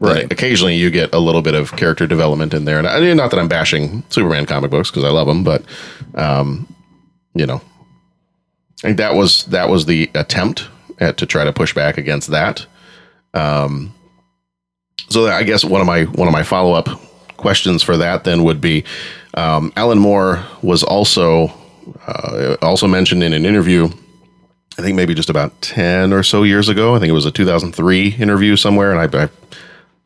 Right. 0.00 0.30
occasionally 0.30 0.76
you 0.76 0.90
get 0.90 1.12
a 1.12 1.18
little 1.18 1.42
bit 1.42 1.54
of 1.54 1.72
character 1.72 2.06
development 2.06 2.54
in 2.54 2.66
there. 2.66 2.78
And 2.78 2.86
I, 2.86 3.12
not 3.14 3.32
that 3.32 3.40
I'm 3.40 3.48
bashing 3.48 4.04
Superman 4.10 4.46
comic 4.46 4.70
books 4.70 4.90
because 4.92 5.02
I 5.02 5.08
love 5.08 5.26
them, 5.26 5.42
but 5.42 5.64
um, 6.14 6.72
you 7.34 7.46
know, 7.46 7.60
I 8.84 8.88
think 8.88 8.96
that 8.98 9.16
was 9.16 9.44
that 9.46 9.68
was 9.68 9.86
the 9.86 10.08
attempt 10.14 10.68
at 11.00 11.16
to 11.18 11.26
try 11.26 11.44
to 11.44 11.52
push 11.52 11.74
back 11.74 11.98
against 11.98 12.30
that. 12.30 12.66
Um, 13.34 13.94
so 15.08 15.26
I 15.26 15.42
guess 15.42 15.64
one 15.64 15.80
of 15.80 15.86
my 15.86 16.04
one 16.04 16.28
of 16.28 16.32
my 16.32 16.42
follow 16.42 16.74
up 16.74 16.88
questions 17.36 17.82
for 17.82 17.96
that 17.96 18.24
then 18.24 18.44
would 18.44 18.60
be, 18.60 18.84
um, 19.34 19.72
Alan 19.76 19.98
Moore 19.98 20.44
was 20.62 20.82
also 20.82 21.52
uh, 22.06 22.56
also 22.62 22.86
mentioned 22.86 23.22
in 23.22 23.32
an 23.32 23.46
interview. 23.46 23.88
I 24.78 24.82
think 24.82 24.94
maybe 24.94 25.14
just 25.14 25.30
about 25.30 25.60
ten 25.62 26.12
or 26.12 26.22
so 26.22 26.42
years 26.42 26.68
ago. 26.68 26.94
I 26.94 26.98
think 26.98 27.10
it 27.10 27.14
was 27.14 27.26
a 27.26 27.32
2003 27.32 28.14
interview 28.14 28.56
somewhere, 28.56 28.92
and 28.92 29.16
I, 29.16 29.24
I 29.24 29.28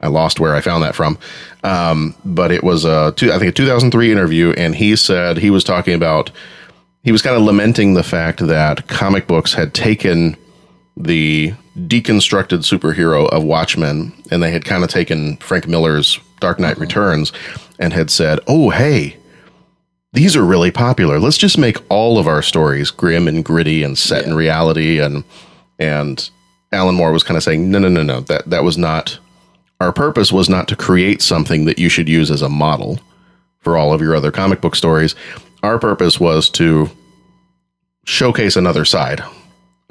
I 0.03 0.09
lost 0.09 0.41
where 0.41 0.55
I 0.55 0.61
found 0.61 0.83
that 0.83 0.95
from. 0.95 1.19
Um, 1.63 2.15
but 2.25 2.51
it 2.51 2.65
was 2.65 2.85
a 2.85 3.13
two, 3.17 3.33
I 3.33 3.39
think 3.39 3.51
a 3.51 3.53
2003 3.53 4.11
interview, 4.11 4.53
and 4.57 4.75
he 4.75 4.97
said 4.97 5.39
he 5.39 5.51
was 5.51 5.65
talking 5.65 5.95
about 5.95 6.31
he 7.05 7.13
was 7.13 7.23
kind 7.23 7.37
of 7.37 7.43
lamenting 7.43 7.95
the 7.95 8.03
fact 8.03 8.47
that 8.47 8.87
comic 8.89 9.27
books 9.27 9.55
had 9.55 9.75
taken 9.75 10.37
the 10.97 11.55
deconstructed 11.77 12.61
superhero 12.61 13.29
of 13.31 13.45
Watchmen, 13.45 14.13
and 14.31 14.43
they 14.43 14.51
had 14.51 14.65
kind 14.65 14.85
of 14.85 14.91
taken 14.91 15.37
Frank 15.39 15.67
Miller's 15.67 16.19
Dark 16.41 16.59
Knight 16.59 16.73
uh-huh. 16.73 16.83
Returns 16.83 17.33
and 17.79 17.93
had 17.93 18.11
said, 18.11 18.41
"Oh, 18.47 18.71
hey." 18.71 19.17
These 20.15 20.37
are 20.37 20.45
really 20.45 20.71
popular. 20.71 21.19
Let's 21.19 21.39
just 21.39 21.57
make 21.57 21.79
all 21.89 22.19
of 22.19 22.27
our 22.27 22.43
stories 22.43 22.91
grim 22.91 23.27
and 23.27 23.43
gritty 23.43 23.83
and 23.83 23.97
set 23.97 24.27
in 24.27 24.35
reality. 24.35 25.01
And 25.01 25.25
and 25.79 26.29
Alan 26.71 26.97
Moore 26.97 27.13
was 27.13 27.23
kind 27.23 27.39
of 27.39 27.43
saying, 27.43 27.71
no, 27.71 27.79
no, 27.79 27.89
no, 27.89 28.03
no. 28.03 28.21
That 28.21 28.51
that 28.51 28.63
was 28.63 28.77
not 28.77 29.19
our 29.81 29.93
purpose 29.93 30.31
was 30.31 30.49
not 30.49 30.69
to 30.69 30.77
create 30.77 31.21
something 31.23 31.65
that 31.65 31.79
you 31.79 31.89
should 31.89 32.09
use 32.09 32.31
as 32.31 32.41
a 32.41 32.49
model 32.49 33.01
for 33.61 33.77
all 33.77 33.93
of 33.93 34.01
your 34.01 34.15
other 34.15 34.31
comic 34.31 34.61
book 34.61 34.77
stories. 34.77 35.15
Our 35.63 35.79
purpose 35.79 36.21
was 36.21 36.49
to 36.51 36.89
showcase 38.05 38.55
another 38.55 38.85
side 38.85 39.23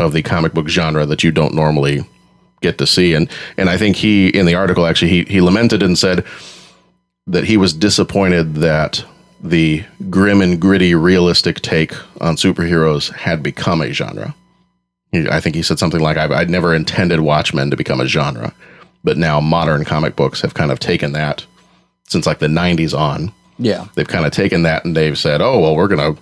of 0.03 0.13
the 0.13 0.21
comic 0.21 0.53
book 0.53 0.67
genre 0.69 1.05
that 1.05 1.23
you 1.23 1.31
don't 1.31 1.53
normally 1.53 2.05
get 2.61 2.77
to 2.77 2.87
see. 2.87 3.13
And 3.13 3.29
and 3.57 3.69
I 3.69 3.77
think 3.77 3.95
he 3.95 4.27
in 4.29 4.45
the 4.45 4.55
article 4.55 4.85
actually 4.85 5.09
he 5.11 5.23
he 5.25 5.41
lamented 5.41 5.81
and 5.83 5.97
said 5.97 6.25
that 7.27 7.45
he 7.45 7.57
was 7.57 7.73
disappointed 7.73 8.55
that 8.55 9.03
the 9.43 9.83
grim 10.09 10.41
and 10.41 10.59
gritty 10.59 10.93
realistic 10.95 11.61
take 11.61 11.93
on 12.21 12.35
superheroes 12.35 13.11
had 13.13 13.41
become 13.41 13.81
a 13.81 13.91
genre. 13.91 14.35
He- 15.11 15.27
I 15.29 15.39
think 15.39 15.55
he 15.55 15.61
said 15.63 15.79
something 15.79 15.99
like, 16.01 16.17
I've, 16.17 16.31
I'd 16.31 16.49
never 16.49 16.75
intended 16.75 17.19
Watchmen 17.21 17.69
to 17.71 17.75
become 17.77 17.99
a 18.01 18.07
genre, 18.07 18.53
but 19.03 19.17
now 19.17 19.39
modern 19.39 19.83
comic 19.83 20.15
books 20.15 20.41
have 20.41 20.53
kind 20.53 20.71
of 20.71 20.79
taken 20.79 21.11
that 21.13 21.45
since 22.07 22.25
like 22.25 22.39
the 22.39 22.47
90s 22.47 22.97
on. 22.97 23.31
yeah. 23.57 23.87
They've 23.95 24.07
kind 24.07 24.25
of 24.25 24.31
taken 24.31 24.63
that 24.63 24.85
and 24.85 24.95
they've 24.95 25.17
said, 25.17 25.41
oh, 25.41 25.59
well, 25.59 25.75
we're 25.75 25.87
going 25.87 26.15
to, 26.15 26.21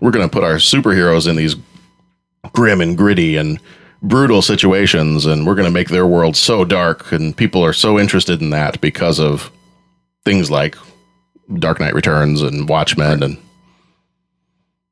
we're 0.00 0.10
going 0.12 0.26
to 0.28 0.32
put 0.32 0.44
our 0.44 0.54
superheroes 0.56 1.28
in 1.28 1.36
these 1.36 1.54
grim 2.52 2.80
and 2.80 2.96
gritty 2.96 3.36
and 3.36 3.60
brutal 4.02 4.40
situations 4.40 5.26
and 5.26 5.46
we're 5.46 5.54
going 5.54 5.66
to 5.66 5.70
make 5.70 5.88
their 5.88 6.06
world 6.06 6.36
so 6.36 6.64
dark 6.64 7.12
and 7.12 7.36
people 7.36 7.62
are 7.62 7.72
so 7.72 7.98
interested 7.98 8.40
in 8.40 8.50
that 8.50 8.80
because 8.80 9.20
of 9.20 9.50
things 10.24 10.50
like 10.50 10.76
Dark 11.58 11.80
Knight 11.80 11.94
Returns 11.94 12.40
and 12.42 12.68
Watchmen 12.68 13.22
and 13.22 13.36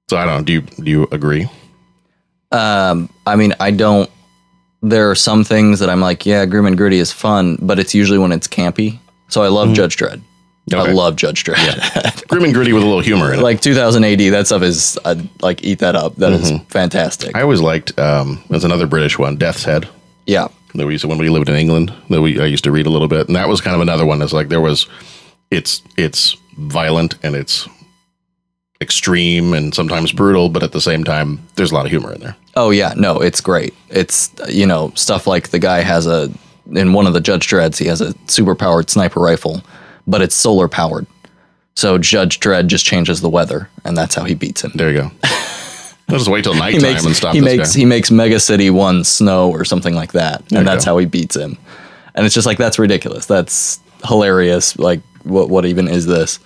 so 0.09 0.17
I 0.17 0.25
don't 0.25 0.39
know, 0.39 0.45
do 0.45 0.53
you 0.55 0.61
do 0.63 0.91
you 0.91 1.09
agree? 1.13 1.47
Um, 2.51 3.11
I 3.27 3.37
mean, 3.37 3.55
I 3.61 3.71
don't. 3.71 4.11
There 4.81 5.11
are 5.11 5.15
some 5.15 5.45
things 5.45 5.81
that 5.81 5.91
I'm 5.91 6.01
like, 6.01 6.25
yeah, 6.25 6.47
grim 6.47 6.67
and 6.67 6.77
gritty 6.77 6.99
is 6.99 7.13
fun, 7.13 7.59
but 7.61 7.79
it's 7.79 7.95
usually 7.95 8.19
when 8.19 8.33
it's 8.33 8.49
campy. 8.49 8.99
So 9.29 9.43
I 9.43 9.49
love 9.49 9.75
Judge 9.75 9.97
Dredd. 9.97 10.23
I 10.75 10.87
Mm-hmm. 10.87 10.95
Love 10.97 11.17
Judge 11.17 11.45
Dredd. 11.45 12.27
Grim 12.29 12.45
and 12.45 12.53
gritty 12.55 12.73
with 12.73 12.83
a 12.83 12.87
little 12.87 13.01
humor 13.01 13.33
in 13.33 13.39
it. 13.41 13.43
like 13.43 13.61
2000 13.61 14.05
AD, 14.05 14.19
that 14.33 14.47
stuff 14.47 14.63
is 14.63 14.99
I'd 15.05 15.29
like 15.43 15.65
eat 15.65 15.79
that 15.81 15.95
up. 15.97 16.17
That 16.17 16.33
is 16.33 16.51
fantastic. 16.69 17.29
Mm-hmm. 17.31 17.37
I 17.39 17.43
always 17.43 17.61
liked 17.61 17.99
um 17.99 18.43
there's 18.51 18.65
another 18.65 18.87
British 18.87 19.19
one, 19.19 19.37
Death's 19.37 19.65
Head. 19.65 19.89
yeah, 20.27 20.49
that 20.75 20.87
we 20.87 20.93
used 20.95 21.03
to 21.03 21.09
when 21.09 21.19
we 21.19 21.29
lived 21.31 21.49
in 21.49 21.57
England 21.57 21.93
that 22.11 22.21
we 22.21 22.41
I 22.41 22.47
used 22.47 22.65
to 22.65 22.71
read 22.73 22.87
a 22.87 22.91
little 22.91 23.09
bit, 23.09 23.27
and 23.29 23.37
that 23.37 23.49
was 23.49 23.61
kind 23.61 23.75
of 23.75 23.81
another 23.81 24.05
one. 24.07 24.19
That's 24.19 24.33
like 24.35 24.49
there 24.49 24.61
was, 24.61 24.87
it's 25.51 25.83
it's 25.97 26.37
violent 26.59 27.15
and 27.23 27.35
it's 27.35 27.67
extreme 28.81 29.55
and 29.55 29.75
sometimes 29.75 30.13
brutal, 30.13 30.49
but 30.49 30.63
at 30.63 30.73
the 30.73 30.81
same 30.81 31.03
time, 31.05 31.41
there's 31.57 31.73
a 31.73 31.75
lot 31.75 31.85
of 31.85 31.91
humor 31.91 32.13
in 32.13 32.21
there. 32.21 32.37
Oh 32.55 32.71
yeah, 32.71 32.93
no, 32.97 33.19
it's 33.19 33.41
great. 33.41 33.75
It's 33.89 34.31
you 34.49 34.67
know 34.67 34.93
stuff 34.95 35.27
like 35.27 35.49
the 35.49 35.59
guy 35.59 35.81
has 35.81 36.07
a 36.07 36.31
in 36.73 36.93
one 36.93 37.07
of 37.07 37.15
the 37.15 37.21
Judge 37.21 37.47
Dredds 37.47 37.79
he 37.79 37.87
has 37.87 38.01
a 38.01 38.15
super 38.27 38.55
powered 38.55 38.91
sniper 38.91 39.21
rifle, 39.21 39.63
but 40.09 40.21
it's 40.23 40.35
solar 40.35 40.67
powered. 40.67 41.07
So 41.77 41.97
Judge 41.99 42.41
Dredd 42.41 42.67
just 42.67 42.85
changes 42.85 43.21
the 43.21 43.29
weather, 43.29 43.69
and 43.85 43.97
that's 43.97 44.17
how 44.17 44.25
he 44.25 44.35
beats 44.35 44.65
him. 44.65 44.73
There 44.75 44.91
you 44.91 45.03
go. 45.03 45.11
I'll 46.09 46.19
just 46.19 46.29
wait 46.29 46.43
till 46.43 46.55
nighttime 46.55 46.83
makes 46.83 47.05
and 47.05 47.15
stop 47.15 47.35
he 47.35 47.41
this 47.41 47.57
makes 47.57 47.73
guy. 47.75 47.79
he 47.79 47.85
makes 47.85 48.11
Mega 48.11 48.41
City 48.41 48.71
One 48.71 49.05
snow 49.05 49.51
or 49.51 49.65
something 49.65 49.95
like 49.95 50.13
that, 50.13 50.43
you 50.51 50.59
and 50.59 50.67
that's 50.67 50.85
go. 50.85 50.91
how 50.93 50.99
he 50.99 51.07
beats 51.07 51.37
him. 51.37 51.57
And 52.17 52.27
it's 52.27 52.35
just 52.35 52.47
like 52.49 52.59
that's 52.59 52.81
ridiculous. 52.81 53.27
That's 53.27 53.79
hilarious. 54.05 54.77
Like 54.77 55.01
what 55.23 55.51
what 55.51 55.67
even 55.67 55.87
is 55.87 56.07
this? 56.07 56.41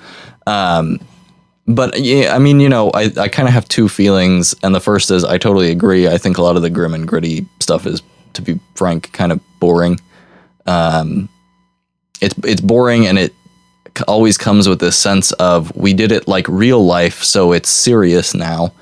Um, 0.46 1.00
but 1.66 1.98
yeah, 1.98 2.34
I 2.34 2.38
mean, 2.38 2.60
you 2.60 2.68
know, 2.68 2.90
I, 2.90 3.10
I 3.16 3.28
kind 3.28 3.48
of 3.48 3.54
have 3.54 3.68
two 3.68 3.88
feelings, 3.88 4.54
and 4.62 4.74
the 4.74 4.80
first 4.80 5.10
is 5.10 5.24
I 5.24 5.38
totally 5.38 5.70
agree. 5.70 6.08
I 6.08 6.18
think 6.18 6.36
a 6.36 6.42
lot 6.42 6.56
of 6.56 6.62
the 6.62 6.68
grim 6.70 6.92
and 6.92 7.06
gritty 7.06 7.46
stuff 7.60 7.86
is, 7.86 8.02
to 8.34 8.42
be 8.42 8.58
frank, 8.74 9.12
kind 9.12 9.30
of 9.32 9.40
boring. 9.60 9.98
Um, 10.66 11.28
it's 12.20 12.34
it's 12.44 12.60
boring, 12.60 13.06
and 13.06 13.18
it 13.18 13.32
c- 13.32 13.36
always 14.08 14.38
comes 14.38 14.68
with 14.68 14.80
this 14.80 14.96
sense 14.96 15.32
of 15.32 15.74
we 15.76 15.92
did 15.94 16.12
it 16.12 16.26
like 16.28 16.46
real 16.48 16.84
life, 16.84 17.22
so 17.22 17.52
it's 17.52 17.68
serious 17.68 18.34
now. 18.34 18.72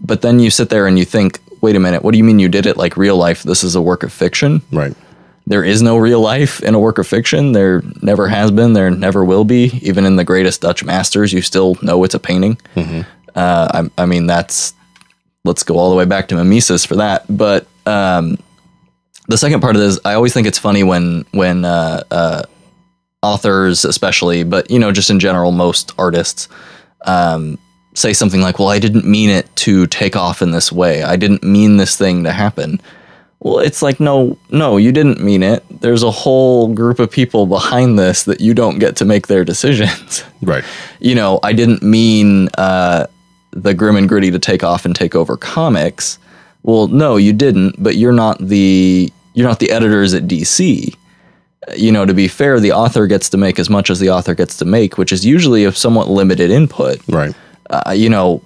But 0.00 0.22
then 0.22 0.38
you 0.40 0.50
sit 0.50 0.68
there 0.68 0.86
and 0.86 0.98
you 0.98 1.04
think, 1.04 1.40
wait 1.60 1.76
a 1.76 1.80
minute, 1.80 2.02
what 2.02 2.12
do 2.12 2.18
you 2.18 2.24
mean 2.24 2.38
you 2.38 2.48
did 2.48 2.66
it 2.66 2.76
like 2.76 2.96
real 2.96 3.16
life? 3.16 3.42
This 3.42 3.64
is 3.64 3.74
a 3.74 3.80
work 3.82 4.02
of 4.02 4.12
fiction 4.12 4.60
right. 4.70 4.94
there 5.46 5.64
is 5.64 5.80
no 5.82 5.96
real 5.96 6.20
life 6.20 6.62
in 6.62 6.74
a 6.74 6.78
work 6.78 6.98
of 6.98 7.06
fiction. 7.06 7.52
There 7.52 7.82
never 8.02 8.28
has 8.28 8.50
been. 8.50 8.72
There 8.74 8.90
never 8.90 9.24
will 9.24 9.44
be. 9.44 9.78
Even 9.82 10.04
in 10.06 10.16
the 10.16 10.24
greatest 10.24 10.60
Dutch 10.60 10.84
masters, 10.84 11.32
you 11.32 11.42
still 11.42 11.76
know 11.82 12.04
it's 12.04 12.14
a 12.14 12.18
painting. 12.18 12.58
Uh, 13.34 13.82
I, 13.98 14.02
I 14.02 14.06
mean, 14.06 14.26
that's 14.26 14.74
let's 15.44 15.62
go 15.62 15.76
all 15.78 15.90
the 15.90 15.96
way 15.96 16.04
back 16.06 16.28
to 16.28 16.34
Mimesis 16.36 16.86
for 16.86 16.96
that. 16.96 17.24
But 17.28 17.66
um, 17.86 18.38
the 19.28 19.36
second 19.36 19.60
part 19.60 19.74
of 19.76 19.82
this, 19.82 19.98
I 20.04 20.14
always 20.14 20.32
think 20.32 20.46
it's 20.46 20.58
funny 20.58 20.82
when 20.84 21.24
when 21.32 21.64
uh, 21.64 22.04
uh, 22.10 22.42
authors, 23.24 23.84
especially, 23.84 24.44
but 24.44 24.70
you 24.70 24.78
know, 24.78 24.92
just 24.92 25.10
in 25.10 25.18
general, 25.18 25.52
most 25.52 25.92
artists. 25.98 26.48
Um, 27.06 27.58
say 27.94 28.12
something 28.12 28.40
like, 28.40 28.58
"Well, 28.58 28.68
I 28.68 28.78
didn't 28.78 29.06
mean 29.06 29.30
it 29.30 29.46
to 29.56 29.86
take 29.86 30.16
off 30.16 30.42
in 30.42 30.50
this 30.50 30.72
way. 30.72 31.02
I 31.02 31.16
didn't 31.16 31.42
mean 31.42 31.76
this 31.76 31.96
thing 31.96 32.24
to 32.24 32.32
happen." 32.32 32.80
Well, 33.44 33.58
it's 33.58 33.82
like, 33.82 34.00
no, 34.00 34.38
no, 34.48 34.78
you 34.78 34.90
didn't 34.90 35.20
mean 35.20 35.42
it. 35.42 35.62
There's 35.82 36.02
a 36.02 36.10
whole 36.10 36.72
group 36.72 36.98
of 36.98 37.10
people 37.10 37.44
behind 37.44 37.98
this 37.98 38.22
that 38.22 38.40
you 38.40 38.54
don't 38.54 38.78
get 38.78 38.96
to 38.96 39.04
make 39.04 39.26
their 39.26 39.44
decisions. 39.44 40.24
Right. 40.42 40.64
you 41.00 41.14
know, 41.14 41.40
I 41.42 41.54
didn't 41.54 41.82
mean 41.82 42.48
uh, 42.58 43.06
the 43.52 43.72
grim 43.72 43.96
and 43.96 44.06
gritty 44.06 44.30
to 44.30 44.38
take 44.38 44.62
off 44.62 44.84
and 44.84 44.94
take 44.94 45.14
over 45.14 45.38
comics. 45.38 46.18
Well, 46.64 46.88
no, 46.88 47.16
you 47.16 47.32
didn't. 47.32 47.82
But 47.82 47.96
you're 47.96 48.12
not 48.12 48.38
the 48.38 49.10
you're 49.34 49.48
not 49.48 49.58
the 49.58 49.70
editors 49.70 50.12
at 50.12 50.24
DC. 50.24 50.94
You 51.76 51.92
know, 51.92 52.04
to 52.04 52.14
be 52.14 52.28
fair, 52.28 52.60
the 52.60 52.72
author 52.72 53.06
gets 53.06 53.28
to 53.30 53.36
make 53.36 53.58
as 53.58 53.70
much 53.70 53.90
as 53.90 53.98
the 54.00 54.10
author 54.10 54.34
gets 54.34 54.56
to 54.58 54.64
make, 54.64 54.98
which 54.98 55.12
is 55.12 55.24
usually 55.24 55.64
a 55.64 55.72
somewhat 55.72 56.08
limited 56.10 56.50
input 56.50 57.00
Right. 57.08 57.34
uh, 57.70 57.92
you 57.92 58.08
know, 58.08 58.42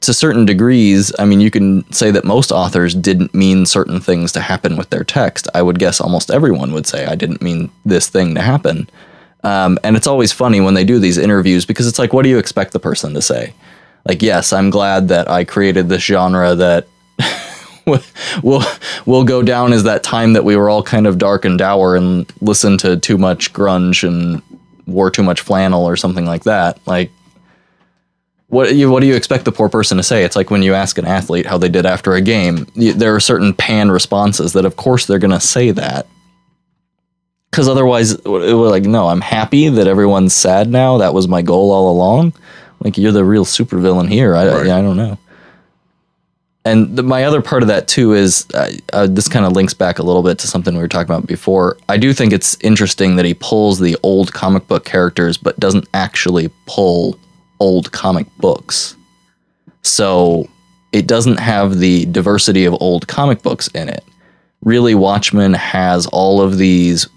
to 0.00 0.12
certain 0.12 0.44
degrees, 0.44 1.12
I 1.18 1.24
mean, 1.24 1.40
you 1.40 1.50
can 1.50 1.90
say 1.92 2.10
that 2.10 2.24
most 2.24 2.50
authors 2.50 2.92
didn't 2.94 3.34
mean 3.34 3.66
certain 3.66 4.00
things 4.00 4.32
to 4.32 4.40
happen 4.40 4.76
with 4.76 4.90
their 4.90 5.04
text. 5.04 5.46
I 5.54 5.62
would 5.62 5.78
guess 5.78 6.00
almost 6.00 6.30
everyone 6.30 6.72
would 6.72 6.86
say, 6.88 7.06
I 7.06 7.14
didn't 7.14 7.40
mean 7.40 7.70
this 7.84 8.08
thing 8.08 8.34
to 8.34 8.40
happen. 8.42 8.88
Um, 9.44 9.78
and 9.84 9.96
it's 9.96 10.06
always 10.08 10.32
funny 10.32 10.60
when 10.60 10.74
they 10.74 10.84
do 10.84 10.98
these 10.98 11.18
interviews 11.18 11.64
because 11.64 11.86
it's 11.86 11.98
like, 12.00 12.12
what 12.12 12.22
do 12.22 12.28
you 12.28 12.38
expect 12.38 12.72
the 12.72 12.80
person 12.80 13.14
to 13.14 13.22
say? 13.22 13.54
Like, 14.08 14.22
yes, 14.22 14.52
I'm 14.52 14.70
glad 14.70 15.06
that 15.08 15.30
I 15.30 15.44
created 15.44 15.88
this 15.88 16.02
genre 16.02 16.54
that 16.56 16.88
will 18.42 18.62
will 19.06 19.24
go 19.24 19.42
down 19.42 19.72
as 19.72 19.84
that 19.84 20.02
time 20.02 20.32
that 20.34 20.44
we 20.44 20.56
were 20.56 20.70
all 20.70 20.82
kind 20.82 21.06
of 21.06 21.18
dark 21.18 21.44
and 21.44 21.58
dour 21.58 21.96
and 21.96 22.30
listened 22.40 22.80
to 22.80 22.96
too 22.96 23.18
much 23.18 23.52
grunge 23.52 24.06
and 24.06 24.42
wore 24.86 25.10
too 25.10 25.22
much 25.22 25.40
flannel 25.40 25.84
or 25.84 25.96
something 25.96 26.24
like 26.26 26.44
that. 26.44 26.78
Like, 26.86 27.10
what 28.48 28.74
you 28.74 28.90
what 28.90 29.00
do 29.00 29.06
you 29.06 29.14
expect 29.14 29.44
the 29.44 29.52
poor 29.52 29.68
person 29.68 29.96
to 29.96 30.02
say? 30.02 30.24
It's 30.24 30.36
like 30.36 30.50
when 30.50 30.62
you 30.62 30.74
ask 30.74 30.98
an 30.98 31.06
athlete 31.06 31.46
how 31.46 31.58
they 31.58 31.68
did 31.68 31.86
after 31.86 32.14
a 32.14 32.20
game. 32.20 32.66
You, 32.74 32.92
there 32.92 33.14
are 33.14 33.20
certain 33.20 33.54
pan 33.54 33.90
responses 33.90 34.52
that, 34.52 34.64
of 34.64 34.76
course, 34.76 35.06
they're 35.06 35.18
going 35.18 35.30
to 35.30 35.40
say 35.40 35.70
that. 35.70 36.06
Because 37.50 37.68
otherwise, 37.68 38.12
it 38.12 38.24
was 38.24 38.70
like, 38.70 38.84
no, 38.84 39.08
I'm 39.08 39.20
happy 39.20 39.68
that 39.68 39.86
everyone's 39.86 40.34
sad 40.34 40.70
now. 40.70 40.98
That 40.98 41.12
was 41.12 41.28
my 41.28 41.42
goal 41.42 41.70
all 41.70 41.90
along. 41.90 42.32
Like 42.80 42.98
you're 42.98 43.12
the 43.12 43.24
real 43.24 43.44
supervillain 43.44 44.08
here. 44.08 44.34
I, 44.34 44.46
Right. 44.48 44.66
I, 44.68 44.78
I 44.78 44.82
don't 44.82 44.96
know. 44.96 45.18
And 46.64 46.96
the, 46.96 47.02
my 47.02 47.24
other 47.24 47.42
part 47.42 47.62
of 47.62 47.68
that 47.68 47.88
too 47.88 48.12
is 48.12 48.46
uh, 48.54 48.70
uh, 48.92 49.06
this 49.08 49.28
kind 49.28 49.44
of 49.44 49.52
links 49.52 49.74
back 49.74 49.98
a 49.98 50.02
little 50.02 50.22
bit 50.22 50.38
to 50.40 50.46
something 50.46 50.74
we 50.74 50.80
were 50.80 50.88
talking 50.88 51.12
about 51.12 51.26
before. 51.26 51.76
I 51.88 51.96
do 51.96 52.12
think 52.12 52.32
it's 52.32 52.56
interesting 52.60 53.16
that 53.16 53.24
he 53.24 53.34
pulls 53.34 53.80
the 53.80 53.96
old 54.02 54.32
comic 54.32 54.68
book 54.68 54.84
characters, 54.84 55.36
but 55.36 55.58
doesn't 55.58 55.88
actually 55.92 56.50
pull 56.66 57.18
old 57.58 57.90
comic 57.90 58.26
books. 58.38 58.96
So 59.82 60.48
it 60.92 61.06
doesn't 61.06 61.38
have 61.38 61.78
the 61.78 62.06
diversity 62.06 62.64
of 62.64 62.74
old 62.80 63.08
comic 63.08 63.42
books 63.42 63.68
in 63.68 63.88
it. 63.88 64.04
Really, 64.62 64.94
Watchmen 64.94 65.54
has 65.54 66.06
all 66.06 66.40
of 66.40 66.58
these, 66.58 67.08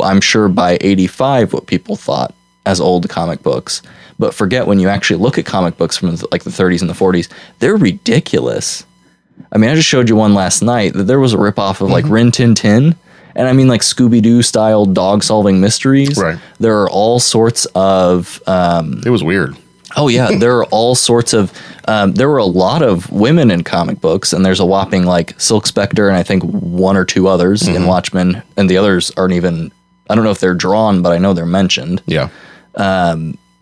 I'm 0.00 0.22
sure 0.22 0.48
by 0.48 0.78
85, 0.80 1.52
what 1.52 1.66
people 1.66 1.96
thought 1.96 2.34
as 2.64 2.80
old 2.80 3.08
comic 3.10 3.42
books. 3.42 3.82
But 4.18 4.34
forget 4.34 4.66
when 4.66 4.80
you 4.80 4.88
actually 4.88 5.20
look 5.20 5.38
at 5.38 5.46
comic 5.46 5.76
books 5.76 5.96
from 5.96 6.16
like 6.32 6.42
the 6.42 6.50
30s 6.50 6.80
and 6.80 6.90
the 6.90 6.94
40s, 6.94 7.28
they're 7.60 7.76
ridiculous. 7.76 8.84
I 9.52 9.58
mean, 9.58 9.70
I 9.70 9.74
just 9.74 9.88
showed 9.88 10.08
you 10.08 10.16
one 10.16 10.34
last 10.34 10.62
night 10.62 10.94
that 10.94 11.04
there 11.04 11.20
was 11.20 11.32
a 11.32 11.36
ripoff 11.36 11.80
of 11.80 11.90
like 11.90 12.04
Rin 12.08 12.32
Tin 12.32 12.54
Tin. 12.54 12.96
And 13.36 13.46
I 13.46 13.52
mean, 13.52 13.68
like 13.68 13.82
Scooby 13.82 14.20
Doo 14.20 14.42
style 14.42 14.84
dog 14.84 15.22
solving 15.22 15.60
mysteries. 15.60 16.18
Right. 16.18 16.38
There 16.58 16.82
are 16.82 16.90
all 16.90 17.20
sorts 17.20 17.66
of 17.76 18.42
um, 18.48 19.00
It 19.06 19.10
was 19.10 19.22
weird. 19.22 19.56
Oh 19.96 20.08
yeah, 20.08 20.32
there 20.38 20.56
are 20.58 20.64
all 20.66 20.94
sorts 20.96 21.32
of. 21.32 21.52
Um, 21.86 22.12
there 22.14 22.28
were 22.28 22.38
a 22.38 22.44
lot 22.44 22.82
of 22.82 23.10
women 23.10 23.50
in 23.50 23.62
comic 23.64 24.00
books, 24.00 24.32
and 24.32 24.44
there's 24.44 24.60
a 24.60 24.66
whopping 24.66 25.04
like 25.06 25.40
Silk 25.40 25.66
Spectre 25.66 26.08
and 26.08 26.16
I 26.16 26.22
think 26.22 26.42
one 26.42 26.96
or 26.96 27.04
two 27.04 27.28
others 27.28 27.66
in 27.66 27.86
Watchmen, 27.86 28.42
and 28.56 28.68
the 28.68 28.76
others 28.76 29.12
aren't 29.16 29.34
even. 29.34 29.70
I 30.10 30.14
don't 30.14 30.24
know 30.24 30.30
if 30.30 30.40
they're 30.40 30.54
drawn, 30.54 31.00
but 31.02 31.12
I 31.12 31.18
know 31.18 31.32
they're 31.34 31.46
mentioned. 31.46 32.02
Yeah. 32.06 32.28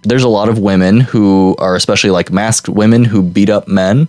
There's 0.06 0.22
a 0.22 0.28
lot 0.28 0.48
of 0.48 0.58
women 0.58 1.00
who 1.00 1.56
are 1.58 1.74
especially 1.76 2.10
like 2.10 2.30
masked 2.30 2.68
women 2.68 3.04
who 3.04 3.22
beat 3.22 3.50
up 3.50 3.66
men. 3.68 4.08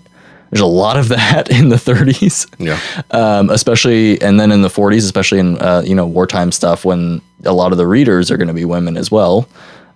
There's 0.52 0.62
a 0.62 0.66
lot 0.66 0.96
of 0.98 1.10
that 1.18 1.50
in 1.50 1.70
the 1.70 1.76
30s, 1.76 2.48
Yeah. 2.60 2.80
um, 3.12 3.50
especially, 3.50 4.22
and 4.22 4.40
then 4.40 4.52
in 4.52 4.62
the 4.62 4.70
40s, 4.70 5.00
especially 5.00 5.40
in 5.40 5.58
uh, 5.58 5.82
you 5.86 5.96
know 5.96 6.06
wartime 6.06 6.52
stuff 6.52 6.86
when 6.86 7.22
a 7.46 7.54
lot 7.54 7.72
of 7.72 7.78
the 7.78 7.88
readers 7.88 8.32
are 8.32 8.38
going 8.38 8.48
to 8.48 8.54
be 8.54 8.66
women 8.66 8.96
as 8.98 9.12
well. 9.12 9.48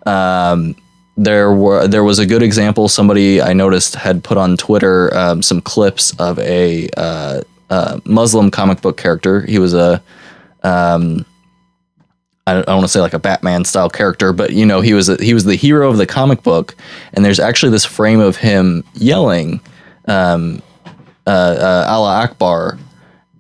Um, 0.06 0.76
there 1.18 1.52
were 1.54 1.88
there 1.88 2.04
was 2.04 2.20
a 2.20 2.26
good 2.26 2.42
example. 2.42 2.88
Somebody 2.88 3.42
I 3.42 3.54
noticed 3.54 3.96
had 3.96 4.24
put 4.24 4.38
on 4.38 4.58
Twitter 4.58 5.16
um, 5.16 5.42
some 5.44 5.62
clips 5.62 6.14
of 6.20 6.40
a 6.40 6.90
uh, 6.98 7.42
uh, 7.70 8.00
Muslim 8.06 8.50
comic 8.50 8.82
book 8.82 8.98
character. 8.98 9.42
He 9.46 9.60
was 9.60 9.74
a 9.74 10.02
um, 10.64 11.26
I 12.48 12.54
don't, 12.56 12.68
want 12.68 12.82
to 12.84 12.88
say 12.88 13.00
like 13.02 13.14
a 13.14 13.20
Batman 13.20 13.66
style 13.66 13.90
character, 13.90 14.34
but 14.34 14.52
you 14.52 14.66
know 14.66 14.82
he 14.82 14.94
was 14.94 15.10
a, 15.10 15.24
he 15.24 15.34
was 15.34 15.44
the 15.46 15.56
hero 15.56 15.90
of 15.90 15.98
the 15.98 16.08
comic 16.08 16.44
book, 16.44 16.76
and 17.14 17.24
there's 17.24 17.40
actually 17.40 17.72
this 17.72 17.86
frame 17.86 18.20
of 18.20 18.36
him 18.36 18.84
yelling 18.96 19.62
um, 20.08 20.62
uh, 21.28 21.30
uh, 21.30 21.86
Allah 21.88 22.24
Akbar 22.24 22.80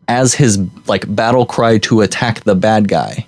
as 0.08 0.34
his 0.34 0.60
like 0.88 1.14
battle 1.16 1.46
cry 1.46 1.78
to 1.80 2.02
attack 2.02 2.44
the 2.44 2.56
bad 2.56 2.88
guy. 2.88 3.26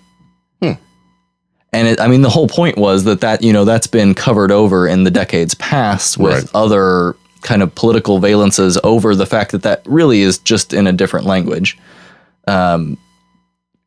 And 1.76 1.88
it, 1.88 2.00
I 2.00 2.06
mean, 2.06 2.22
the 2.22 2.30
whole 2.30 2.48
point 2.48 2.78
was 2.78 3.04
that 3.06 3.22
that 3.22 3.42
you 3.42 3.52
know 3.52 3.66
that's 3.66 3.88
been 3.88 4.14
covered 4.14 4.52
over 4.52 4.88
in 4.88 5.06
the 5.06 5.10
decades 5.12 5.56
past 5.56 6.20
with 6.20 6.44
Right. 6.44 6.52
other 6.54 7.16
kind 7.42 7.64
of 7.64 7.74
political 7.74 8.20
valences 8.20 8.78
over 8.84 9.16
the 9.16 9.26
fact 9.26 9.52
that 9.54 9.64
that 9.64 9.82
really 9.86 10.22
is 10.22 10.38
just 10.38 10.72
in 10.72 10.86
a 10.86 10.94
different 10.94 11.26
language. 11.26 11.76
Um, 12.48 12.96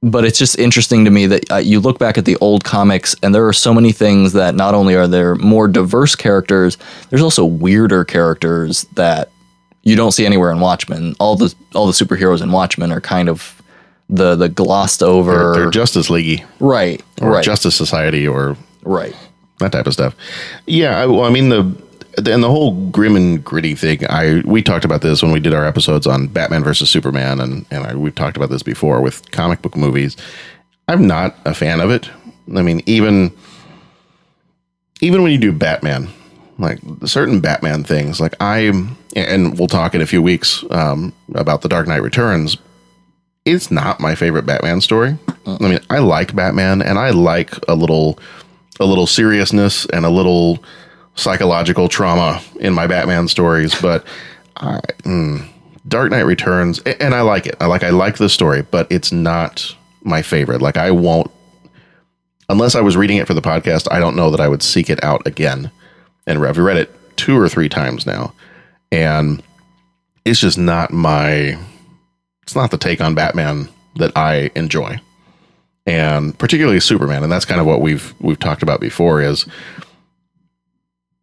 but 0.06 0.24
it's 0.24 0.38
just 0.38 0.58
interesting 0.58 1.04
to 1.04 1.10
me 1.10 1.26
that 1.26 1.50
uh, 1.50 1.56
you 1.56 1.80
look 1.80 1.98
back 1.98 2.16
at 2.16 2.24
the 2.24 2.36
old 2.36 2.64
comics 2.64 3.16
and 3.22 3.34
there 3.34 3.46
are 3.46 3.52
so 3.52 3.74
many 3.74 3.90
things 3.90 4.32
that 4.34 4.54
not 4.54 4.74
only 4.74 4.94
are 4.94 5.08
there 5.08 5.34
more 5.34 5.66
diverse 5.66 6.14
characters, 6.14 6.78
there's 7.10 7.22
also 7.22 7.44
weirder 7.44 8.04
characters 8.04 8.84
that 8.94 9.30
you 9.82 9.96
don't 9.96 10.12
see 10.12 10.24
anywhere 10.24 10.50
in 10.52 10.60
Watchmen. 10.60 11.14
All 11.18 11.36
the 11.36 11.54
all 11.74 11.86
the 11.86 11.92
superheroes 11.92 12.40
in 12.40 12.52
Watchmen 12.52 12.92
are 12.92 13.00
kind 13.00 13.28
of 13.28 13.60
the 14.08 14.36
the 14.36 14.48
glossed 14.48 15.00
They're, 15.00 15.08
over 15.08 15.52
they're 15.54 15.70
Justice 15.70 16.08
League 16.08 16.44
right 16.60 17.02
or 17.20 17.30
right 17.30 17.44
Justice 17.44 17.74
Society 17.74 18.26
or 18.26 18.56
right 18.84 19.14
that 19.58 19.72
type 19.72 19.86
of 19.86 19.92
stuff. 19.92 20.14
Yeah, 20.66 20.98
I, 20.98 21.06
well, 21.06 21.24
I 21.24 21.30
mean 21.30 21.48
the 21.48 21.62
and 22.16 22.42
the 22.42 22.50
whole 22.50 22.72
grim 22.90 23.16
and 23.16 23.44
gritty 23.44 23.74
thing. 23.74 24.00
I 24.08 24.42
we 24.44 24.62
talked 24.62 24.84
about 24.84 25.02
this 25.02 25.22
when 25.22 25.32
we 25.32 25.40
did 25.40 25.54
our 25.54 25.66
episodes 25.66 26.06
on 26.06 26.28
Batman 26.28 26.64
versus 26.64 26.90
Superman, 26.90 27.40
and 27.40 27.66
and 27.70 27.86
I, 27.86 27.94
we've 27.94 28.14
talked 28.14 28.36
about 28.36 28.50
this 28.50 28.62
before 28.62 29.00
with 29.00 29.30
comic 29.30 29.62
book 29.62 29.76
movies. 29.76 30.16
I'm 30.88 31.06
not 31.06 31.36
a 31.44 31.54
fan 31.54 31.80
of 31.80 31.90
it. 31.90 32.08
I 32.54 32.62
mean, 32.62 32.82
even 32.86 33.32
even 35.00 35.22
when 35.22 35.32
you 35.32 35.38
do 35.38 35.52
Batman, 35.52 36.08
like 36.58 36.78
certain 37.04 37.40
Batman 37.40 37.84
things, 37.84 38.20
like 38.20 38.34
I 38.40 38.72
and 39.14 39.58
we'll 39.58 39.68
talk 39.68 39.94
in 39.94 40.00
a 40.00 40.06
few 40.06 40.22
weeks 40.22 40.64
um, 40.70 41.12
about 41.34 41.62
the 41.62 41.68
Dark 41.68 41.86
Knight 41.86 42.02
Returns. 42.02 42.56
It's 43.44 43.70
not 43.70 44.00
my 44.00 44.14
favorite 44.14 44.44
Batman 44.44 44.80
story. 44.80 45.16
I 45.46 45.58
mean, 45.60 45.78
I 45.88 45.98
like 45.98 46.34
Batman, 46.34 46.82
and 46.82 46.98
I 46.98 47.10
like 47.10 47.54
a 47.68 47.74
little 47.74 48.18
a 48.80 48.84
little 48.84 49.06
seriousness 49.06 49.86
and 49.86 50.04
a 50.04 50.10
little 50.10 50.62
psychological 51.16 51.88
trauma 51.88 52.40
in 52.60 52.72
my 52.72 52.86
Batman 52.86 53.28
stories, 53.28 53.80
but 53.80 54.06
I, 54.56 54.80
mm, 55.02 55.46
Dark 55.88 56.10
Knight 56.10 56.26
Returns, 56.26 56.78
and 56.80 57.14
I 57.14 57.22
like 57.22 57.46
it. 57.46 57.56
I 57.60 57.66
like 57.66 57.82
I 57.82 57.90
like 57.90 58.18
the 58.18 58.28
story, 58.28 58.62
but 58.62 58.86
it's 58.90 59.12
not 59.12 59.74
my 60.02 60.22
favorite. 60.22 60.62
Like 60.62 60.76
I 60.76 60.90
won't 60.90 61.30
unless 62.48 62.74
I 62.74 62.80
was 62.80 62.96
reading 62.96 63.16
it 63.16 63.26
for 63.26 63.34
the 63.34 63.42
podcast. 63.42 63.88
I 63.90 63.98
don't 63.98 64.16
know 64.16 64.30
that 64.30 64.40
I 64.40 64.48
would 64.48 64.62
seek 64.62 64.88
it 64.88 65.02
out 65.02 65.26
again. 65.26 65.70
And 66.28 66.44
I've 66.44 66.58
read 66.58 66.76
it 66.76 66.92
two 67.16 67.38
or 67.38 67.48
three 67.48 67.68
times 67.68 68.06
now, 68.06 68.32
and 68.90 69.42
it's 70.24 70.40
just 70.40 70.58
not 70.58 70.92
my. 70.92 71.58
It's 72.42 72.54
not 72.54 72.70
the 72.70 72.78
take 72.78 73.00
on 73.00 73.14
Batman 73.14 73.68
that 73.96 74.16
I 74.16 74.50
enjoy 74.54 75.00
and 75.86 76.36
particularly 76.38 76.80
Superman, 76.80 77.22
and 77.22 77.30
that's 77.30 77.44
kind 77.44 77.60
of 77.60 77.66
what 77.66 77.80
we've 77.80 78.14
we've 78.20 78.38
talked 78.38 78.62
about 78.62 78.80
before. 78.80 79.22
Is 79.22 79.46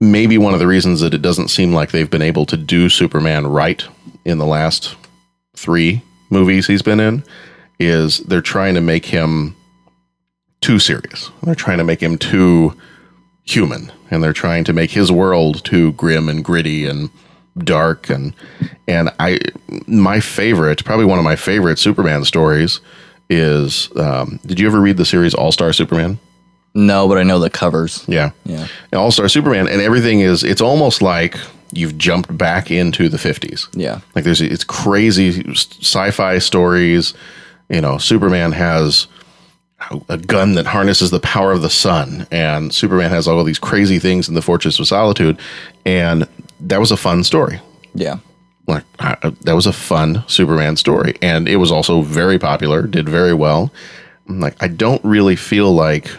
maybe 0.04 0.38
one 0.38 0.54
of 0.54 0.60
the 0.60 0.68
reasons 0.68 1.00
that 1.02 1.14
it 1.14 1.22
doesn't 1.22 1.48
seem 1.48 1.74
like 1.74 1.92
they've 1.92 2.10
been 2.10 2.22
able 2.22 2.46
to 2.48 2.58
do 2.58 2.90
Superman 2.90 3.48
right 3.48 3.84
in 4.26 4.38
the 4.38 4.46
last 4.46 4.96
three 5.56 6.02
movies 6.30 6.68
he's 6.68 6.82
been 6.82 7.00
in 7.00 7.24
is 7.80 8.20
they're 8.20 8.42
trying 8.42 8.76
to 8.76 8.82
make 8.82 9.06
him 9.06 9.56
too 10.62 10.80
serious. 10.80 11.32
They're 11.44 11.56
trying 11.56 11.78
to 11.78 11.84
make 11.84 12.02
him 12.02 12.18
too 12.18 12.76
human, 13.44 13.92
and 14.12 14.22
they're 14.22 14.34
trying 14.34 14.64
to 14.66 14.74
make 14.74 14.92
his 14.92 15.12
world 15.12 15.64
too 15.64 15.94
grim 15.94 16.30
and 16.30 16.44
gritty 16.44 16.86
and 16.86 17.10
dark 17.60 18.10
and 18.10 18.34
and 18.88 19.10
I 19.20 19.40
my 19.86 20.20
favorite, 20.20 20.84
probably 20.84 21.06
one 21.06 21.20
of 21.20 21.26
my 21.26 21.36
favorite 21.36 21.80
Superman 21.80 22.26
stories 22.26 22.82
is 23.30 23.90
um, 23.96 24.40
did 24.46 24.60
you 24.60 24.68
ever 24.68 24.82
read 24.82 24.98
the 24.98 25.06
series 25.06 25.34
All 25.34 25.52
Star 25.52 25.72
Superman? 25.72 26.20
No, 26.76 27.08
but 27.08 27.18
I 27.18 27.24
know 27.24 27.40
the 27.40 27.50
covers. 27.50 28.04
Yeah. 28.08 28.32
Yeah. 28.46 28.68
All 28.94 29.12
Star 29.12 29.30
Superman, 29.30 29.68
and 29.68 29.82
everything 29.82 30.22
is, 30.22 30.44
it's 30.44 30.62
almost 30.62 31.02
like 31.02 31.38
you've 31.72 31.98
jumped 31.98 32.36
back 32.38 32.72
into 32.72 33.10
the 33.10 33.18
50s. 33.18 33.68
Yeah. 33.74 34.00
Like 34.16 34.24
there's, 34.24 34.42
it's 34.42 34.64
crazy 34.64 35.44
sci 35.54 36.12
fi 36.12 36.40
stories. 36.40 37.14
You 37.70 37.82
know, 37.82 37.98
Superman 37.98 38.52
has 38.54 39.08
a 40.10 40.18
gun 40.18 40.56
that 40.56 40.66
harnesses 40.66 41.12
the 41.12 41.20
power 41.20 41.52
of 41.52 41.62
the 41.62 41.70
sun, 41.70 42.26
and 42.32 42.74
Superman 42.74 43.10
has 43.12 43.28
all 43.28 43.44
these 43.44 43.60
crazy 43.60 44.00
things 44.00 44.28
in 44.30 44.34
the 44.36 44.42
Fortress 44.42 44.80
of 44.80 44.88
Solitude. 44.88 45.38
And 45.86 46.28
that 46.62 46.80
was 46.80 46.92
a 46.92 46.98
fun 46.98 47.24
story 47.24 47.60
Yeah. 47.94 48.18
like 48.68 48.84
I, 49.00 49.18
that 49.42 49.54
was 49.54 49.66
a 49.68 49.74
fun 49.74 50.24
Superman 50.28 50.76
story, 50.78 51.16
and 51.22 51.48
it 51.48 51.58
was 51.58 51.72
also 51.72 52.02
very 52.02 52.40
popular, 52.40 52.84
did 52.88 53.08
very 53.10 53.34
well. 53.34 53.72
I'm 54.30 54.40
like 54.40 54.56
I 54.64 54.68
don't 54.70 55.04
really 55.04 55.36
feel 55.36 55.74
like 55.74 56.10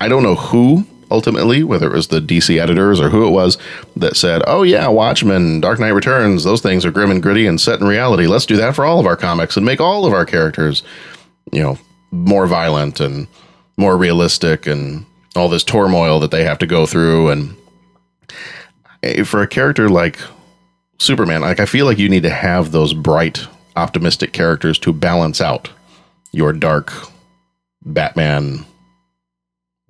I 0.00 0.08
don't 0.08 0.22
know 0.22 0.34
who 0.36 0.84
ultimately, 1.10 1.62
whether 1.64 1.86
it 1.88 1.94
was 1.94 2.08
the 2.08 2.20
DC 2.20 2.60
editors 2.60 3.00
or 3.00 3.08
who 3.08 3.26
it 3.26 3.30
was 3.30 3.56
that 3.96 4.16
said, 4.16 4.42
"Oh 4.46 4.62
yeah, 4.62 4.88
Watchmen, 4.88 5.60
Dark 5.60 5.80
Knight 5.80 5.88
Returns, 5.94 6.44
those 6.44 6.60
things 6.60 6.84
are 6.84 6.90
grim 6.90 7.10
and 7.10 7.22
gritty 7.22 7.46
and 7.46 7.60
set 7.60 7.80
in 7.80 7.86
reality. 7.86 8.26
Let's 8.26 8.46
do 8.46 8.56
that 8.56 8.74
for 8.74 8.84
all 8.84 9.00
of 9.00 9.06
our 9.06 9.16
comics 9.16 9.56
and 9.56 9.64
make 9.66 9.80
all 9.80 10.04
of 10.06 10.12
our 10.12 10.26
characters, 10.26 10.82
you 11.52 11.62
know, 11.62 11.78
more 12.10 12.46
violent 12.46 13.00
and 13.00 13.26
more 13.76 13.96
realistic 13.96 14.66
and 14.66 15.04
all 15.34 15.48
this 15.48 15.64
turmoil 15.64 16.20
that 16.20 16.30
they 16.30 16.44
have 16.44 16.58
to 16.58 16.66
go 16.66 16.86
through 16.86 17.30
and." 17.30 17.54
eh, 19.02 19.22
For 19.24 19.42
a 19.42 19.46
character 19.48 19.88
like 19.88 20.18
Superman, 20.98 21.40
like 21.40 21.60
I 21.60 21.66
feel 21.66 21.86
like 21.86 21.98
you 21.98 22.08
need 22.08 22.24
to 22.24 22.30
have 22.30 22.70
those 22.70 22.92
bright, 22.92 23.46
optimistic 23.76 24.32
characters 24.32 24.78
to 24.80 24.92
balance 24.92 25.40
out 25.40 25.70
your 26.32 26.52
dark 26.52 26.92
Batman, 27.84 28.66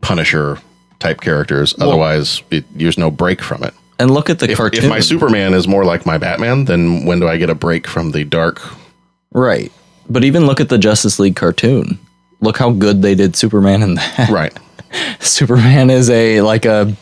Punisher 0.01 0.59
type 0.99 1.20
characters. 1.20 1.74
Otherwise, 1.80 2.42
it, 2.51 2.64
there's 2.76 2.99
no 2.99 3.11
break 3.11 3.42
from 3.42 3.62
it. 3.62 3.74
And 4.01 4.11
look 4.12 4.30
at 4.30 4.38
the 4.38 4.51
If, 4.51 4.59
cartoon. 4.59 4.84
if 4.84 4.90
my 4.90 5.01
Superman 5.01 5.55
is 5.55 5.66
more 5.66 5.84
like 5.84 6.07
my 6.07 6.18
Batman, 6.18 6.64
then 6.66 7.05
when 7.05 7.18
do 7.20 7.28
I 7.28 7.36
get 7.36 7.51
a 7.51 7.55
break 7.55 7.86
from 7.86 8.12
the 8.12 8.24
dark? 8.24 8.61
right. 9.32 9.72
But 10.11 10.24
even 10.24 10.46
look 10.46 10.59
at 10.59 10.70
the 10.70 10.78
Justice 10.78 11.18
League 11.18 11.36
cartoon. 11.36 11.99
Look 12.40 12.57
how 12.57 12.70
good 12.70 13.03
they 13.03 13.14
did 13.14 13.36
Superman 13.36 13.82
in 13.82 13.94
that. 13.96 14.28
Right. 14.32 14.57
Superman 15.20 15.90
is 15.90 16.09
a 16.09 16.40
like 16.40 16.64
a 16.64 16.96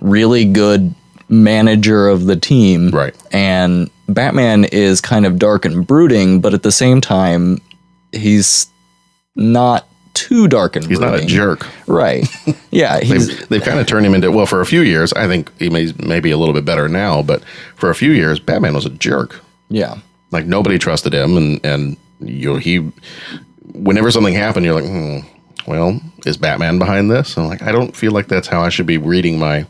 really 0.00 0.44
good 0.44 0.92
manager 1.28 2.08
of 2.08 2.24
the 2.26 2.34
team. 2.34 2.90
Right. 2.90 3.14
And 3.32 3.90
Batman 4.08 4.64
is 4.64 5.00
kind 5.00 5.24
of 5.24 5.38
dark 5.38 5.64
and 5.66 5.86
brooding, 5.86 6.40
but 6.40 6.52
at 6.52 6.64
the 6.64 6.72
same 6.72 7.00
time, 7.00 7.58
he's 8.10 8.66
not 9.36 9.86
too 10.18 10.48
dark 10.48 10.76
and 10.76 10.84
He's 10.86 11.00
not 11.00 11.14
a 11.14 11.24
jerk. 11.24 11.66
Right. 11.86 12.26
Yeah, 12.70 13.00
he's 13.00 13.28
They've, 13.38 13.48
they've 13.48 13.62
kind 13.62 13.80
of 13.80 13.86
turned 13.86 14.04
him 14.04 14.14
into 14.14 14.30
well 14.30 14.44
for 14.44 14.60
a 14.60 14.66
few 14.66 14.82
years. 14.82 15.12
I 15.14 15.26
think 15.26 15.50
he 15.58 15.70
may 15.70 15.90
maybe 15.98 16.30
a 16.30 16.36
little 16.36 16.52
bit 16.52 16.66
better 16.66 16.86
now, 16.86 17.22
but 17.22 17.42
for 17.76 17.88
a 17.88 17.94
few 17.94 18.10
years, 18.10 18.38
Batman 18.38 18.74
was 18.74 18.84
a 18.84 18.90
jerk. 18.90 19.40
yeah. 19.70 19.98
Like 20.30 20.44
nobody 20.44 20.78
trusted 20.78 21.14
him, 21.14 21.38
and 21.38 21.64
and 21.64 21.96
you 22.20 22.52
know, 22.52 22.58
he. 22.58 22.92
Whenever 23.72 24.10
something 24.10 24.34
happened, 24.34 24.66
you're 24.66 24.74
like, 24.78 24.84
hmm, 24.84 25.20
well, 25.66 25.98
is 26.26 26.36
Batman 26.36 26.78
behind 26.78 27.10
this? 27.10 27.38
I'm 27.38 27.46
like, 27.46 27.62
I 27.62 27.72
don't 27.72 27.96
feel 27.96 28.12
like 28.12 28.28
that's 28.28 28.46
how 28.48 28.60
I 28.60 28.68
should 28.68 28.84
be 28.86 28.98
reading 28.98 29.38
my 29.38 29.64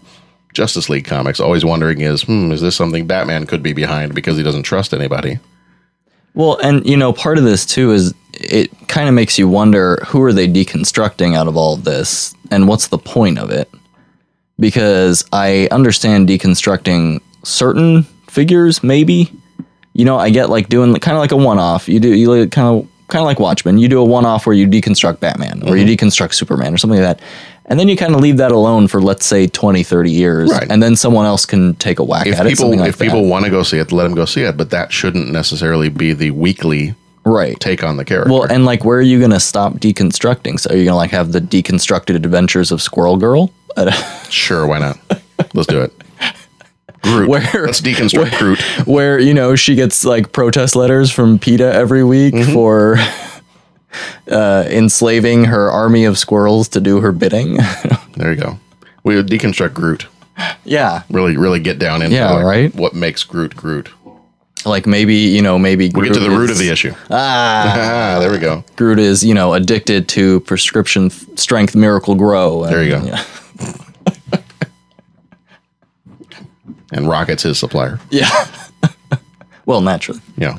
Justice 0.55 0.89
League 0.89 1.05
comics. 1.05 1.39
Always 1.39 1.65
wondering 1.65 2.01
is, 2.01 2.23
hmm, 2.23 2.51
is 2.51 2.61
this 2.61 2.75
something 2.75 3.07
Batman 3.07 3.47
could 3.47 3.63
be 3.63 3.73
behind 3.73 4.15
because 4.17 4.37
he 4.37 4.43
doesn't 4.43 4.65
trust 4.65 4.93
anybody? 4.93 5.39
Well, 6.35 6.59
and 6.63 6.85
you 6.85 6.97
know, 6.97 7.13
part 7.13 7.39
of 7.39 7.45
this 7.45 7.65
too 7.65 7.93
is 7.93 8.13
it 8.33 8.71
kind 8.89 9.09
of 9.09 9.15
makes 9.15 9.39
you 9.39 9.49
wonder 9.49 9.99
who 10.07 10.23
are 10.23 10.33
they 10.33 10.49
deconstructing 10.49 11.35
out 11.35 11.49
of 11.49 11.57
all 11.57 11.75
of 11.75 11.85
this 11.85 12.35
and 12.51 12.69
what's 12.69 12.89
the 12.89 12.99
point 12.99 13.39
of 13.39 13.51
it? 13.51 13.71
Because 14.59 15.25
I 15.33 15.69
understand 15.71 16.29
deconstructing 16.29 17.21
certain 17.45 18.03
figures, 18.29 18.83
maybe. 18.83 19.33
You 19.93 20.05
know, 20.05 20.19
I 20.19 20.31
get 20.31 20.51
like 20.51 20.69
doing 20.69 20.95
kind 20.97 21.17
of 21.17 21.21
like 21.21 21.33
a 21.33 21.37
one 21.37 21.59
off. 21.59 21.89
You 21.89 22.01
do, 22.01 22.15
you 22.15 22.49
kind 22.49 22.69
of 22.69 22.89
kind 23.09 23.23
of 23.23 23.27
like 23.27 23.41
Watchmen. 23.41 23.79
You 23.79 23.89
do 23.89 23.99
a 23.99 24.05
one 24.05 24.25
off 24.25 24.47
where 24.47 24.55
you 24.55 24.67
deconstruct 24.67 25.21
Batman 25.21 25.63
or 25.67 25.77
you 25.77 25.85
mm-hmm. 25.85 26.07
deconstruct 26.07 26.35
Superman 26.35 26.75
or 26.75 26.79
something 26.79 27.01
like 27.01 27.19
that. 27.19 27.25
And 27.67 27.79
then 27.79 27.89
you 27.89 27.97
kind 27.97 28.15
of 28.15 28.21
leave 28.21 28.39
that 28.39 28.51
alone 28.51 28.89
for, 28.89 29.03
let's 29.03 29.27
say, 29.27 29.47
20, 29.47 29.83
30 29.83 30.11
years. 30.11 30.51
Right. 30.51 30.67
And 30.71 30.83
then 30.83 30.97
someone 30.97 31.27
else 31.27 31.45
can 31.45 31.75
take 31.75 31.99
a 31.99 32.05
whack 32.05 32.27
If 32.27 32.39
at 32.39 32.47
it. 32.47 32.51
people 32.51 32.65
something 32.65 32.81
like 32.81 32.91
if 32.91 32.99
people 32.99 33.27
want 33.27 33.45
to 33.45 33.51
go 33.51 33.63
see 33.63 33.79
it, 33.79 33.93
let 33.93 34.05
them 34.05 34.15
go 34.15 34.25
see 34.25 34.43
it. 34.43 34.57
But 34.57 34.71
that 34.71 34.91
shouldn't 34.91 35.31
necessarily 35.31 35.91
be 35.91 36.13
the 36.15 36.31
weekly 36.31 36.95
Right. 37.29 37.59
take 37.61 37.83
on 37.85 37.97
the 37.97 38.05
character. 38.05 38.33
Well, 38.33 38.45
and 38.51 38.65
like, 38.65 38.85
where 38.85 38.99
are 38.99 39.03
you 39.03 39.19
going 39.19 39.31
to 39.33 39.41
stop 39.41 39.75
deconstructing? 39.75 40.59
So, 40.61 40.71
are 40.71 40.77
you 40.77 40.85
going 40.85 40.93
to 40.93 40.97
like 40.97 41.11
have 41.11 41.33
the 41.33 41.41
deconstructed 41.41 42.15
adventures 42.17 42.71
of 42.73 42.81
Squirrel 42.83 43.17
Girl? 43.17 43.53
Sure, 44.31 44.67
why 44.67 44.79
not? 44.79 44.99
Let's 45.55 45.67
do 45.69 45.81
it. 45.83 45.93
Groot. 47.03 47.29
Where- 47.29 47.67
Let's 47.67 47.81
deconstruct 47.81 48.39
Groot. 48.39 48.61
where 48.87 49.19
you 49.21 49.33
know 49.33 49.55
she 49.57 49.75
gets 49.77 50.05
like 50.05 50.33
protest 50.33 50.75
letters 50.75 51.11
from 51.13 51.39
PETA 51.39 51.73
every 51.73 52.03
week 52.05 52.35
Mm-hmm. 52.35 52.53
for 52.53 52.97
uh, 54.31 54.65
enslaving 54.69 55.45
her 55.45 55.71
army 55.71 56.05
of 56.05 56.19
squirrels 56.19 56.69
to 56.71 56.81
do 56.81 57.01
her 57.01 57.13
bidding. 57.13 57.59
There 58.17 58.33
you 58.33 58.41
go. 58.41 58.59
We 59.05 59.15
would 59.15 59.29
deconstruct 59.29 59.75
Groot. 59.75 60.07
yeah, 60.65 61.03
Really, 61.09 61.37
really 61.37 61.61
get 61.61 61.79
down 61.79 62.03
into 62.03 62.17
Yeah, 62.17 62.33
like, 62.33 62.45
right? 62.45 62.75
what 62.75 62.93
makes 62.95 63.23
Groot 63.23 63.55
Groot. 63.57 63.91
Like 64.67 64.87
maybe 64.87 65.15
you 65.15 65.41
know 65.43 65.59
maybe 65.59 65.91
We 65.95 66.05
get 66.05 66.15
to 66.15 66.21
the 66.21 66.31
root 66.31 66.51
of 66.51 66.59
the 66.59 66.69
issue. 66.71 66.93
Ah, 67.11 68.17
Ah, 68.17 68.19
there 68.19 68.31
we 68.31 68.39
go. 68.39 68.65
Groot 68.77 68.99
is 68.99 69.23
you 69.25 69.33
know 69.35 69.55
addicted 69.55 70.09
to 70.11 70.41
prescription 70.41 71.07
f- 71.07 71.25
strength 71.37 71.75
Miracle-Gro. 71.77 72.65
and, 72.65 72.73
There 72.73 72.83
you 72.83 72.91
go. 72.91 73.05
Yeah. 73.05 73.25
And 76.91 77.07
Rocket's 77.07 77.43
his 77.43 77.59
supplier. 77.59 78.01
yeah. 78.11 78.31
well, 79.67 79.83
naturally. 79.83 80.21
Yeah. 80.39 80.59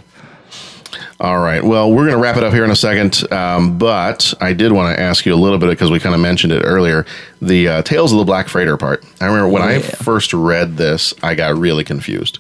All 1.19 1.39
right. 1.39 1.63
Well, 1.63 1.91
we're 1.91 2.05
going 2.05 2.15
to 2.15 2.21
wrap 2.21 2.37
it 2.37 2.43
up 2.43 2.53
here 2.53 2.63
in 2.63 2.69
a 2.69 2.75
second. 2.75 3.29
Um, 3.33 3.77
but 3.79 4.31
I 4.39 4.53
did 4.53 4.71
want 4.71 4.95
to 4.95 5.01
ask 5.01 5.25
you 5.25 5.33
a 5.33 5.35
little 5.35 5.57
bit 5.57 5.69
because 5.71 5.89
we 5.89 5.99
kind 5.99 6.13
of 6.13 6.21
mentioned 6.21 6.53
it 6.53 6.61
earlier. 6.63 7.05
The 7.41 7.67
uh, 7.67 7.81
Tales 7.81 8.11
of 8.11 8.19
the 8.19 8.25
Black 8.25 8.47
Freighter 8.47 8.77
part. 8.77 9.03
I 9.19 9.25
remember 9.25 9.49
when 9.49 9.63
I 9.63 9.79
first 9.79 10.31
read 10.33 10.77
this, 10.77 11.15
I 11.23 11.33
got 11.33 11.57
really 11.57 11.83
confused. 11.83 12.37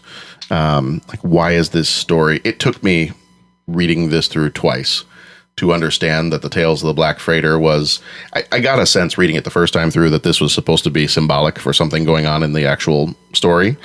Um, 0.49 1.01
like, 1.07 1.19
why 1.21 1.51
is 1.51 1.69
this 1.69 1.89
story? 1.89 2.41
It 2.43 2.59
took 2.59 2.83
me 2.83 3.11
reading 3.67 4.09
this 4.09 4.27
through 4.27 4.49
twice 4.51 5.03
to 5.57 5.73
understand 5.73 6.31
that 6.31 6.41
the 6.41 6.49
Tales 6.49 6.81
of 6.81 6.87
the 6.87 6.93
Black 6.93 7.19
Freighter 7.19 7.59
was. 7.59 8.01
I, 8.33 8.43
I 8.51 8.59
got 8.59 8.79
a 8.79 8.85
sense 8.85 9.17
reading 9.17 9.35
it 9.35 9.43
the 9.43 9.49
first 9.49 9.73
time 9.73 9.91
through 9.91 10.09
that 10.11 10.23
this 10.23 10.39
was 10.41 10.53
supposed 10.53 10.83
to 10.85 10.89
be 10.89 11.05
symbolic 11.05 11.59
for 11.59 11.73
something 11.73 12.03
going 12.05 12.25
on 12.25 12.43
in 12.43 12.53
the 12.53 12.65
actual 12.65 13.13
story, 13.33 13.77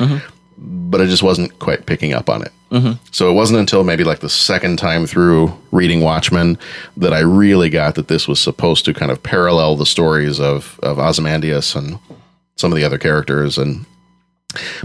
but 0.57 1.01
I 1.01 1.07
just 1.07 1.23
wasn't 1.23 1.59
quite 1.59 1.87
picking 1.87 2.13
up 2.15 2.31
on 2.31 2.43
it. 2.43 2.53
So 3.13 3.31
it 3.31 3.35
wasn't 3.35 3.61
until 3.61 3.85
maybe 3.85 4.03
like 4.05 4.19
the 4.21 4.29
second 4.29 4.79
time 4.79 5.07
through 5.07 5.53
reading 5.71 6.01
Watchmen 6.01 6.59
that 6.97 7.13
I 7.13 7.21
really 7.21 7.71
got 7.71 7.95
that 7.97 8.09
this 8.09 8.27
was 8.27 8.41
supposed 8.41 8.85
to 8.87 8.95
kind 8.95 9.13
of 9.13 9.23
parallel 9.23 9.77
the 9.77 9.87
stories 9.87 10.41
of 10.41 10.79
of 10.83 10.99
Ozymandias 10.99 11.77
and 11.77 11.99
some 12.57 12.73
of 12.73 12.77
the 12.77 12.85
other 12.85 12.99
characters 12.99 13.59
and 13.59 13.85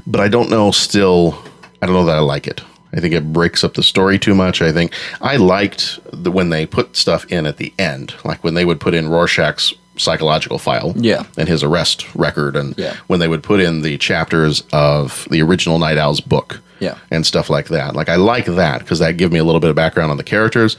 but 0.05 0.21
I 0.21 0.27
don't 0.27 0.49
know 0.51 0.69
still 0.71 1.43
I 1.81 1.85
don't 1.85 1.95
know 1.95 2.05
that 2.05 2.17
I 2.17 2.21
like 2.21 2.47
it. 2.47 2.61
I 2.93 2.99
think 2.99 3.13
it 3.13 3.31
breaks 3.31 3.63
up 3.63 3.75
the 3.75 3.83
story 3.83 4.17
too 4.17 4.33
much. 4.33 4.61
I 4.61 4.71
think 4.71 4.93
I 5.21 5.35
liked 5.37 5.99
the, 6.11 6.31
when 6.31 6.49
they 6.49 6.65
put 6.65 6.95
stuff 6.95 7.25
in 7.31 7.45
at 7.45 7.57
the 7.57 7.71
end, 7.77 8.15
like 8.25 8.43
when 8.43 8.55
they 8.55 8.65
would 8.65 8.79
put 8.79 8.93
in 8.95 9.09
Rorschach's 9.09 9.73
psychological 9.97 10.57
file 10.57 10.93
Yeah. 10.95 11.23
and 11.37 11.47
his 11.47 11.61
arrest 11.63 12.05
record 12.15 12.55
and 12.55 12.73
Yeah. 12.77 12.95
when 13.07 13.19
they 13.19 13.27
would 13.27 13.43
put 13.43 13.59
in 13.59 13.81
the 13.81 13.97
chapters 13.97 14.63
of 14.73 15.27
the 15.29 15.41
original 15.41 15.77
Nite 15.77 15.97
Owl's 15.97 16.21
book 16.21 16.61
Yeah. 16.79 16.95
and 17.11 17.25
stuff 17.25 17.49
like 17.49 17.67
that. 17.67 17.95
Like 17.95 18.09
I 18.09 18.15
like 18.15 18.45
that 18.45 18.79
because 18.79 18.99
that 18.99 19.17
give 19.17 19.31
me 19.31 19.39
a 19.39 19.43
little 19.43 19.59
bit 19.61 19.69
of 19.69 19.75
background 19.75 20.09
on 20.09 20.17
the 20.17 20.23
characters. 20.23 20.75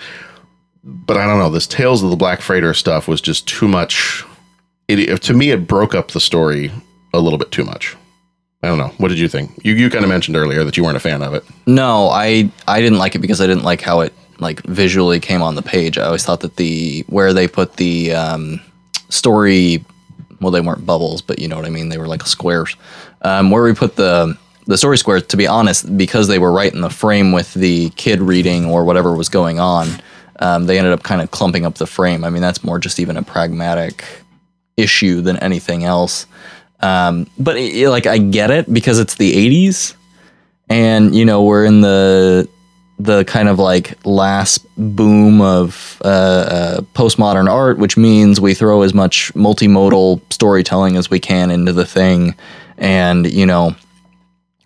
But 0.82 1.16
I 1.18 1.26
don't 1.26 1.38
know, 1.38 1.50
this 1.50 1.66
Tales 1.66 2.02
of 2.02 2.10
the 2.10 2.16
Black 2.16 2.40
Freighter 2.40 2.72
stuff 2.74 3.06
was 3.06 3.20
just 3.20 3.46
too 3.46 3.68
much. 3.68 4.24
It- 4.88 5.22
to 5.22 5.34
me, 5.34 5.50
it 5.50 5.66
broke 5.68 5.94
up 5.94 6.10
the 6.10 6.20
story 6.20 6.72
a 7.12 7.20
little 7.20 7.38
bit 7.38 7.50
too 7.52 7.64
much. 7.64 7.94
I 8.62 8.68
don't 8.68 8.78
know. 8.78 8.92
What 8.98 9.08
did 9.08 9.18
you 9.18 9.28
think? 9.28 9.64
You 9.64 9.74
you 9.74 9.88
kind 9.88 10.04
of 10.04 10.10
mentioned 10.10 10.36
earlier 10.36 10.64
that 10.64 10.76
you 10.76 10.84
weren't 10.84 10.96
a 10.96 11.00
fan 11.00 11.22
of 11.22 11.34
it. 11.34 11.44
No, 11.66 12.08
I 12.08 12.50
I 12.68 12.80
didn't 12.80 12.98
like 12.98 13.14
it 13.14 13.20
because 13.20 13.40
I 13.40 13.46
didn't 13.46 13.64
like 13.64 13.80
how 13.80 14.00
it 14.00 14.12
like 14.38 14.62
visually 14.64 15.20
came 15.20 15.42
on 15.42 15.54
the 15.54 15.62
page. 15.62 15.98
I 15.98 16.04
always 16.04 16.24
thought 16.24 16.40
that 16.40 16.56
the 16.56 17.04
where 17.08 17.32
they 17.32 17.48
put 17.48 17.76
the 17.76 18.12
um, 18.12 18.60
story, 19.08 19.84
well, 20.40 20.50
they 20.50 20.60
weren't 20.60 20.84
bubbles, 20.84 21.22
but 21.22 21.38
you 21.38 21.48
know 21.48 21.56
what 21.56 21.64
I 21.64 21.70
mean. 21.70 21.88
They 21.88 21.98
were 21.98 22.08
like 22.08 22.26
squares. 22.26 22.76
Um, 23.22 23.50
where 23.50 23.62
we 23.62 23.74
put 23.74 23.96
the 23.96 24.36
the 24.66 24.76
story 24.76 24.98
squares, 24.98 25.26
to 25.26 25.36
be 25.36 25.46
honest, 25.46 25.96
because 25.96 26.28
they 26.28 26.38
were 26.38 26.52
right 26.52 26.72
in 26.72 26.82
the 26.82 26.90
frame 26.90 27.32
with 27.32 27.54
the 27.54 27.90
kid 27.90 28.20
reading 28.20 28.66
or 28.66 28.84
whatever 28.84 29.14
was 29.16 29.28
going 29.30 29.58
on, 29.58 29.88
um, 30.40 30.66
they 30.66 30.78
ended 30.78 30.92
up 30.92 31.02
kind 31.02 31.22
of 31.22 31.30
clumping 31.30 31.64
up 31.64 31.76
the 31.76 31.86
frame. 31.86 32.24
I 32.24 32.30
mean, 32.30 32.42
that's 32.42 32.62
more 32.62 32.78
just 32.78 33.00
even 33.00 33.16
a 33.16 33.22
pragmatic 33.22 34.04
issue 34.76 35.20
than 35.22 35.36
anything 35.38 35.84
else. 35.84 36.26
Um, 36.82 37.26
but 37.38 37.56
it, 37.56 37.74
it- 37.76 37.90
like 37.90 38.06
I 38.06 38.18
get 38.18 38.50
it 38.50 38.72
because 38.72 38.98
it's 38.98 39.14
the 39.16 39.32
'80s, 39.32 39.94
and 40.68 41.14
you 41.14 41.24
know 41.24 41.42
we're 41.42 41.64
in 41.64 41.80
the 41.80 42.48
the 42.98 43.24
kind 43.24 43.48
of 43.48 43.58
like 43.58 43.98
last 44.04 44.64
boom 44.76 45.40
of 45.40 46.00
uh, 46.04 46.08
uh, 46.08 46.80
postmodern 46.94 47.48
art, 47.50 47.78
which 47.78 47.96
means 47.96 48.40
we 48.40 48.52
throw 48.54 48.82
as 48.82 48.92
much 48.92 49.32
multimodal 49.34 50.20
storytelling 50.30 50.96
as 50.98 51.08
we 51.08 51.18
can 51.18 51.50
into 51.50 51.72
the 51.72 51.86
thing, 51.86 52.34
and 52.78 53.30
you 53.32 53.46
know 53.46 53.74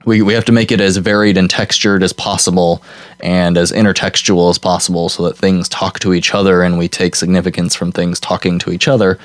we, 0.04 0.20
we 0.20 0.34
have 0.34 0.44
to 0.44 0.52
make 0.52 0.70
it 0.70 0.80
as 0.80 0.96
varied 0.98 1.38
and 1.38 1.48
textured 1.48 2.02
as 2.02 2.12
possible 2.12 2.82
and 3.20 3.56
as 3.56 3.72
intertextual 3.72 4.50
as 4.50 4.58
possible 4.58 5.08
so 5.08 5.22
that 5.24 5.34
things 5.38 5.66
talk 5.68 5.98
to 6.00 6.12
each 6.12 6.34
other 6.34 6.62
and 6.62 6.76
we 6.76 6.88
take 6.88 7.14
significance 7.14 7.74
from 7.74 7.90
things 7.90 8.20
talking 8.20 8.58
to 8.58 8.70
each 8.70 8.86
other 8.86 9.18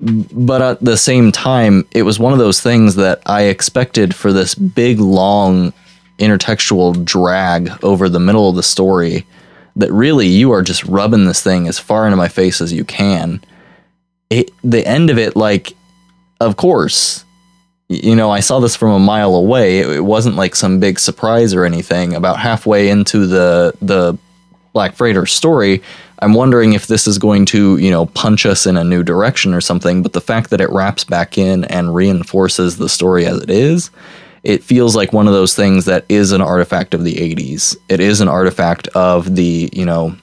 but 0.00 0.62
at 0.62 0.80
the 0.80 0.96
same 0.96 1.32
time, 1.32 1.86
it 1.92 2.02
was 2.02 2.18
one 2.18 2.32
of 2.32 2.38
those 2.38 2.60
things 2.60 2.94
that 2.96 3.20
I 3.26 3.44
expected 3.44 4.14
for 4.14 4.32
this 4.32 4.54
big, 4.54 5.00
long 5.00 5.72
intertextual 6.18 7.04
drag 7.04 7.72
over 7.84 8.08
the 8.08 8.20
middle 8.20 8.48
of 8.48 8.56
the 8.56 8.62
story 8.62 9.26
that 9.76 9.92
really 9.92 10.26
you 10.26 10.52
are 10.52 10.62
just 10.62 10.84
rubbing 10.84 11.24
this 11.24 11.42
thing 11.42 11.68
as 11.68 11.78
far 11.78 12.04
into 12.04 12.16
my 12.16 12.28
face 12.28 12.60
as 12.60 12.72
you 12.72 12.84
can. 12.84 13.40
It, 14.30 14.50
the 14.62 14.86
end 14.86 15.10
of 15.10 15.18
it, 15.18 15.36
like, 15.36 15.74
of 16.40 16.56
course, 16.56 17.24
you 17.88 18.14
know, 18.14 18.30
I 18.30 18.40
saw 18.40 18.60
this 18.60 18.76
from 18.76 18.90
a 18.90 18.98
mile 18.98 19.34
away. 19.34 19.78
It, 19.78 19.88
it 19.88 20.04
wasn't 20.04 20.36
like 20.36 20.54
some 20.54 20.78
big 20.78 20.98
surprise 20.98 21.54
or 21.54 21.64
anything. 21.64 22.14
About 22.14 22.38
halfway 22.38 22.88
into 22.88 23.26
the 23.26 23.72
the 23.80 24.18
Black 24.78 24.94
Freighter 24.94 25.26
story, 25.26 25.82
I'm 26.20 26.34
wondering 26.34 26.72
if 26.72 26.86
this 26.86 27.08
is 27.08 27.18
going 27.18 27.46
to, 27.46 27.78
you 27.78 27.90
know, 27.90 28.06
punch 28.06 28.46
us 28.46 28.64
in 28.64 28.76
a 28.76 28.84
new 28.84 29.02
direction 29.02 29.52
or 29.52 29.60
something. 29.60 30.04
But 30.04 30.12
the 30.12 30.20
fact 30.20 30.50
that 30.50 30.60
it 30.60 30.70
wraps 30.70 31.02
back 31.02 31.36
in 31.36 31.64
and 31.64 31.92
reinforces 31.92 32.76
the 32.76 32.88
story 32.88 33.26
as 33.26 33.42
it 33.42 33.50
is, 33.50 33.90
it 34.44 34.62
feels 34.62 34.94
like 34.94 35.12
one 35.12 35.26
of 35.26 35.32
those 35.32 35.56
things 35.56 35.84
that 35.86 36.04
is 36.08 36.30
an 36.30 36.40
artifact 36.40 36.94
of 36.94 37.02
the 37.02 37.16
80s. 37.16 37.76
It 37.88 37.98
is 37.98 38.20
an 38.20 38.28
artifact 38.28 38.86
of 38.94 39.34
the, 39.34 39.68
you 39.72 39.84
know, 39.84 40.16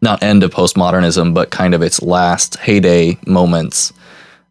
not 0.00 0.22
end 0.22 0.44
of 0.44 0.52
postmodernism, 0.52 1.34
but 1.34 1.50
kind 1.50 1.74
of 1.74 1.82
its 1.82 2.00
last 2.00 2.54
heyday 2.58 3.18
moments, 3.26 3.92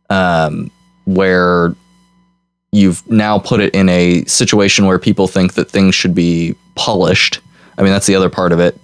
um, 0.10 0.70
where 1.06 1.74
you've 2.74 3.10
now 3.10 3.40
put 3.40 3.62
it 3.62 3.74
in 3.74 3.88
a 3.88 4.26
situation 4.26 4.88
where 4.88 5.00
people 5.00 5.30
think 5.30 5.54
that 5.54 5.72
things 5.72 5.96
should 5.96 6.14
be 6.14 6.54
polished. 6.76 7.40
I 7.78 7.84
mean, 7.84 7.94
that's 7.94 8.08
the 8.08 8.16
other 8.16 8.30
part 8.30 8.52
of 8.52 8.60
it. 8.60 8.78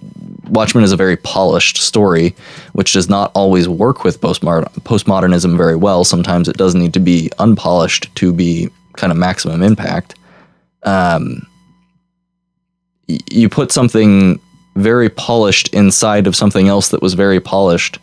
Watchmen 0.52 0.84
is 0.84 0.92
a 0.92 0.96
very 0.96 1.16
polished 1.16 1.78
story, 1.78 2.34
which 2.74 2.92
does 2.92 3.08
not 3.08 3.32
always 3.34 3.68
work 3.68 4.04
with 4.04 4.20
postmodern, 4.20 4.66
postmodernism 4.82 5.56
very 5.56 5.76
well. 5.76 6.04
Sometimes 6.04 6.46
it 6.46 6.58
does 6.58 6.74
need 6.74 6.92
to 6.92 7.00
be 7.00 7.30
unpolished 7.38 8.14
to 8.16 8.32
be 8.34 8.68
kind 8.96 9.10
of 9.10 9.16
maximum 9.16 9.62
impact. 9.62 10.14
Um, 10.82 11.46
you 13.06 13.48
put 13.48 13.72
something 13.72 14.38
very 14.76 15.08
polished 15.08 15.68
inside 15.68 16.26
of 16.26 16.36
something 16.36 16.68
else 16.68 16.90
that 16.90 17.00
was 17.00 17.14
very 17.14 17.40
polished. 17.40 17.98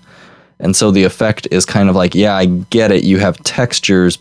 And 0.59 0.75
so 0.75 0.89
the 0.89 1.03
effect 1.03 1.47
is 1.51 1.65
kind 1.65 1.87
of 1.87 1.95
like, 1.95 2.15
yeah, 2.15 2.35
I 2.35 2.45
get 2.45 2.91
it. 2.91 3.03
You 3.03 3.19
have 3.19 3.37
textures, 3.43 4.17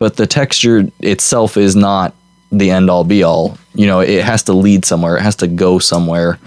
but 0.00 0.16
the 0.16 0.26
texture 0.26 0.88
itself 0.98 1.56
is 1.56 1.76
not 1.76 2.12
the 2.50 2.70
end 2.70 2.90
all 2.90 3.04
be 3.04 3.22
all. 3.22 3.56
You 3.74 3.86
know, 3.86 4.00
it 4.00 4.24
has 4.24 4.42
to 4.44 4.52
lead 4.52 4.84
somewhere, 4.84 5.16
it 5.16 5.22
has 5.22 5.36
to 5.36 5.46
go 5.46 5.78
somewhere. 5.78 6.38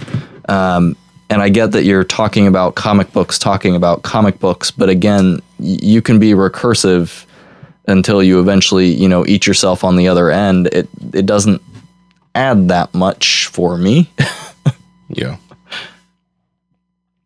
Um, 0.48 0.96
and 1.30 1.42
I 1.42 1.50
get 1.50 1.72
that 1.74 1.84
you're 1.84 2.04
talking 2.06 2.48
about 2.48 2.76
comic 2.76 3.12
books, 3.12 3.38
talking 3.38 3.76
about 3.76 4.04
comic 4.04 4.40
books, 4.40 4.72
but 4.72 4.90
again, 4.90 5.42
y- 5.60 5.78
you 5.82 6.02
can 6.02 6.20
be 6.20 6.32
recursive 6.32 7.26
until 7.88 8.24
you 8.24 8.40
eventually, 8.40 8.88
you 8.88 9.10
know, 9.10 9.26
eat 9.26 9.46
yourself 9.48 9.84
on 9.84 9.96
the 9.98 10.08
other 10.08 10.30
end. 10.30 10.68
It 10.68 10.88
it 11.14 11.26
doesn't 11.26 11.62
add 12.36 12.68
that 12.70 12.94
much 12.94 13.48
for 13.48 13.78
me. 13.78 14.10
Yeah. 15.10 15.38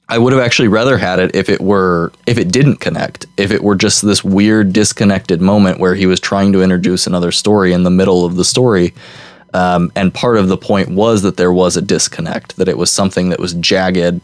I 0.08 0.18
would 0.18 0.34
have 0.34 0.42
actually 0.42 0.68
rather 0.68 0.98
had 0.98 1.20
it 1.20 1.36
if 1.36 1.50
it 1.50 1.62
were 1.62 2.12
if 2.28 2.38
it 2.38 2.52
didn't 2.52 2.76
connect. 2.78 3.26
If 3.38 3.50
it 3.52 3.64
were 3.64 3.76
just 3.76 4.02
this 4.06 4.24
weird 4.24 4.74
disconnected 4.74 5.42
moment 5.42 5.80
where 5.80 5.96
he 5.96 6.06
was 6.06 6.20
trying 6.20 6.52
to 6.54 6.62
introduce 6.62 7.08
another 7.08 7.32
story 7.32 7.72
in 7.74 7.84
the 7.84 7.90
middle 7.90 8.26
of 8.26 8.36
the 8.36 8.44
story. 8.46 8.94
Um, 9.54 9.92
and 9.96 10.14
part 10.14 10.38
of 10.38 10.48
the 10.48 10.58
point 10.58 10.90
was 10.90 11.24
that 11.24 11.38
there 11.38 11.52
was 11.52 11.76
a 11.76 11.82
disconnect, 11.82 12.56
that 12.58 12.70
it 12.70 12.78
was 12.78 12.92
something 12.92 13.30
that 13.30 13.40
was 13.40 13.54
jagged 13.56 14.22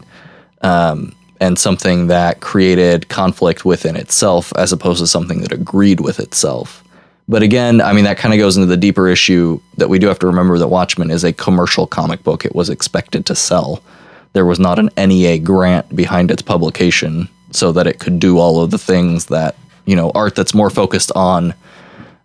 um, 0.62 1.14
and 1.40 1.60
something 1.60 2.08
that 2.08 2.40
created 2.40 3.10
conflict 3.10 3.66
within 3.66 3.96
itself 3.96 4.54
as 4.56 4.72
opposed 4.72 5.00
to 5.00 5.08
something 5.08 5.42
that 5.42 5.52
agreed 5.52 6.00
with 6.00 6.20
itself. 6.20 6.84
But 7.30 7.44
again, 7.44 7.82
I 7.82 7.92
mean, 7.92 8.06
that 8.06 8.18
kind 8.18 8.34
of 8.34 8.38
goes 8.38 8.56
into 8.56 8.68
the 8.68 8.78
deeper 8.78 9.08
issue 9.08 9.60
that 9.76 9.90
we 9.90 10.00
do 10.00 10.08
have 10.08 10.20
to 10.20 10.28
remember 10.28 10.58
that 10.58 10.70
Watchmen 10.70 11.12
is 11.12 11.26
a 11.26 11.34
commercial 11.34 11.86
comic 11.86 12.24
book. 12.24 12.46
It 12.46 12.56
was 12.56 12.70
expected 12.70 13.26
to 13.26 13.36
sell. 13.36 13.84
There 14.32 14.46
was 14.46 14.60
not 14.60 14.80
an 14.80 14.90
NEA 14.98 15.40
grant 15.40 15.94
behind 15.94 16.32
its 16.32 16.42
publication 16.42 17.28
so 17.52 17.74
that 17.74 17.88
it 17.88 18.00
could 18.00 18.20
do 18.20 18.38
all 18.38 18.62
of 18.62 18.72
the 18.72 18.78
things 18.78 19.26
that, 19.26 19.56
you 19.86 19.96
know, 19.96 20.12
art 20.16 20.36
that's 20.36 20.54
more 20.54 20.70
focused 20.70 21.12
on 21.16 21.54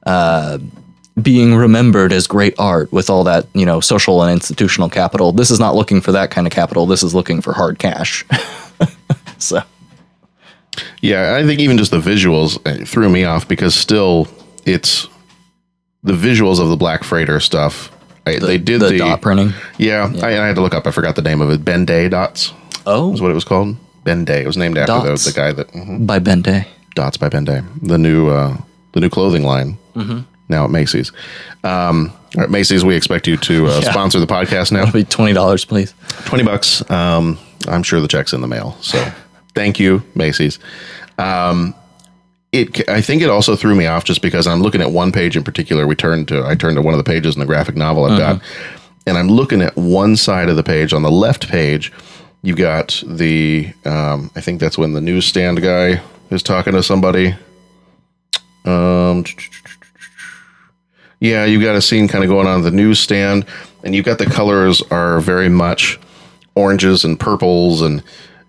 uh, 0.07 0.59
being 1.21 1.55
remembered 1.55 2.13
as 2.13 2.27
great 2.27 2.55
art 2.59 2.91
with 2.93 3.11
all 3.11 3.25
that, 3.25 3.47
you 3.55 3.67
know, 3.67 3.81
social 3.81 4.23
and 4.23 4.33
institutional 4.33 4.89
capital. 4.89 5.33
This 5.33 5.51
is 5.51 5.61
not 5.61 5.75
looking 5.75 6.01
for 6.01 6.13
that 6.13 6.31
kind 6.31 6.47
of 6.47 6.53
capital. 6.53 6.87
This 6.87 7.03
is 7.03 7.15
looking 7.15 7.41
for 7.41 7.53
hard 7.53 7.79
cash. 7.79 8.25
so. 9.39 9.63
Yeah, 11.03 11.37
I 11.37 11.45
think 11.45 11.61
even 11.61 11.77
just 11.77 11.91
the 11.91 12.01
visuals 12.01 12.59
uh, 12.67 12.85
threw 12.87 13.11
me 13.11 13.25
off 13.25 13.47
because 13.47 13.75
still 13.75 14.27
it's 14.65 15.07
the 16.03 16.15
visuals 16.15 16.61
of 16.61 16.69
the 16.71 16.77
Black 16.77 17.05
Freighter 17.05 17.41
stuff. 17.41 17.91
I, 18.27 18.39
they 18.39 18.57
did 18.57 18.81
the, 18.81 18.89
the, 18.89 18.99
dot 18.99 19.21
printing. 19.21 19.53
Yeah, 19.79 20.11
I, 20.23 20.29
I 20.29 20.47
had 20.47 20.55
to 20.55 20.63
look 20.63 20.75
up. 20.75 20.87
I 20.87 20.93
forgot 20.93 21.17
the 21.17 21.23
name 21.23 21.41
of 21.41 21.51
it. 21.51 21.65
Ben 21.65 21.85
Day 21.85 22.09
dots 22.09 22.55
Oh, 22.87 23.13
is 23.13 23.21
what 23.21 23.31
it 23.31 23.35
was 23.35 23.45
called. 23.45 23.77
Ben 24.05 24.25
Day. 24.25 24.43
It 24.43 24.47
was 24.47 24.57
named 24.57 24.79
after 24.79 25.09
the, 25.09 25.15
the 25.15 25.33
guy 25.35 25.53
that 25.53 25.69
mhm. 25.69 26.07
by 26.07 26.19
Day 26.19 26.69
Dots 26.95 27.17
by 27.17 27.29
Ben 27.29 27.45
Day. 27.45 27.63
The 27.83 27.99
new 27.99 28.29
uh, 28.29 28.57
the 28.93 29.01
new 29.01 29.11
clothing 29.11 29.45
line 29.45 29.79
now 30.53 30.65
at 30.65 30.71
Macy's. 30.71 31.11
Um, 31.65 32.13
Macy's, 32.49 32.85
we 32.85 32.95
expect 32.95 33.27
you 33.27 33.37
to 33.39 33.67
uh, 33.67 33.81
Yeah. 33.83 33.91
sponsor 33.91 34.21
the 34.21 34.27
podcast 34.27 34.71
now. 34.71 34.83
It'll 34.83 34.93
be 34.93 35.05
twenty 35.05 35.33
dollars, 35.33 35.65
please. 35.65 35.93
20 36.27 36.45
bucks. 36.45 36.89
Um, 36.91 37.39
I'm 37.69 37.83
sure 37.83 38.01
the 38.01 38.09
check's 38.09 38.33
in 38.33 38.41
the 38.41 38.47
mail. 38.49 38.77
So 38.81 39.05
thank 39.55 39.81
you, 39.81 40.03
Macy's. 40.15 40.59
Um, 41.19 41.75
it, 42.53 42.89
I 42.89 43.01
think 43.01 43.23
it 43.23 43.31
also 43.31 43.57
threw 43.57 43.75
me 43.75 43.87
off 43.87 44.05
just 44.05 44.21
because 44.23 44.47
I'm 44.47 44.61
looking 44.63 44.81
at 44.83 44.91
one 44.93 45.11
page 45.11 45.37
in 45.37 45.43
particular. 45.45 45.87
We 45.87 45.95
turned 45.97 46.29
to, 46.29 46.45
I 46.45 46.55
turned 46.55 46.77
to 46.77 46.83
one 46.83 46.93
of 46.95 46.99
the 46.99 47.05
pages 47.05 47.35
in 47.35 47.41
the 47.41 47.47
graphic 47.47 47.77
novel 47.77 48.05
I've 48.05 48.19
got, 48.19 48.43
and 49.07 49.17
I'm 49.17 49.29
looking 49.29 49.63
at 49.63 49.75
one 49.77 50.17
side 50.17 50.49
of 50.51 50.57
the 50.57 50.63
page. 50.63 50.93
On 50.93 51.03
the 51.03 51.11
left 51.11 51.49
page, 51.49 51.91
You 52.43 52.55
got 52.55 53.03
the, 53.07 53.73
um, 53.87 54.31
I 54.37 54.41
think 54.43 54.61
that's 54.61 54.77
when 54.77 54.93
the 54.95 55.01
newsstand 55.01 55.63
guy 55.63 56.03
is 56.31 56.43
talking 56.43 56.73
to 56.75 56.83
somebody. 56.83 57.35
Um, 58.65 59.25
yeah, 61.23 61.45
you've 61.45 61.63
got 61.63 61.77
a 61.77 61.81
scene 61.81 62.09
kind 62.09 62.25
of 62.25 62.31
going 62.31 62.49
on 62.49 62.63
the 62.63 62.73
newsstand, 62.73 63.47
and 63.85 63.95
you've 63.95 64.05
got 64.05 64.19
the 64.19 64.27
colors 64.27 64.83
are 64.91 65.21
very 65.21 65.49
much 65.49 66.01
oranges 66.57 67.05
and 67.05 67.19
purples, 67.19 67.81
and 67.81 68.03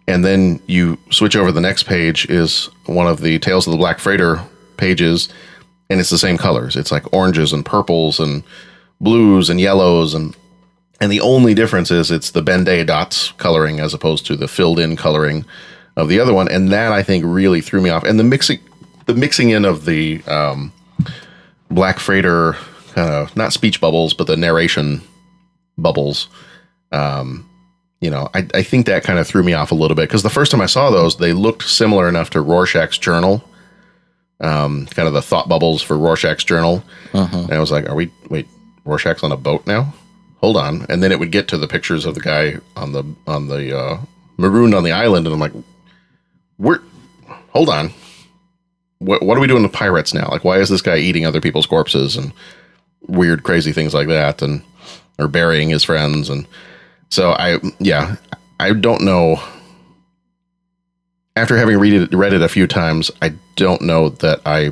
and 0.08 0.26
then 0.26 0.60
you 0.66 0.98
switch 1.12 1.36
over. 1.36 1.52
The 1.52 1.62
next 1.62 1.84
page 1.84 2.26
is 2.32 2.72
one 2.88 3.06
of 3.06 3.22
the 3.22 3.38
Tales 3.38 3.68
of 3.68 3.72
the 3.74 3.78
Black 3.78 4.00
Freighter 4.00 4.42
pages, 4.78 5.30
and 5.92 6.00
it's 6.00 6.10
the 6.10 6.18
same 6.18 6.36
colors. 6.36 6.76
It's 6.76 6.92
like 6.92 7.14
oranges 7.14 7.54
and 7.54 7.64
purples 7.64 8.20
and 8.20 8.44
blues 9.00 9.52
and 9.52 9.62
yellows 9.62 10.16
and 10.16 10.36
and 11.00 11.12
the 11.12 11.22
only 11.22 11.54
difference 11.54 11.92
is 11.92 12.10
it's 12.10 12.32
the 12.32 12.42
Ben 12.42 12.64
Day 12.64 12.84
dots 12.84 13.34
coloring 13.34 13.80
as 13.80 13.94
opposed 13.94 14.26
to 14.26 14.36
the 14.36 14.48
filled 14.48 14.80
in 14.80 14.96
coloring 14.96 15.46
of 15.96 16.08
the 16.08 16.20
other 16.20 16.34
one, 16.34 16.50
and 16.50 16.72
that 16.72 16.92
I 16.92 17.04
think 17.04 17.24
really 17.24 17.62
threw 17.62 17.82
me 17.82 17.92
off. 17.92 18.04
And 18.04 18.20
the 18.20 18.24
mixing, 18.24 18.62
the 19.06 19.14
mixing 19.14 19.52
in 19.52 19.64
of 19.64 19.86
the 19.86 20.24
um, 20.24 20.72
Black 21.74 22.00
Freighter 22.00 22.54
kind 22.94 23.10
of 23.10 23.36
not 23.36 23.54
speech 23.54 23.82
bubbles, 23.82 24.14
but 24.14 24.28
the 24.28 24.38
narration 24.38 25.02
bubbles. 25.78 26.28
Um, 26.92 27.50
you 28.02 28.10
know, 28.10 28.30
I, 28.34 28.46
I 28.54 28.64
think 28.64 28.86
that 28.86 29.04
kind 29.04 29.18
of 29.18 29.28
threw 29.28 29.44
me 29.44 29.54
off 29.54 29.72
a 29.72 29.76
little 29.76 29.96
bit 29.96 30.10
because 30.10 30.24
the 30.24 30.30
first 30.30 30.52
time 30.52 30.62
I 30.62 30.66
saw 30.68 30.90
those, 30.92 31.18
they 31.18 31.34
looked 31.34 31.64
similar 31.64 32.10
enough 32.10 32.30
to 32.32 32.42
Rorschach's 32.42 32.98
journal, 32.98 33.44
um, 34.42 34.88
kind 34.88 35.08
of 35.08 35.14
the 35.14 35.22
thought 35.22 35.48
bubbles 35.48 35.82
for 35.82 35.98
Rorschach's 35.98 36.44
journal. 36.44 36.84
And 37.34 37.54
I 37.54 37.60
was 37.60 37.72
like, 37.72 37.90
are 37.90 37.96
we, 37.96 38.12
wait, 38.30 38.48
Rorschach's 38.86 39.24
on 39.24 39.32
a 39.32 39.38
boat 39.38 39.66
now? 39.66 39.94
Hold 40.38 40.58
on. 40.58 40.86
And 40.90 41.02
then 41.02 41.12
it 41.14 41.20
would 41.20 41.32
get 41.32 41.48
to 41.48 41.58
the 41.58 41.68
pictures 41.68 42.06
of 42.06 42.16
the 42.16 42.22
guy 42.22 42.58
on 42.76 42.92
the, 42.92 43.04
on 43.26 43.48
the, 43.48 43.78
uh, 43.78 43.98
marooned 44.38 44.76
on 44.76 44.84
the 44.84 44.92
island. 44.92 45.26
And 45.26 45.34
I'm 45.34 45.40
like, 45.40 45.54
we're, 46.58 46.82
hold 47.50 47.70
on. 47.70 47.92
What, 49.06 49.24
what 49.24 49.38
are 49.38 49.42
we 49.42 49.48
doing 49.48 49.64
with 49.64 49.74
pirates 49.74 50.14
now? 50.14 50.28
Like, 50.30 50.44
why 50.44 50.60
is 50.60 50.70
this 50.70 50.82
guy 50.82 50.98
eating 50.98 51.26
other 51.26 51.42
people's 51.42 51.66
corpses 51.66 52.16
and 52.16 52.32
weird, 53.08 53.44
crazy 53.44 53.72
things 53.72 53.94
like 53.94 54.08
that? 54.08 54.42
And, 54.42 54.64
or 55.20 55.28
burying 55.28 55.70
his 55.70 55.84
friends. 55.84 56.30
And 56.30 56.48
so 57.10 57.32
I, 57.32 57.60
yeah, 57.80 58.16
I 58.60 58.74
don't 58.74 59.02
know. 59.04 59.42
After 61.36 61.58
having 61.58 61.78
read 61.80 61.94
it, 61.94 62.14
read 62.14 62.34
it 62.34 62.42
a 62.42 62.50
few 62.50 62.68
times, 62.68 63.10
I 63.22 63.34
don't 63.56 63.82
know 63.82 64.10
that 64.10 64.42
I 64.46 64.72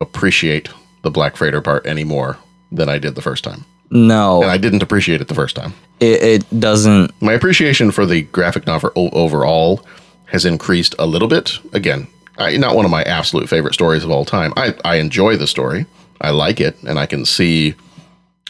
appreciate 0.00 0.68
the 1.02 1.10
Black 1.10 1.36
Freighter 1.36 1.60
part 1.60 1.86
any 1.86 2.04
more 2.04 2.38
than 2.72 2.88
I 2.88 2.98
did 2.98 3.14
the 3.14 3.22
first 3.22 3.44
time. 3.44 3.64
No, 3.90 4.42
And 4.42 4.50
I 4.50 4.56
didn't 4.58 4.82
appreciate 4.82 5.20
it 5.20 5.28
the 5.28 5.34
first 5.34 5.54
time. 5.54 5.72
it, 6.00 6.22
it 6.22 6.60
doesn't. 6.60 7.12
My 7.22 7.32
appreciation 7.34 7.90
for 7.92 8.04
the 8.04 8.22
graphic 8.22 8.66
novel 8.66 8.90
overall 9.12 9.86
has 10.26 10.44
increased 10.44 10.94
a 10.98 11.06
little 11.06 11.28
bit. 11.28 11.58
Again, 11.72 12.08
I, 12.38 12.56
not 12.56 12.76
one 12.76 12.84
of 12.84 12.90
my 12.90 13.02
absolute 13.02 13.48
favorite 13.48 13.74
stories 13.74 14.04
of 14.04 14.10
all 14.10 14.24
time. 14.24 14.52
I, 14.56 14.74
I 14.84 14.96
enjoy 14.96 15.36
the 15.36 15.46
story. 15.46 15.86
I 16.20 16.30
like 16.30 16.60
it, 16.60 16.76
and 16.82 16.98
I 16.98 17.06
can 17.06 17.24
see, 17.24 17.74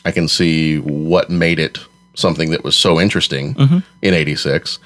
I 0.04 0.12
can 0.12 0.28
see 0.28 0.78
what 0.78 1.30
made 1.30 1.58
it 1.58 1.78
something 2.14 2.50
that 2.50 2.64
was 2.64 2.76
so 2.76 3.00
interesting 3.00 3.54
in 4.02 4.14
'86. 4.14 4.78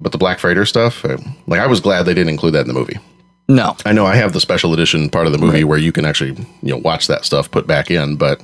But 0.00 0.12
the 0.12 0.18
Black 0.18 0.38
Freighter 0.38 0.66
stuff, 0.66 1.04
uh, 1.04 1.18
like 1.46 1.60
I 1.60 1.66
was 1.66 1.80
glad 1.80 2.04
they 2.04 2.14
didn't 2.14 2.30
include 2.30 2.54
that 2.54 2.62
in 2.62 2.68
the 2.68 2.74
movie. 2.74 2.98
No, 3.48 3.76
I 3.84 3.92
know 3.92 4.06
I 4.06 4.16
have 4.16 4.32
the 4.32 4.40
special 4.40 4.72
edition 4.74 5.08
part 5.08 5.26
of 5.26 5.32
the 5.32 5.38
movie 5.38 5.64
where 5.64 5.78
you 5.78 5.92
can 5.92 6.04
actually 6.04 6.32
you 6.62 6.70
know 6.70 6.78
watch 6.78 7.06
that 7.06 7.24
stuff 7.24 7.50
put 7.50 7.66
back 7.66 7.90
in, 7.90 8.16
but 8.16 8.42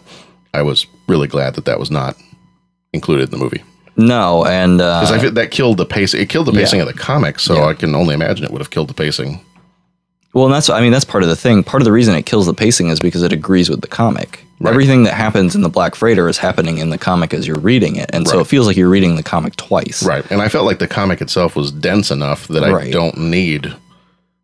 I 0.55 0.62
was 0.62 0.86
really 1.09 1.28
glad 1.28 1.55
that 1.55 1.64
that 1.64 1.78
was 1.78 1.90
not 1.90 2.16
included 2.93 3.24
in 3.24 3.30
the 3.30 3.45
movie 3.45 3.62
no, 3.97 4.45
and 4.47 4.80
uh, 4.80 5.01
because 5.01 5.12
I 5.16 5.18
feel 5.20 5.32
that 5.32 5.51
killed 5.51 5.76
the 5.76 5.86
pace. 5.86 6.14
It 6.14 6.28
killed 6.28 6.47
the 6.47 6.53
pacing 6.53 6.78
Yeah. 6.80 6.86
of 6.86 6.93
the 6.93 6.99
comic, 6.99 7.38
so 7.38 7.55
Yeah. 7.55 7.64
I 7.66 7.74
can 7.74 7.95
only 7.95 8.14
imagine 8.14 8.45
it 8.45 8.51
would 8.51 8.61
have 8.61 8.70
killed 8.70 8.88
the 8.88 8.95
pacing. 8.95 9.40
Well, 10.34 10.47
and 10.47 10.55
that's 10.55 10.70
I 10.70 10.80
mean 10.80 10.93
that's 10.93 11.05
part 11.05 11.22
of 11.22 11.28
the 11.28 11.36
thing. 11.36 11.62
Part 11.62 11.82
of 11.82 11.84
the 11.84 11.93
reason 11.93 12.14
it 12.14 12.24
kills 12.24 12.47
the 12.47 12.55
pacing 12.55 12.88
is 12.88 13.01
because 13.01 13.22
it 13.22 13.32
agrees 13.34 13.68
with 13.68 13.82
the 13.82 13.86
comic. 13.88 14.45
Everything 14.64 15.03
that 15.03 15.14
happens 15.14 15.57
in 15.57 15.62
the 15.62 15.68
Black 15.68 15.95
Freighter 15.97 16.28
is 16.28 16.38
happening 16.38 16.78
in 16.78 16.90
the 16.90 16.97
comic 16.97 17.34
as 17.34 17.47
you're 17.49 17.59
reading 17.59 17.97
it, 17.97 18.09
and 18.12 18.28
so 18.28 18.38
it 18.38 18.47
feels 18.47 18.66
like 18.68 18.76
you're 18.76 18.88
reading 18.88 19.16
the 19.16 19.22
comic 19.22 19.57
twice. 19.57 20.05
Right, 20.05 20.24
and 20.30 20.40
I 20.40 20.49
felt 20.49 20.66
like 20.66 20.78
the 20.78 20.86
comic 20.86 21.20
itself 21.20 21.57
was 21.57 21.72
dense 21.72 22.12
enough 22.12 22.47
that 22.49 22.62
I 22.62 22.70
Right. 22.70 22.93
don't 22.93 23.18
need, 23.18 23.66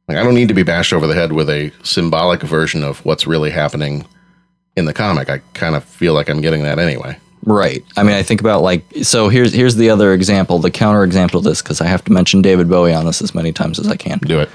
like, 0.08 0.18
I 0.18 0.24
don't 0.24 0.34
need 0.34 0.48
to 0.48 0.54
be 0.54 0.64
bashed 0.64 0.92
over 0.92 1.06
the 1.06 1.14
head 1.14 1.32
with 1.32 1.48
a 1.48 1.70
symbolic 1.84 2.42
version 2.42 2.82
of 2.82 2.98
what's 3.06 3.28
really 3.28 3.50
happening 3.50 4.06
in 4.76 4.86
the 4.86 4.92
comic. 4.92 5.30
I 5.30 5.40
kind 5.54 5.76
of 5.76 5.84
feel 5.84 6.14
like 6.14 6.28
I'm 6.28 6.40
getting 6.40 6.64
that 6.64 6.80
anyway. 6.80 7.16
Right. 7.44 7.84
I 7.96 8.02
mean, 8.02 8.14
I 8.14 8.22
think 8.22 8.40
about 8.40 8.62
like 8.62 8.84
so. 9.02 9.28
Here's 9.28 9.52
here's 9.52 9.76
the 9.76 9.90
other 9.90 10.12
example, 10.12 10.58
the 10.58 10.70
counter 10.70 11.04
example 11.04 11.38
of 11.38 11.44
this, 11.44 11.62
because 11.62 11.80
I 11.80 11.86
have 11.86 12.04
to 12.04 12.12
mention 12.12 12.42
David 12.42 12.68
Bowie 12.68 12.92
on 12.92 13.06
this 13.06 13.22
as 13.22 13.34
many 13.34 13.52
times 13.52 13.78
as 13.78 13.88
I 13.88 13.96
can. 13.96 14.18
Do 14.18 14.40
it. 14.40 14.50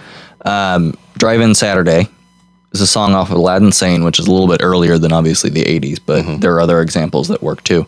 Drive 1.17 1.41
In 1.41 1.55
Saturday 1.55 2.07
is 2.73 2.81
a 2.81 2.88
song 2.88 3.13
off 3.13 3.29
of 3.29 3.38
Aladdin 3.38 3.71
Sane, 3.71 4.03
which 4.03 4.19
is 4.19 4.27
a 4.27 4.31
little 4.31 4.47
bit 4.47 4.61
earlier 4.61 4.97
than 4.97 5.13
obviously 5.13 5.49
the 5.49 5.63
80s, 5.63 5.99
but 6.03 6.41
there 6.41 6.53
are 6.55 6.61
other 6.61 6.81
examples 6.81 7.27
that 7.27 7.41
work 7.41 7.63
too. 7.63 7.86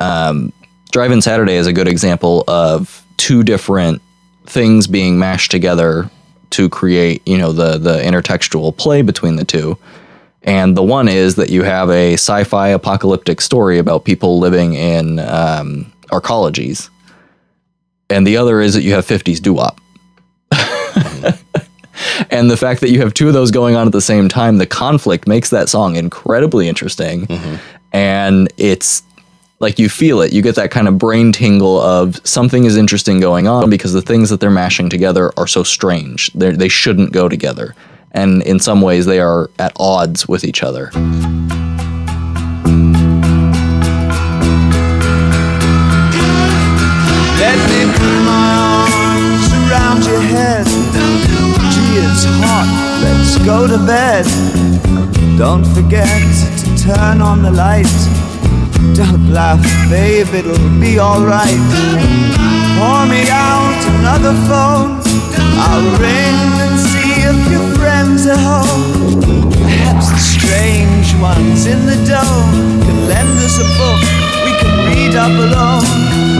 Um, 0.00 0.52
Drive 0.90 1.12
In 1.12 1.22
Saturday 1.22 1.54
is 1.54 1.66
a 1.66 1.72
good 1.72 1.88
example 1.88 2.44
of 2.48 3.04
two 3.16 3.42
different 3.42 4.02
things 4.46 4.86
being 4.86 5.18
mashed 5.18 5.50
together 5.50 6.10
to 6.50 6.68
create, 6.68 7.26
you 7.26 7.38
know, 7.38 7.52
the 7.52 7.78
the 7.78 7.98
intertextual 8.02 8.76
play 8.76 9.02
between 9.02 9.36
the 9.36 9.44
two. 9.44 9.78
And 10.44 10.76
the 10.76 10.82
one 10.82 11.08
is 11.08 11.36
that 11.36 11.50
you 11.50 11.62
have 11.62 11.88
a 11.90 12.14
sci-fi 12.14 12.68
apocalyptic 12.68 13.40
story 13.40 13.78
about 13.78 14.04
people 14.04 14.38
living 14.38 14.74
in 14.74 15.20
um, 15.20 15.92
arcologies, 16.10 16.88
and 18.10 18.26
the 18.26 18.36
other 18.36 18.60
is 18.60 18.74
that 18.74 18.82
you 18.82 18.92
have 18.92 19.06
50s 19.06 19.40
doo-wop. 19.40 19.80
and 22.30 22.50
the 22.50 22.56
fact 22.56 22.80
that 22.80 22.90
you 22.90 23.00
have 23.00 23.14
two 23.14 23.28
of 23.28 23.34
those 23.34 23.50
going 23.50 23.76
on 23.76 23.86
at 23.86 23.92
the 23.92 24.00
same 24.00 24.28
time, 24.28 24.58
the 24.58 24.66
conflict 24.66 25.26
makes 25.26 25.50
that 25.50 25.68
song 25.68 25.96
incredibly 25.96 26.68
interesting. 26.68 27.26
And 27.92 28.52
it's 28.56 29.02
like 29.60 29.78
you 29.78 29.88
feel 29.88 30.20
it. 30.20 30.32
You 30.32 30.42
get 30.42 30.56
that 30.56 30.70
kind 30.70 30.88
of 30.88 30.98
brain 30.98 31.32
tingle 31.32 31.80
of 31.80 32.20
something 32.26 32.64
is 32.64 32.76
interesting 32.76 33.20
going 33.20 33.46
on 33.46 33.70
because 33.70 33.92
the 33.92 34.02
things 34.02 34.28
that 34.30 34.40
they're 34.40 34.50
mashing 34.50 34.90
together 34.90 35.32
are 35.36 35.46
so 35.46 35.62
strange. 35.62 36.32
They're, 36.32 36.56
they 36.56 36.68
shouldn't 36.68 37.12
go 37.12 37.28
together. 37.28 37.74
And 38.12 38.42
in 38.42 38.60
some 38.60 38.82
ways, 38.82 39.06
they 39.06 39.20
are 39.20 39.50
at 39.58 39.72
odds 39.76 40.28
with 40.28 40.44
each 40.44 40.62
other. 40.62 40.90
Let 47.42 47.58
me 47.70 47.80
put 47.98 48.18
my 48.28 48.48
arms 48.84 49.48
around 49.64 50.04
your 50.04 50.20
head. 50.20 50.66
Gee, 51.72 51.98
it's 52.04 52.24
hot. 52.40 52.68
Let's 53.02 53.38
go 53.44 53.66
to 53.66 53.78
bed. 53.84 54.26
Don't 55.38 55.64
forget 55.64 56.06
to 56.06 56.76
turn 56.76 57.20
on 57.20 57.42
the 57.42 57.50
light. 57.50 57.90
Don't 58.94 59.32
laugh, 59.32 59.62
babe, 59.90 60.28
it'll 60.34 60.68
be 60.78 61.00
alright. 61.00 61.58
Pour 62.76 63.06
me 63.06 63.24
out 63.30 63.80
another 63.98 64.34
phone. 64.46 65.00
I'll 65.64 65.98
ring 65.98 66.61
if 67.32 67.50
your 67.50 67.66
friends 67.78 68.26
are 68.26 68.36
home. 68.36 69.20
Perhaps 69.50 70.10
the 70.10 70.18
strange 70.18 71.08
ones 71.20 71.66
in 71.66 71.86
the 71.86 71.96
dome 72.04 72.52
can 72.84 72.98
lend 73.08 73.34
us 73.46 73.56
a 73.58 73.68
book 73.80 74.00
we 74.44 74.52
can 74.60 74.74
read 74.88 75.14
up 75.14 75.32
alone 75.32 75.86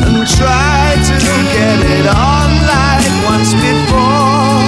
and 0.04 0.26
try 0.38 0.94
to 1.08 1.16
get 1.56 1.78
it 1.96 2.06
on 2.06 2.48
like 2.72 3.12
once 3.32 3.52
before. 3.54 4.60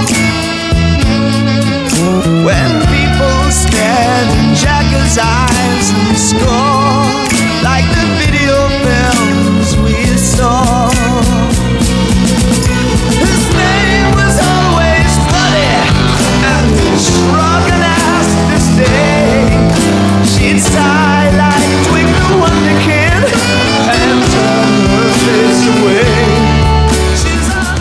When 2.46 2.70
people 2.94 3.40
stared 3.50 4.28
in 4.38 4.54
Jagger's 4.54 5.16
eyes 5.18 5.86
and 5.92 6.16
scored 6.16 7.28
like 7.64 7.86
the 7.98 8.06
video 8.20 8.73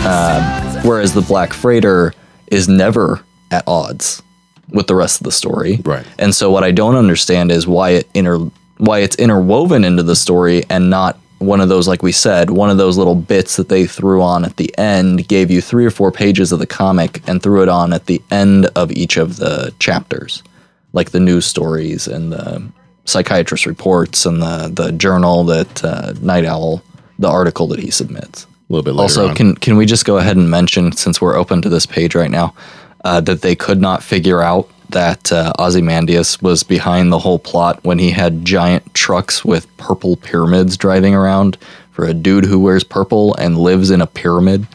Uh, 0.06 0.82
whereas 0.82 1.14
the 1.14 1.22
Black 1.22 1.52
Freighter 1.52 2.12
is 2.48 2.68
never 2.68 3.24
at 3.50 3.64
odds 3.66 4.22
with 4.68 4.86
the 4.86 4.94
rest 4.94 5.20
of 5.20 5.24
the 5.24 5.32
story. 5.32 5.80
Right. 5.84 6.06
And 6.18 6.34
so 6.34 6.50
what 6.50 6.64
I 6.64 6.72
don't 6.72 6.96
understand 6.96 7.50
is 7.50 7.66
why 7.66 7.90
it 7.90 8.08
inter 8.14 8.38
why 8.78 8.98
it's 9.00 9.16
interwoven 9.16 9.84
into 9.84 10.02
the 10.02 10.16
story 10.16 10.64
and 10.68 10.90
not 10.90 11.18
one 11.46 11.60
of 11.60 11.68
those 11.68 11.88
like 11.88 12.02
we 12.02 12.12
said, 12.12 12.50
one 12.50 12.70
of 12.70 12.76
those 12.76 12.98
little 12.98 13.14
bits 13.14 13.56
that 13.56 13.68
they 13.68 13.86
threw 13.86 14.22
on 14.22 14.44
at 14.44 14.56
the 14.56 14.76
end 14.78 15.28
gave 15.28 15.50
you 15.50 15.60
3 15.60 15.84
or 15.84 15.90
4 15.90 16.12
pages 16.12 16.52
of 16.52 16.58
the 16.58 16.66
comic 16.66 17.26
and 17.28 17.42
threw 17.42 17.62
it 17.62 17.68
on 17.68 17.92
at 17.92 18.06
the 18.06 18.22
end 18.30 18.66
of 18.76 18.90
each 18.92 19.16
of 19.16 19.36
the 19.36 19.72
chapters. 19.78 20.42
Like 20.92 21.10
the 21.10 21.20
news 21.20 21.46
stories 21.46 22.06
and 22.06 22.32
the 22.32 22.62
psychiatrist 23.04 23.66
reports 23.66 24.26
and 24.26 24.40
the 24.40 24.70
the 24.72 24.92
journal 24.92 25.44
that 25.44 25.84
uh, 25.84 26.14
Nite 26.20 26.46
Owl 26.46 26.82
the 27.18 27.28
article 27.28 27.66
that 27.68 27.80
he 27.80 27.90
submits. 27.90 28.44
A 28.44 28.72
little 28.72 28.82
bit 28.82 28.92
later. 28.92 29.02
Also, 29.02 29.28
on. 29.28 29.34
can 29.34 29.54
can 29.56 29.76
we 29.76 29.86
just 29.86 30.04
go 30.04 30.18
ahead 30.18 30.36
and 30.36 30.50
mention, 30.50 30.92
since 30.92 31.20
we're 31.20 31.36
open 31.36 31.62
to 31.62 31.68
this 31.68 31.86
page 31.86 32.14
right 32.14 32.30
now, 32.30 32.54
uh, 33.04 33.20
that 33.20 33.42
they 33.42 33.54
could 33.54 33.80
not 33.80 34.02
figure 34.02 34.42
out 34.42 34.68
that 34.90 35.32
uh, 35.32 35.52
Ozymandias 35.58 36.40
was 36.40 36.62
behind 36.62 37.12
the 37.12 37.18
whole 37.18 37.38
plot 37.38 37.82
when 37.84 37.98
he 37.98 38.10
had 38.10 38.44
giant 38.44 38.94
trucks 38.94 39.44
with 39.44 39.74
purple 39.76 40.16
pyramids 40.16 40.76
driving 40.76 41.14
around 41.14 41.58
for 41.90 42.04
a 42.04 42.14
dude 42.14 42.44
who 42.44 42.58
wears 42.58 42.84
purple 42.84 43.34
and 43.36 43.58
lives 43.58 43.90
in 43.90 44.00
a 44.00 44.06
pyramid. 44.06 44.66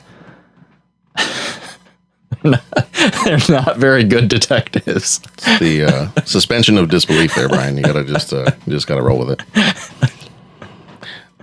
They're 2.43 3.39
not 3.49 3.77
very 3.77 4.03
good 4.03 4.29
detectives. 4.29 5.19
the 5.59 5.85
uh, 6.15 6.21
suspension 6.21 6.77
of 6.77 6.89
disbelief 6.89 7.35
there, 7.35 7.49
Brian. 7.49 7.75
You 7.75 7.83
gotta 7.83 8.05
just 8.05 8.31
uh, 8.31 8.51
just 8.67 8.87
gotta 8.87 9.01
roll 9.01 9.19
with 9.19 9.39
it. 9.39 9.41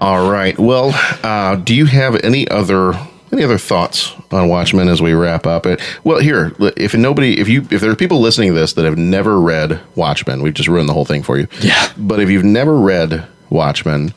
All 0.01 0.31
right. 0.31 0.59
Well, 0.59 0.93
uh, 1.23 1.57
do 1.57 1.75
you 1.75 1.87
have 1.87 2.17
any 2.17 2.49
other 2.49 2.95
any 3.33 3.43
other 3.43 3.59
thoughts 3.59 4.13
on 4.31 4.49
Watchmen 4.49 4.89
as 4.89 5.03
we 5.03 5.13
wrap 5.13 5.47
up? 5.47 5.67
It 5.67 5.81
well, 6.05 6.21
here, 6.21 6.53
if 6.77 6.95
nobody, 6.95 7.39
if 7.39 7.49
you, 7.49 7.67
if 7.71 7.81
there 7.81 7.91
are 7.91 7.97
people 7.97 8.21
listening 8.21 8.55
to 8.55 8.59
this 8.59 8.73
that 8.75 8.85
have 8.85 8.99
never 8.99 9.41
read 9.41 9.81
Watchmen, 9.95 10.43
we've 10.43 10.55
just 10.55 10.69
ruined 10.69 10.89
the 10.89 10.93
whole 10.93 11.05
thing 11.05 11.23
for 11.23 11.39
you. 11.39 11.49
Yeah. 11.61 11.93
But 11.97 12.21
if 12.21 12.31
you've 12.31 12.45
never 12.45 12.77
read 12.77 13.27
Watchmen, 13.51 14.15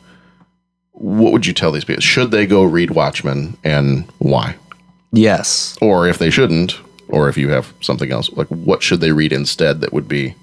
what 0.92 1.32
would 1.34 1.46
you 1.46 1.54
tell 1.54 1.72
these 1.72 1.86
people? 1.86 2.02
Should 2.02 2.32
they 2.32 2.46
go 2.46 2.64
read 2.64 2.92
Watchmen, 2.92 3.58
and 3.64 4.06
why? 4.20 4.56
Yes. 5.12 5.78
Or 5.82 6.08
if 6.08 6.18
they 6.18 6.30
shouldn't, 6.30 6.80
or 7.08 7.30
if 7.30 7.38
you 7.38 7.50
have 7.50 7.74
something 7.82 8.12
else, 8.12 8.30
like 8.34 8.48
what 8.48 8.84
should 8.84 9.00
they 9.00 9.12
read 9.12 9.34
instead 9.34 9.82
that 9.82 9.94
would 9.94 10.08
be 10.08 10.36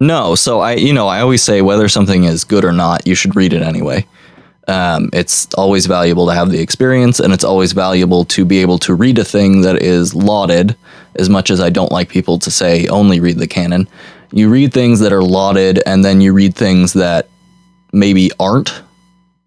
No, 0.00 0.34
so 0.34 0.60
I, 0.60 0.74
you 0.74 0.92
know, 0.92 1.08
I 1.08 1.20
always 1.20 1.42
say 1.42 1.62
whether 1.62 1.88
something 1.88 2.24
is 2.24 2.44
good 2.44 2.64
or 2.64 2.72
not, 2.72 3.06
you 3.06 3.14
should 3.14 3.36
read 3.36 3.52
it 3.52 3.62
anyway. 3.62 4.06
Um, 4.68 5.10
it's 5.12 5.52
always 5.54 5.86
valuable 5.86 6.26
to 6.26 6.34
have 6.34 6.50
the 6.50 6.60
experience, 6.60 7.20
and 7.20 7.32
it's 7.32 7.44
always 7.44 7.72
valuable 7.72 8.24
to 8.26 8.44
be 8.44 8.58
able 8.58 8.78
to 8.80 8.94
read 8.94 9.18
a 9.18 9.24
thing 9.24 9.62
that 9.62 9.82
is 9.82 10.14
lauded. 10.14 10.76
As 11.16 11.28
much 11.28 11.50
as 11.50 11.60
I 11.60 11.70
don't 11.70 11.90
like 11.90 12.08
people 12.08 12.38
to 12.38 12.50
say 12.50 12.86
only 12.86 13.18
read 13.18 13.38
the 13.38 13.48
canon, 13.48 13.88
you 14.30 14.48
read 14.48 14.72
things 14.72 15.00
that 15.00 15.12
are 15.12 15.22
lauded, 15.22 15.82
and 15.86 16.04
then 16.04 16.20
you 16.20 16.32
read 16.32 16.54
things 16.54 16.92
that 16.92 17.28
maybe 17.92 18.30
aren't, 18.38 18.82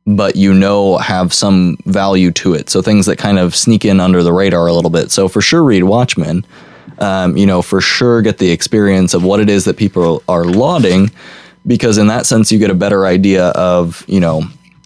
but 0.08 0.36
you 0.36 0.54
know 0.54 0.98
have 0.98 1.32
some 1.34 1.78
value 1.86 2.32
to 2.32 2.56
it. 2.56 2.70
So 2.70 2.82
things 2.82 3.06
that 3.06 3.18
kind 3.18 3.38
of 3.38 3.56
sneak 3.56 3.86
in 3.86 4.00
under 4.00 4.24
the 4.24 4.34
radar 4.34 4.68
a 4.68 4.74
little 4.74 4.90
bit. 4.90 5.12
So 5.12 5.28
for 5.28 5.42
sure, 5.42 5.64
read 5.64 5.84
Watchmen 5.84 6.44
um, 7.02 7.36
you 7.36 7.46
know, 7.46 7.62
for 7.62 7.82
sure 7.82 8.22
get 8.22 8.38
the 8.38 8.52
experience 8.52 9.14
of 9.14 9.24
what 9.24 9.40
it 9.40 9.50
is 9.50 9.66
that 9.66 9.76
people 9.76 10.24
are 10.30 10.46
lauding, 10.46 11.12
because 11.66 11.98
in 11.98 12.08
that 12.08 12.26
sense, 12.26 12.52
you 12.52 12.60
get 12.60 12.70
a 12.70 12.76
better 12.76 13.06
idea 13.06 13.48
of, 13.50 14.06
you 14.08 14.20
know, 14.20 14.44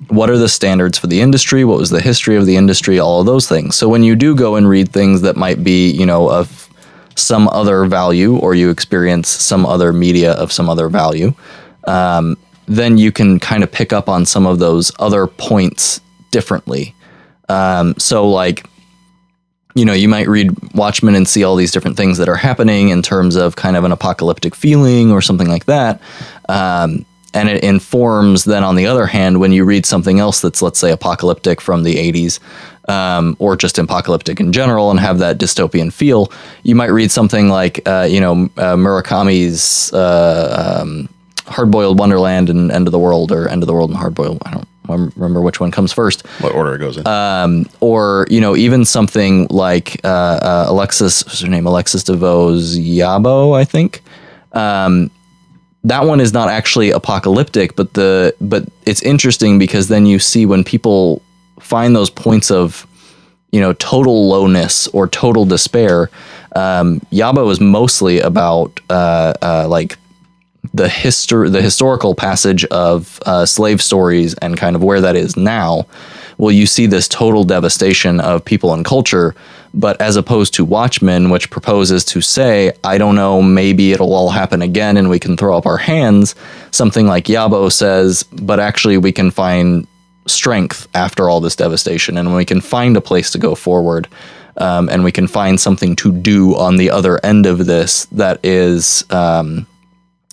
what 0.10 0.30
are 0.30 0.38
the 0.38 0.50
standards 0.50 0.98
for 0.98 1.08
the 1.08 1.22
industry? 1.22 1.64
What 1.66 1.78
was 1.78 1.90
the 1.90 2.02
history 2.02 2.36
of 2.36 2.46
the 2.46 2.56
industry? 2.56 3.00
All 3.00 3.20
of 3.20 3.26
those 3.26 3.48
things. 3.48 3.76
So 3.76 3.88
when 3.88 4.04
you 4.04 4.16
do 4.16 4.36
go 4.36 4.56
and 4.56 4.68
read 4.68 4.92
things 4.92 5.22
that 5.22 5.36
might 5.36 5.64
be, 5.64 5.92
you 5.92 6.06
know, 6.06 6.30
of 6.30 6.70
some 7.16 7.48
other 7.50 7.86
value, 7.86 8.38
or 8.38 8.56
you 8.56 8.70
experience 8.70 9.30
some 9.30 9.66
other 9.66 9.94
media 9.94 10.34
of 10.34 10.52
some 10.52 10.70
other 10.70 10.90
value, 10.90 11.34
um, 11.86 12.38
then 12.68 12.98
you 12.98 13.12
can 13.12 13.40
kind 13.40 13.64
of 13.64 13.72
pick 13.72 13.94
up 13.94 14.10
on 14.10 14.26
some 14.26 14.46
of 14.46 14.60
those 14.60 14.92
other 15.00 15.28
points 15.28 16.02
differently. 16.32 16.94
Um, 17.48 17.96
so, 17.98 18.28
like, 18.28 18.68
you 19.76 19.86
know, 19.86 19.94
you 19.94 20.08
might 20.08 20.28
read 20.28 20.52
Watchmen 20.74 21.16
and 21.16 21.28
see 21.28 21.44
all 21.44 21.56
these 21.56 21.72
different 21.72 21.98
things 21.98 22.18
that 22.18 22.30
are 22.30 22.36
happening 22.36 22.90
in 22.90 23.02
terms 23.02 23.36
of 23.36 23.56
kind 23.56 23.76
of 23.76 23.84
an 23.84 23.92
apocalyptic 23.92 24.56
feeling 24.56 25.12
or 25.12 25.22
something 25.22 25.48
like 25.48 25.66
that. 25.66 26.02
Um, 26.50 27.06
and 27.36 27.50
it 27.50 27.64
informs 27.64 28.46
then, 28.46 28.64
on 28.64 28.76
the 28.76 28.88
other 28.88 29.06
hand, 29.06 29.40
when 29.40 29.52
you 29.52 29.66
read 29.66 29.86
something 29.86 30.20
else 30.20 30.42
that's, 30.42 30.62
let's 30.62 30.80
say, 30.80 30.92
apocalyptic 30.92 31.60
from 31.60 31.84
the 31.84 31.96
80s, 31.96 32.40
um, 32.88 33.36
or 33.40 33.56
just 33.58 33.78
apocalyptic 33.78 34.40
in 34.40 34.54
general 34.54 34.90
and 34.90 35.00
have 35.00 35.20
that 35.20 35.38
dystopian 35.38 35.92
feel, 35.92 36.32
you 36.64 36.76
might 36.76 36.92
read 36.92 37.12
something 37.12 37.50
like, 37.50 37.86
uh, 37.88 38.08
you 38.10 38.22
know, 38.22 38.50
uh, 38.58 38.76
Murakami's 38.76 39.92
uh, 39.94 40.80
um, 40.82 41.10
Hard 41.46 41.72
Boiled 41.72 42.00
Wonderland 42.00 42.50
and 42.50 42.72
End 42.72 42.88
of 42.88 42.92
the 42.92 43.00
World, 43.00 43.32
or 43.32 43.50
End 43.50 43.62
of 43.62 43.68
the 43.68 43.74
World 43.74 43.90
and 43.90 44.00
Hard 44.00 44.16
Boiled. 44.16 44.42
I 44.46 44.52
don't 44.52 44.68
remember 44.88 45.42
which 45.42 45.60
one 45.60 45.72
comes 45.72 45.92
first 45.92 46.28
what 46.42 46.54
order 46.54 46.76
it 46.76 46.78
goes 46.78 46.96
in? 46.96 47.08
or 47.80 48.28
you 48.30 48.40
know 48.40 48.56
even 48.56 48.86
something 48.86 49.48
like 49.50 50.00
uh, 50.04 50.08
uh, 50.08 50.66
Alexis, 50.68 51.26
what's 51.26 51.42
her 51.42 51.48
name? 51.48 51.66
Alexis 51.66 52.04
De 52.04 52.16
Veaux 52.16 52.52
Yabo, 52.52 53.58
I 53.58 53.66
think. 53.66 54.04
Um, 54.54 55.12
that 55.86 56.06
one 56.06 56.20
is 56.20 56.34
not 56.34 56.50
actually 56.50 56.90
apocalyptic, 56.90 57.76
but 57.76 57.94
the 57.94 58.36
but 58.42 58.68
it's 58.86 59.04
interesting 59.04 59.60
because 59.60 59.88
then 59.88 60.06
you 60.06 60.18
see 60.18 60.46
when 60.46 60.64
people 60.64 61.22
find 61.60 61.96
those 61.96 62.10
points 62.10 62.50
of 62.50 62.88
you 63.52 63.62
know 63.62 63.74
total 63.74 64.28
lowness 64.28 64.88
or 64.90 65.08
total 65.08 65.46
despair. 65.46 66.10
Um, 66.56 67.02
Yabo 67.12 67.52
is 67.52 67.60
mostly 67.60 68.20
about 68.20 68.80
uh, 68.90 69.34
uh, 69.42 69.68
like 69.70 69.98
the 70.74 70.90
history, 70.90 71.50
the 71.50 71.62
historical 71.62 72.16
passage 72.16 72.66
of 72.66 73.20
uh, 73.26 73.46
slave 73.46 73.82
stories 73.82 74.34
and 74.36 74.58
kind 74.58 74.76
of 74.76 74.84
where 74.84 75.02
that 75.02 75.16
is 75.16 75.36
now, 75.36 75.86
well, 76.38 76.52
you 76.52 76.66
see 76.66 76.86
this 76.86 77.08
total 77.08 77.44
devastation 77.44 78.20
of 78.20 78.44
people 78.44 78.74
and 78.74 78.84
culture. 78.84 79.36
But 79.74 80.00
as 80.02 80.16
opposed 80.16 80.54
to 80.56 80.66
Watchmen, 80.66 81.30
which 81.30 81.50
proposes 81.50 82.06
to 82.06 82.22
say, 82.22 82.72
I 82.84 82.98
don't 82.98 83.16
know, 83.16 83.42
maybe 83.42 83.92
it'll 83.92 84.14
all 84.14 84.30
happen 84.30 84.62
again 84.62 84.96
and 84.96 85.10
we 85.10 85.20
can 85.20 85.36
throw 85.36 85.58
up 85.58 85.66
our 85.66 85.78
hands, 85.78 86.36
something 86.72 87.08
like 87.08 87.26
Yabo 87.26 87.72
says, 87.72 88.24
but 88.24 88.60
actually 88.60 88.98
we 88.98 89.12
can 89.12 89.32
find 89.32 89.86
strength 90.28 90.88
after 90.96 91.30
all 91.30 91.40
this 91.40 91.56
devastation 91.56 92.18
and 92.18 92.34
we 92.34 92.46
can 92.46 92.62
find 92.62 92.98
a 92.98 93.02
place 93.02 93.32
to 93.32 93.38
go 93.38 93.56
forward. 93.56 94.08
Um, 94.58 94.88
and 94.88 95.04
we 95.04 95.12
can 95.12 95.28
find 95.28 95.60
something 95.60 95.98
to 95.98 96.14
do 96.14 96.56
on 96.56 96.78
the 96.78 96.90
other 96.90 97.20
end 97.26 97.46
of 97.46 97.66
this 97.66 98.06
that 98.06 98.40
is 98.42 99.04
um, 99.10 99.68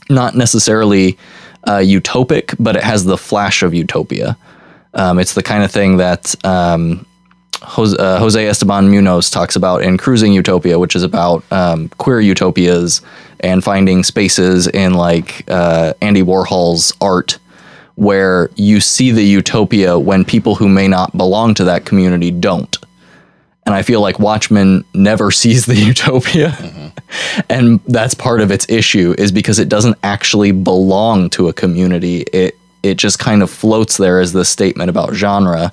not 0.08 0.34
necessarily 0.34 1.18
uh, 1.64 1.78
utopic, 1.78 2.54
but 2.58 2.76
it 2.76 2.82
has 2.82 3.04
the 3.04 3.16
flash 3.16 3.62
of 3.62 3.74
utopia. 3.74 4.36
Um, 4.94 5.18
it's 5.18 5.34
the 5.34 5.42
kind 5.42 5.64
of 5.64 5.70
thing 5.70 5.96
that 5.98 6.34
um, 6.44 7.06
Jose, 7.62 7.96
uh, 7.96 8.18
Jose 8.18 8.46
Esteban 8.46 8.90
Munoz 8.90 9.30
talks 9.30 9.56
about 9.56 9.82
in 9.82 9.96
Cruising 9.96 10.32
Utopia, 10.32 10.78
which 10.78 10.96
is 10.96 11.02
about 11.02 11.44
um, 11.52 11.88
queer 11.90 12.20
utopias 12.20 13.00
and 13.40 13.62
finding 13.62 14.04
spaces 14.04 14.66
in 14.68 14.94
like 14.94 15.44
uh, 15.48 15.94
Andy 16.00 16.22
Warhol's 16.22 16.92
art 17.00 17.38
where 17.94 18.50
you 18.56 18.80
see 18.80 19.10
the 19.10 19.22
utopia 19.22 19.98
when 19.98 20.24
people 20.24 20.54
who 20.54 20.68
may 20.68 20.88
not 20.88 21.16
belong 21.16 21.54
to 21.54 21.64
that 21.64 21.84
community 21.84 22.30
don't. 22.30 22.78
And 23.64 23.74
I 23.74 23.82
feel 23.82 24.00
like 24.00 24.18
Watchmen 24.18 24.84
never 24.94 25.30
sees 25.42 25.66
the 25.66 25.76
utopia. 25.76 26.92
and 27.48 27.80
that's 27.86 28.14
part 28.14 28.40
of 28.40 28.50
its 28.50 28.68
issue 28.68 29.14
is 29.18 29.32
because 29.32 29.58
it 29.58 29.68
doesn't 29.68 29.96
actually 30.02 30.52
belong 30.52 31.30
to 31.30 31.48
a 31.48 31.52
community. 31.52 32.22
It 32.32 32.56
it 32.82 32.96
just 32.96 33.20
kind 33.20 33.42
of 33.42 33.50
floats 33.50 33.96
there 33.96 34.18
as 34.18 34.32
this 34.32 34.48
statement 34.48 34.90
about 34.90 35.14
genre. 35.14 35.72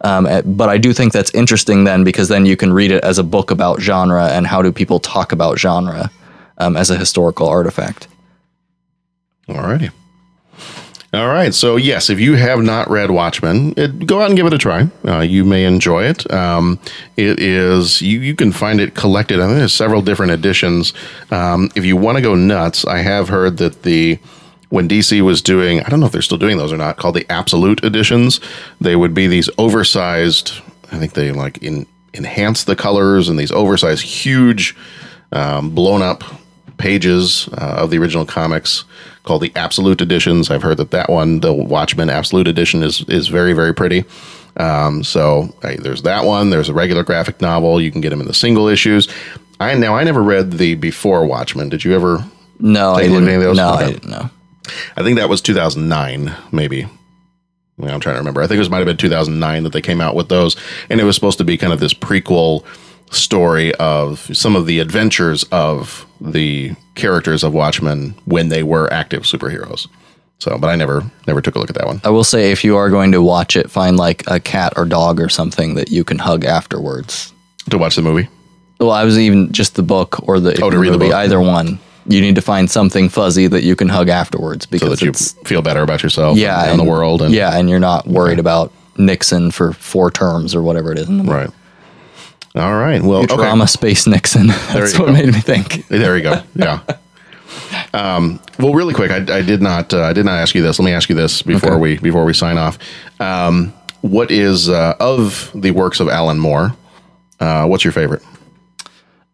Um, 0.00 0.26
eh, 0.26 0.42
but 0.42 0.68
I 0.68 0.78
do 0.78 0.92
think 0.92 1.12
that's 1.12 1.30
interesting 1.32 1.84
then 1.84 2.04
because 2.04 2.28
then 2.28 2.46
you 2.46 2.56
can 2.56 2.72
read 2.72 2.90
it 2.90 3.02
as 3.04 3.18
a 3.18 3.24
book 3.24 3.50
about 3.50 3.80
genre 3.80 4.28
and 4.28 4.46
how 4.46 4.62
do 4.62 4.72
people 4.72 4.98
talk 4.98 5.32
about 5.32 5.58
genre 5.58 6.10
um, 6.58 6.76
as 6.76 6.90
a 6.90 6.96
historical 6.96 7.48
artifact. 7.48 8.08
Alrighty. 9.48 9.90
All 11.14 11.28
right. 11.28 11.54
So, 11.54 11.76
yes, 11.76 12.10
if 12.10 12.20
you 12.20 12.34
have 12.34 12.60
not 12.60 12.90
read 12.90 13.10
Watchmen, 13.10 13.72
it, 13.78 14.06
go 14.06 14.20
out 14.20 14.28
and 14.28 14.36
give 14.36 14.44
it 14.44 14.52
a 14.52 14.58
try. 14.58 14.88
Uh, 15.06 15.20
you 15.20 15.42
may 15.42 15.64
enjoy 15.64 16.04
it. 16.04 16.30
Um, 16.30 16.78
it 17.16 17.40
is, 17.40 18.02
you, 18.02 18.20
you 18.20 18.34
can 18.34 18.52
find 18.52 18.78
it 18.78 18.94
collected. 18.94 19.40
I 19.40 19.46
think 19.46 19.58
there's 19.58 19.72
several 19.72 20.02
different 20.02 20.32
editions. 20.32 20.92
Um, 21.30 21.70
if 21.74 21.86
you 21.86 21.96
want 21.96 22.16
to 22.16 22.22
go 22.22 22.34
nuts, 22.34 22.84
I 22.84 22.98
have 22.98 23.30
heard 23.30 23.56
that 23.56 23.84
the, 23.84 24.18
when 24.68 24.86
DC 24.86 25.22
was 25.22 25.40
doing, 25.40 25.80
I 25.80 25.88
don't 25.88 26.00
know 26.00 26.04
if 26.04 26.12
they're 26.12 26.20
still 26.20 26.36
doing 26.36 26.58
those 26.58 26.74
or 26.74 26.76
not, 26.76 26.98
called 26.98 27.14
the 27.14 27.26
Absolute 27.32 27.82
editions, 27.82 28.38
they 28.78 28.94
would 28.94 29.14
be 29.14 29.26
these 29.26 29.48
oversized, 29.56 30.60
I 30.92 30.98
think 30.98 31.14
they 31.14 31.32
like 31.32 31.56
in, 31.62 31.86
enhance 32.12 32.64
the 32.64 32.76
colors 32.76 33.30
and 33.30 33.38
these 33.38 33.52
oversized, 33.52 34.02
huge, 34.02 34.76
um, 35.32 35.70
blown 35.70 36.02
up 36.02 36.22
pages 36.76 37.48
uh, 37.54 37.76
of 37.78 37.90
the 37.90 37.96
original 37.96 38.26
comics 38.26 38.84
called 39.28 39.42
the 39.42 39.52
Absolute 39.54 40.00
editions. 40.00 40.50
I've 40.50 40.62
heard 40.62 40.78
that 40.78 40.90
that 40.90 41.08
one, 41.08 41.40
the 41.40 41.52
Watchmen 41.52 42.10
Absolute 42.10 42.48
edition, 42.48 42.82
is 42.82 43.02
is 43.08 43.28
very 43.28 43.52
very 43.52 43.72
pretty. 43.74 44.04
Um, 44.56 45.04
so 45.04 45.54
hey, 45.62 45.76
there's 45.76 46.02
that 46.02 46.24
one. 46.24 46.50
There's 46.50 46.68
a 46.68 46.74
regular 46.74 47.04
graphic 47.04 47.40
novel. 47.40 47.80
You 47.80 47.92
can 47.92 48.00
get 48.00 48.10
them 48.10 48.20
in 48.20 48.26
the 48.26 48.34
single 48.34 48.66
issues. 48.66 49.06
I 49.60 49.74
now 49.74 49.94
I 49.94 50.02
never 50.02 50.22
read 50.22 50.52
the 50.52 50.74
before 50.74 51.24
Watchmen. 51.26 51.68
Did 51.68 51.84
you 51.84 51.94
ever? 51.94 52.24
No, 52.58 52.94
I 52.94 53.02
didn't. 53.02 53.28
any 53.28 53.34
of 53.36 53.42
those? 53.42 53.56
No, 53.56 53.74
Okay. 53.74 53.84
I 53.84 53.90
didn't 53.92 54.10
know. 54.10 54.30
I 54.96 55.02
think 55.04 55.16
that 55.18 55.28
was 55.28 55.40
2009, 55.40 56.34
maybe. 56.52 56.86
I'm 57.80 58.00
trying 58.00 58.16
to 58.16 58.18
remember. 58.18 58.42
I 58.42 58.48
think 58.48 58.60
it 58.60 58.70
might 58.70 58.78
have 58.78 58.86
been 58.86 58.96
2009 58.96 59.62
that 59.62 59.72
they 59.72 59.80
came 59.80 60.00
out 60.00 60.16
with 60.16 60.28
those, 60.28 60.56
and 60.90 61.00
it 61.00 61.04
was 61.04 61.14
supposed 61.14 61.38
to 61.38 61.44
be 61.44 61.56
kind 61.56 61.72
of 61.72 61.78
this 61.78 61.94
prequel 61.94 62.64
story 63.10 63.72
of 63.76 64.28
some 64.36 64.56
of 64.56 64.66
the 64.66 64.80
adventures 64.80 65.44
of 65.52 66.04
the 66.20 66.72
characters 66.98 67.42
of 67.42 67.54
Watchmen 67.54 68.14
when 68.26 68.50
they 68.50 68.62
were 68.62 68.92
active 68.92 69.22
superheroes. 69.22 69.88
So, 70.40 70.56
but 70.58 70.68
I 70.68 70.76
never 70.76 71.02
never 71.26 71.40
took 71.40 71.54
a 71.56 71.58
look 71.58 71.70
at 71.70 71.76
that 71.76 71.86
one. 71.86 72.00
I 72.04 72.10
will 72.10 72.24
say 72.24 72.52
if 72.52 72.62
you 72.62 72.76
are 72.76 72.90
going 72.90 73.12
to 73.12 73.22
watch 73.22 73.56
it, 73.56 73.70
find 73.70 73.96
like 73.96 74.22
a 74.28 74.38
cat 74.38 74.74
or 74.76 74.84
dog 74.84 75.20
or 75.20 75.28
something 75.28 75.74
that 75.74 75.90
you 75.90 76.04
can 76.04 76.18
hug 76.18 76.44
afterwards. 76.44 77.32
To 77.70 77.78
watch 77.78 77.96
the 77.96 78.02
movie. 78.02 78.28
Well, 78.78 78.92
I 78.92 79.04
was 79.04 79.18
even 79.18 79.50
just 79.52 79.74
the 79.74 79.82
book 79.82 80.28
or 80.28 80.38
the, 80.38 80.60
Oh, 80.62 80.70
to 80.70 80.78
read 80.78 80.92
the 80.92 80.98
book. 80.98 81.12
either 81.12 81.40
one. 81.40 81.80
You 82.06 82.20
need 82.20 82.36
to 82.36 82.40
find 82.40 82.70
something 82.70 83.08
fuzzy 83.08 83.48
that 83.48 83.64
you 83.64 83.76
can 83.76 83.88
hug 83.88 84.08
afterwards 84.08 84.64
So 84.64 84.70
because 84.70 85.00
that 85.00 85.04
you 85.04 85.12
feel 85.44 85.60
better 85.60 85.82
about 85.82 86.02
yourself 86.02 86.38
yeah 86.38 86.70
and, 86.70 86.78
the 86.78 86.84
world 86.84 87.20
and 87.20 87.34
yeah, 87.34 87.58
and 87.58 87.68
you're 87.68 87.80
not 87.80 88.06
worried 88.06 88.38
about 88.38 88.72
Nixon 88.96 89.50
for 89.50 89.72
four 89.72 90.10
terms 90.10 90.54
or 90.54 90.62
whatever 90.62 90.92
it 90.92 90.98
is. 90.98 91.08
In 91.08 91.18
the 91.18 91.24
right. 91.24 91.50
All 92.54 92.74
right. 92.74 93.02
Well, 93.02 93.24
okay. 93.30 93.66
Space 93.66 94.06
Nixon. 94.06 94.46
That's 94.48 94.98
what 94.98 95.06
go. 95.06 95.12
made 95.12 95.26
me 95.26 95.40
think. 95.40 95.86
There 95.88 96.16
you 96.16 96.22
go. 96.22 96.42
Yeah. 96.54 96.80
Um, 97.92 98.40
well, 98.58 98.74
really 98.74 98.94
quick, 98.94 99.10
I, 99.10 99.38
I 99.38 99.42
did 99.42 99.62
not. 99.62 99.92
Uh, 99.92 100.02
I 100.02 100.12
did 100.12 100.24
not 100.24 100.38
ask 100.38 100.54
you 100.54 100.62
this. 100.62 100.78
Let 100.78 100.84
me 100.86 100.92
ask 100.92 101.08
you 101.08 101.14
this 101.14 101.42
before 101.42 101.72
Okay. 101.72 101.80
we 101.80 101.98
before 101.98 102.24
we 102.24 102.32
sign 102.34 102.58
off. 102.58 102.78
Um, 103.20 103.72
what 104.00 104.30
is 104.30 104.68
uh, 104.68 104.94
of 105.00 105.50
the 105.54 105.70
works 105.70 106.00
of 106.00 106.08
Alan 106.08 106.38
Moore? 106.38 106.74
Uh, 107.40 107.66
what's 107.66 107.84
your 107.84 107.92
favorite? 107.92 108.22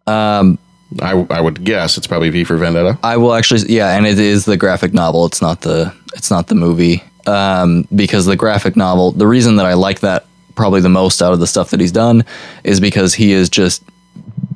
Um, 0.06 0.58
I 1.00 1.26
I 1.30 1.40
would 1.40 1.64
guess 1.64 1.96
it's 1.96 2.06
probably 2.06 2.30
V 2.30 2.44
for 2.44 2.56
Vendetta. 2.56 2.98
I 3.02 3.16
will 3.16 3.34
actually, 3.34 3.72
yeah, 3.72 3.96
and 3.96 4.06
it 4.06 4.18
is 4.18 4.44
the 4.44 4.56
graphic 4.56 4.92
novel. 4.92 5.26
It's 5.26 5.42
not 5.42 5.62
the 5.62 5.94
it's 6.14 6.30
not 6.30 6.48
the 6.48 6.54
movie 6.54 7.02
um, 7.26 7.86
because 7.94 8.26
the 8.26 8.36
graphic 8.36 8.76
novel. 8.76 9.12
The 9.12 9.26
reason 9.26 9.56
that 9.56 9.66
I 9.66 9.74
like 9.74 10.00
that 10.00 10.26
probably 10.55 10.80
the 10.80 10.88
most 10.88 11.22
out 11.22 11.32
of 11.32 11.40
the 11.40 11.46
stuff 11.46 11.70
that 11.70 11.80
he's 11.80 11.92
done 11.92 12.24
is 12.62 12.80
because 12.80 13.14
he 13.14 13.32
is 13.32 13.48
just 13.48 13.82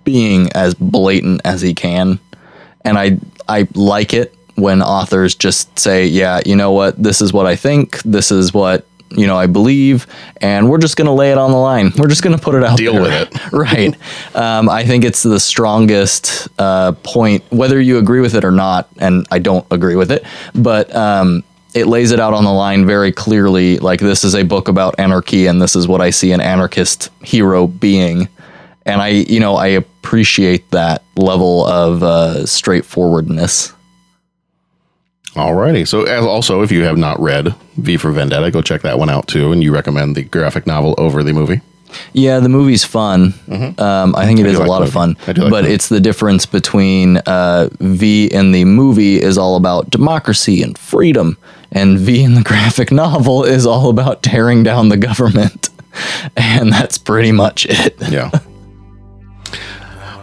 being 0.04 0.50
as 0.52 0.74
blatant 0.74 1.40
as 1.44 1.60
he 1.60 1.74
can, 1.74 2.18
and 2.84 2.98
I 2.98 3.18
I 3.48 3.68
like 3.74 4.14
it 4.14 4.34
when 4.54 4.82
authors 4.82 5.34
just 5.34 5.78
say, 5.78 6.06
yeah, 6.06 6.40
you 6.44 6.56
know 6.56 6.72
what, 6.72 7.00
this 7.00 7.20
is 7.20 7.32
what 7.32 7.46
I 7.46 7.54
think, 7.56 8.02
this 8.02 8.32
is 8.32 8.52
what 8.52 8.84
you 9.10 9.26
know 9.26 9.36
I 9.38 9.46
believe, 9.46 10.06
and 10.40 10.68
we're 10.68 10.78
just 10.78 10.96
gonna 10.96 11.14
lay 11.14 11.32
it 11.32 11.38
on 11.38 11.50
the 11.50 11.56
line. 11.56 11.92
We're 11.96 12.08
just 12.08 12.22
gonna 12.22 12.38
put 12.38 12.54
it 12.54 12.64
out 12.64 12.76
Deal 12.76 12.92
there. 12.92 13.02
with 13.02 13.12
it. 13.12 13.52
right. 13.52 13.96
Um, 14.34 14.68
I 14.68 14.84
think 14.84 15.04
it's 15.04 15.22
the 15.22 15.40
strongest 15.40 16.48
uh, 16.58 16.92
point, 17.02 17.42
whether 17.50 17.80
you 17.80 17.98
agree 17.98 18.20
with 18.20 18.34
it 18.34 18.44
or 18.44 18.50
not, 18.50 18.88
and 18.98 19.26
I 19.30 19.38
don't 19.38 19.66
agree 19.70 19.96
with 19.96 20.10
it, 20.10 20.24
but 20.54 20.94
um, 20.94 21.42
it 21.74 21.86
lays 21.86 22.10
it 22.12 22.20
out 22.20 22.34
on 22.34 22.44
the 22.44 22.52
line 22.52 22.86
very 22.86 23.12
clearly. 23.12 23.78
Like 23.78 24.00
this 24.00 24.24
is 24.24 24.34
a 24.34 24.42
book 24.42 24.68
about 24.68 24.94
anarchy, 24.98 25.46
and 25.46 25.60
this 25.60 25.76
is 25.76 25.86
what 25.86 26.00
I 26.00 26.10
see 26.10 26.32
an 26.32 26.40
anarchist 26.40 27.10
hero 27.22 27.66
being. 27.66 28.28
And 28.86 29.02
I, 29.02 29.08
you 29.08 29.38
know, 29.38 29.56
I 29.56 29.66
appreciate 29.66 30.70
that 30.70 31.02
level 31.16 31.66
of 31.66 32.02
uh, 32.02 32.46
straightforwardness. 32.46 33.74
Alrighty. 35.34 35.86
So, 35.86 36.04
as 36.04 36.24
also, 36.24 36.62
if 36.62 36.72
you 36.72 36.84
have 36.84 36.96
not 36.96 37.20
read 37.20 37.54
V 37.76 37.98
for 37.98 38.10
Vendetta, 38.10 38.50
go 38.50 38.62
check 38.62 38.82
that 38.82 38.98
one 38.98 39.10
out 39.10 39.28
too. 39.28 39.52
And 39.52 39.62
you 39.62 39.72
recommend 39.72 40.16
the 40.16 40.24
graphic 40.24 40.66
novel 40.66 40.94
over 40.96 41.22
the 41.22 41.32
movie. 41.32 41.60
Yeah, 42.12 42.40
the 42.40 42.48
movie's 42.48 42.84
fun. 42.84 43.34
Um, 43.78 44.14
I 44.16 44.24
think 44.26 44.40
it 44.40 44.44
do 44.44 44.48
is 44.50 44.56
a 44.56 44.60
like 44.60 44.68
lot 44.68 44.78
the 44.80 44.86
of 44.86 44.92
fun. 44.92 45.16
I 45.26 45.32
do 45.32 45.42
like 45.42 45.50
but 45.50 45.62
the- 45.64 45.72
it's 45.72 45.88
the 45.88 46.00
difference 46.00 46.46
between 46.46 47.18
uh, 47.26 47.68
V 47.80 48.26
in 48.26 48.52
the 48.52 48.64
movie 48.64 49.20
is 49.20 49.38
all 49.38 49.56
about 49.56 49.90
democracy 49.90 50.62
and 50.62 50.76
freedom, 50.78 51.36
and 51.72 51.98
V 51.98 52.22
in 52.22 52.34
the 52.34 52.42
graphic 52.50 52.90
novel 52.92 53.44
is 53.44 53.66
all 53.66 53.88
about 53.90 54.22
tearing 54.22 54.62
down 54.62 54.88
the 54.88 54.96
government. 54.96 55.68
And 56.36 56.72
that's 56.72 56.96
pretty 56.96 57.32
much 57.32 57.66
it. 57.68 57.96
Yeah. 58.08 58.30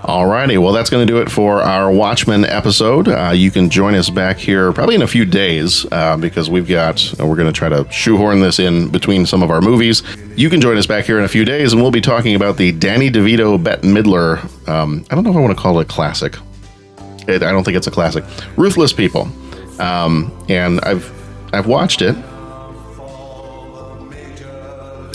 Alrighty, 0.06 0.62
well, 0.62 0.72
that's 0.72 0.91
going 0.91 1.08
to 1.08 1.12
do 1.12 1.20
it 1.20 1.32
for 1.32 1.64
our 1.64 1.91
Watchmen 1.91 2.45
episode. 2.45 3.08
Uh, 3.08 3.32
you 3.32 3.49
can 3.49 3.72
join 3.72 3.95
us 3.95 4.08
back 4.08 4.38
here 4.38 4.72
probably 4.72 4.93
in 4.93 5.01
a 5.01 5.08
few 5.08 5.26
days 5.26 5.84
uh, 5.91 6.16
because 6.16 6.47
we've 6.47 6.68
got, 6.68 7.20
uh, 7.20 7.26
we're 7.26 7.36
going 7.36 7.51
to 7.51 7.58
try 7.58 7.70
to 7.70 7.91
shoehorn 7.91 8.39
this 8.39 8.60
in 8.60 8.89
between 8.89 9.26
some 9.26 9.41
of 9.41 9.49
our 9.49 9.62
movies. 9.62 10.03
You 10.36 10.51
can 10.51 10.62
join 10.62 10.78
us 10.78 10.86
back 10.86 11.06
here 11.06 11.18
in 11.18 11.24
a 11.26 11.28
few 11.28 11.43
days 11.43 11.74
and 11.74 11.82
we'll 11.82 11.89
be 11.89 12.01
talking 12.01 12.36
about 12.36 12.58
the 12.58 12.72
Danny 12.72 13.10
DeVito, 13.10 13.62
Bette 13.64 13.82
Midler. 13.88 14.43
Um, 14.70 15.03
I 15.10 15.16
don't 15.16 15.24
know 15.24 15.32
if 15.32 15.38
I 15.38 15.39
want 15.39 15.58
to 15.58 15.60
call 15.60 15.80
it 15.80 15.82
a 15.82 15.86
classic. 15.88 16.36
It, 17.28 17.41
I 17.41 17.51
don't 17.51 17.64
think 17.64 17.76
it's 17.76 17.88
a 17.88 17.91
classic. 17.91 18.24
Ruthless 18.58 18.93
People. 18.93 19.28
Um, 19.80 20.32
and 20.49 20.82
I've, 20.82 21.12
I've 21.51 21.66
watched 21.66 22.03
it. 22.03 22.16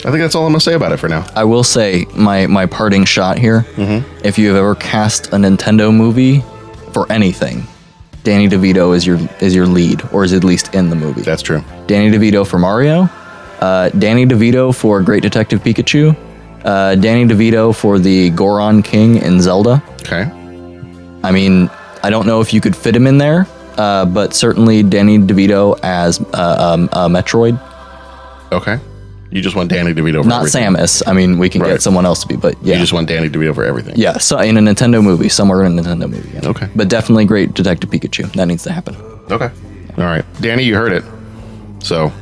I 0.01 0.11
think 0.11 0.21
that's 0.23 0.35
all 0.35 0.47
I'm 0.47 0.53
going 0.53 0.61
to 0.61 0.65
say 0.65 0.75
about 0.75 0.93
it 0.93 0.97
for 0.97 1.09
now. 1.09 1.27
I 1.35 1.45
will 1.45 1.63
say 1.65 2.07
my, 2.15 2.47
my 2.47 2.67
parting 2.67 3.05
shot 3.05 3.39
here 3.39 3.67
if 4.25 4.39
you 4.39 4.49
have 4.49 4.57
ever 4.57 4.75
cast 4.75 5.29
a 5.29 5.37
Nintendo 5.37 5.95
movie 5.95 6.43
for 6.93 7.11
anything, 7.13 7.67
Danny 8.25 8.49
DeVito 8.49 8.95
is 8.95 9.07
your 9.07 9.19
is 9.41 9.55
your 9.55 9.67
lead, 9.67 10.03
or 10.13 10.25
is 10.25 10.33
at 10.33 10.45
least 10.45 10.75
in 10.75 10.91
the 10.91 10.97
movie. 10.97 11.23
That's 11.23 11.43
true. 11.43 11.63
Danny 11.87 12.11
DeVito 12.17 12.47
for 12.47 12.59
Mario, 12.59 13.09
uh, 13.61 13.89
Danny 13.91 14.27
DeVito 14.27 14.75
for 14.75 15.03
Great 15.03 15.23
Detective 15.23 15.63
Pikachu, 15.63 16.17
uh, 16.65 16.95
Danny 16.97 17.25
DeVito 17.25 17.75
for 17.75 17.99
the 17.99 18.31
Goron 18.31 18.83
King 18.83 19.17
in 19.17 19.41
Zelda. 19.41 19.83
Okay. 20.03 20.31
I 21.23 21.31
mean, 21.31 21.71
I 22.03 22.11
don't 22.11 22.27
know 22.27 22.41
if 22.41 22.53
you 22.53 22.61
could 22.61 22.77
fit 22.77 22.95
him 22.97 23.07
in 23.07 23.19
there, 23.19 23.47
uh, 23.79 24.05
but 24.07 24.35
certainly 24.35 24.83
Danny 24.83 25.19
DeVito 25.19 25.79
as 25.83 26.21
uh, 26.35 26.75
um, 26.75 26.89
uh, 26.93 27.09
Metroid. 27.09 27.59
Okay. 28.53 28.79
You 29.31 29.41
just 29.43 29.55
want 29.55 29.71
Danny 29.71 29.93
DeVito 29.95 30.23
for 30.23 30.29
Not 30.29 30.39
everything. 30.41 30.73
Not 30.73 30.81
Samus. 30.81 31.03
I 31.07 31.13
mean, 31.13 31.39
we 31.39 31.49
can 31.49 31.63
Right. 31.63 31.71
get 31.71 31.83
someone 31.83 32.05
else 32.05 32.21
to 32.23 32.27
be, 32.29 32.37
but 32.37 32.57
yeah. 32.63 32.75
You 32.75 32.81
just 32.81 32.93
want 32.93 33.09
Danny 33.09 33.29
DeVito 33.29 33.55
for 33.55 33.65
everything. 33.65 33.95
yeah, 33.97 34.19
so 34.19 34.39
in 34.39 34.57
a 34.57 34.61
Nintendo 34.61 35.03
movie, 35.03 35.29
somewhere 35.29 35.63
in 35.65 35.79
a 35.79 35.83
Nintendo 35.83 36.11
movie. 36.11 36.31
yeah. 36.35 36.49
Okay. 36.49 36.69
But 36.75 36.89
definitely 36.89 37.25
Great 37.27 37.55
Detective 37.55 37.91
Pikachu. 37.91 38.33
That 38.33 38.47
needs 38.47 38.65
to 38.65 38.73
happen. 38.73 38.97
Okay. 39.31 39.51
All 39.99 40.05
right, 40.05 40.25
Danny, 40.41 40.65
you 40.65 40.75
heard 40.75 40.93
it. 40.93 41.05
So 41.81 42.13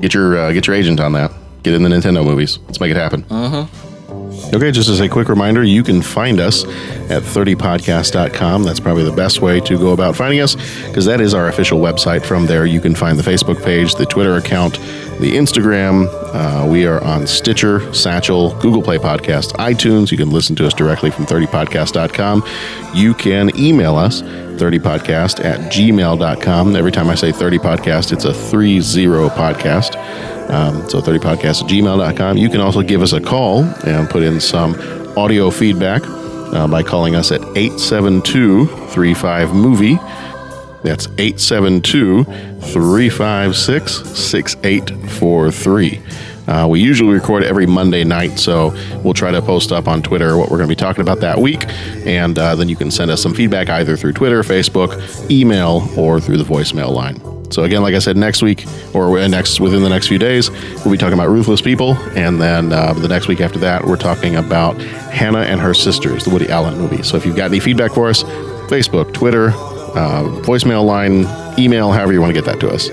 get 0.00 0.14
your 0.14 0.38
uh, 0.38 0.52
get 0.52 0.66
your 0.66 0.76
agent 0.76 1.00
on 1.00 1.12
that. 1.14 1.32
Get 1.64 1.74
in 1.74 1.82
the 1.82 1.88
Nintendo 1.88 2.24
movies. 2.24 2.58
Let's 2.66 2.78
make 2.80 2.90
it 2.90 2.96
happen. 2.96 3.24
Uh 3.30 3.48
huh. 3.48 3.66
Okay, 4.54 4.70
just 4.70 4.88
as 4.88 5.00
a 5.00 5.08
quick 5.08 5.28
reminder, 5.28 5.62
you 5.62 5.82
can 5.82 6.00
find 6.00 6.40
us 6.40 6.64
at 7.10 7.22
30podcast.com. 7.22 8.62
That's 8.62 8.80
probably 8.80 9.04
the 9.04 9.12
best 9.12 9.42
way 9.42 9.60
to 9.60 9.78
go 9.78 9.92
about 9.92 10.16
finding 10.16 10.40
us 10.40 10.54
because 10.86 11.04
that 11.04 11.20
is 11.20 11.34
our 11.34 11.48
official 11.48 11.80
website. 11.80 12.24
From 12.24 12.46
there, 12.46 12.64
you 12.64 12.80
can 12.80 12.94
find 12.94 13.18
the 13.18 13.22
Facebook 13.22 13.62
page, 13.62 13.94
the 13.96 14.06
Twitter 14.06 14.36
account, 14.36 14.74
the 15.20 15.36
Instagram. 15.36 16.08
Uh, 16.32 16.66
we 16.66 16.86
are 16.86 17.02
on 17.04 17.26
Stitcher, 17.26 17.92
Satchel, 17.92 18.54
Google 18.58 18.82
Play 18.82 18.96
Podcast, 18.98 19.52
iTunes. 19.56 20.10
You 20.10 20.16
can 20.16 20.30
listen 20.30 20.56
to 20.56 20.66
us 20.66 20.72
directly 20.72 21.10
from 21.10 21.26
30podcast.com. 21.26 22.44
You 22.94 23.14
can 23.14 23.54
email 23.58 23.96
us, 23.96 24.22
30podcast 24.22 25.44
at 25.44 25.72
gmail.com. 25.72 26.76
Every 26.76 26.92
time 26.92 27.08
I 27.08 27.14
say 27.16 27.32
30 27.32 27.58
podcast, 27.58 28.12
it's 28.12 28.24
a 28.24 28.32
30 28.32 28.78
podcast. 29.30 30.37
Um, 30.48 30.88
so 30.88 31.00
30podcast 31.00 31.62
at 31.62 31.70
gmail.com. 31.70 32.38
You 32.38 32.48
can 32.48 32.60
also 32.60 32.82
give 32.82 33.02
us 33.02 33.12
a 33.12 33.20
call 33.20 33.64
and 33.86 34.08
put 34.08 34.22
in 34.22 34.40
some 34.40 34.74
audio 35.16 35.50
feedback 35.50 36.02
uh, 36.06 36.66
by 36.66 36.82
calling 36.82 37.14
us 37.14 37.30
at 37.32 37.42
872 37.56 38.66
35 38.66 39.54
movie. 39.54 39.98
That's 40.82 41.06
872 41.18 42.24
356 42.24 43.92
6843. 44.18 46.02
Uh, 46.46 46.66
we 46.66 46.80
usually 46.80 47.12
record 47.12 47.44
every 47.44 47.66
Monday 47.66 48.04
night, 48.04 48.38
so 48.38 48.70
we'll 49.04 49.12
try 49.12 49.30
to 49.30 49.42
post 49.42 49.70
up 49.70 49.86
on 49.86 50.02
Twitter 50.02 50.38
what 50.38 50.50
we're 50.50 50.56
going 50.56 50.68
to 50.68 50.74
be 50.74 50.76
talking 50.76 51.02
about 51.02 51.20
that 51.20 51.38
week. 51.38 51.66
And 52.06 52.38
uh, 52.38 52.54
then 52.54 52.70
you 52.70 52.76
can 52.76 52.90
send 52.90 53.10
us 53.10 53.22
some 53.22 53.34
feedback 53.34 53.68
either 53.68 53.98
through 53.98 54.14
Twitter, 54.14 54.42
Facebook, 54.42 55.30
email, 55.30 55.86
or 55.94 56.20
through 56.20 56.38
the 56.38 56.44
voicemail 56.44 56.90
line. 56.90 57.37
So 57.50 57.64
again, 57.64 57.82
like 57.82 57.94
I 57.94 57.98
said, 57.98 58.16
next 58.16 58.42
week 58.42 58.66
or 58.94 59.26
next 59.28 59.60
within 59.60 59.82
the 59.82 59.88
next 59.88 60.08
few 60.08 60.18
days, 60.18 60.50
we'll 60.50 60.92
be 60.92 60.98
talking 60.98 61.14
about 61.14 61.28
ruthless 61.28 61.62
people, 61.62 61.94
and 62.16 62.40
then 62.40 62.72
uh, 62.72 62.92
the 62.92 63.08
next 63.08 63.28
week 63.28 63.40
after 63.40 63.58
that, 63.60 63.84
we're 63.84 63.96
talking 63.96 64.36
about 64.36 64.76
Hannah 65.12 65.40
and 65.40 65.60
her 65.60 65.74
sisters, 65.74 66.24
the 66.24 66.30
Woody 66.30 66.48
Allen 66.48 66.76
movie. 66.78 67.02
So 67.02 67.16
if 67.16 67.24
you've 67.24 67.36
got 67.36 67.46
any 67.46 67.60
feedback 67.60 67.92
for 67.92 68.08
us, 68.08 68.22
Facebook, 68.68 69.14
Twitter, 69.14 69.48
uh, 69.48 70.24
voicemail 70.42 70.84
line, 70.84 71.26
email, 71.58 71.90
however 71.90 72.12
you 72.12 72.20
want 72.20 72.34
to 72.34 72.40
get 72.40 72.44
that 72.44 72.60
to 72.60 72.68
us. 72.68 72.90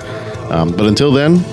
Um, 0.49 0.72
but 0.72 0.86
until 0.86 1.12
then, 1.12 1.43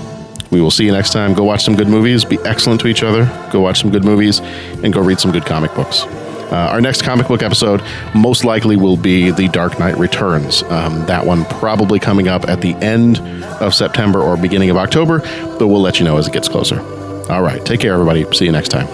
we 0.50 0.61
will 0.61 0.70
see 0.70 0.84
you 0.84 0.92
next 0.92 1.12
time. 1.12 1.34
Go 1.34 1.44
watch 1.44 1.64
some 1.64 1.74
good 1.74 1.88
movies. 1.88 2.24
Be 2.24 2.38
excellent 2.44 2.80
to 2.82 2.86
each 2.86 3.03
other. 3.03 3.24
Go 3.50 3.61
watch 3.61 3.80
some 3.80 3.90
good 3.90 4.05
movies, 4.05 4.40
and 4.40 4.92
go 4.92 5.00
read 5.00 5.18
some 5.18 5.32
good 5.32 5.44
comic 5.44 5.74
books. 5.74 6.05
Uh, 6.53 6.68
our 6.70 6.82
next 6.82 7.00
comic 7.03 7.26
book 7.28 7.42
episode 7.42 7.82
most 8.14 8.44
likely 8.44 8.76
will 8.76 8.98
be 8.98 9.30
The 9.30 9.48
Dark 9.48 9.78
Knight 9.78 9.96
Returns. 9.96 10.62
Um, 10.64 11.07
that 11.07 11.24
one 11.24 11.46
probably 11.46 11.98
coming 11.98 12.28
up 12.28 12.46
at 12.46 12.61
the 12.61 12.74
end 12.74 13.20
of 13.62 13.74
September 13.74 14.20
or 14.20 14.36
beginning 14.36 14.68
of 14.68 14.76
October, 14.76 15.20
but 15.59 15.68
we'll 15.68 15.80
let 15.80 15.98
you 15.98 16.05
know 16.05 16.18
as 16.18 16.28
it 16.28 16.34
gets 16.34 16.48
closer. 16.48 16.78
All 17.30 17.40
right, 17.40 17.64
take 17.64 17.80
care, 17.80 17.94
everybody. 17.94 18.30
See 18.34 18.44
you 18.44 18.53
next 18.53 18.68
time. 18.68 18.86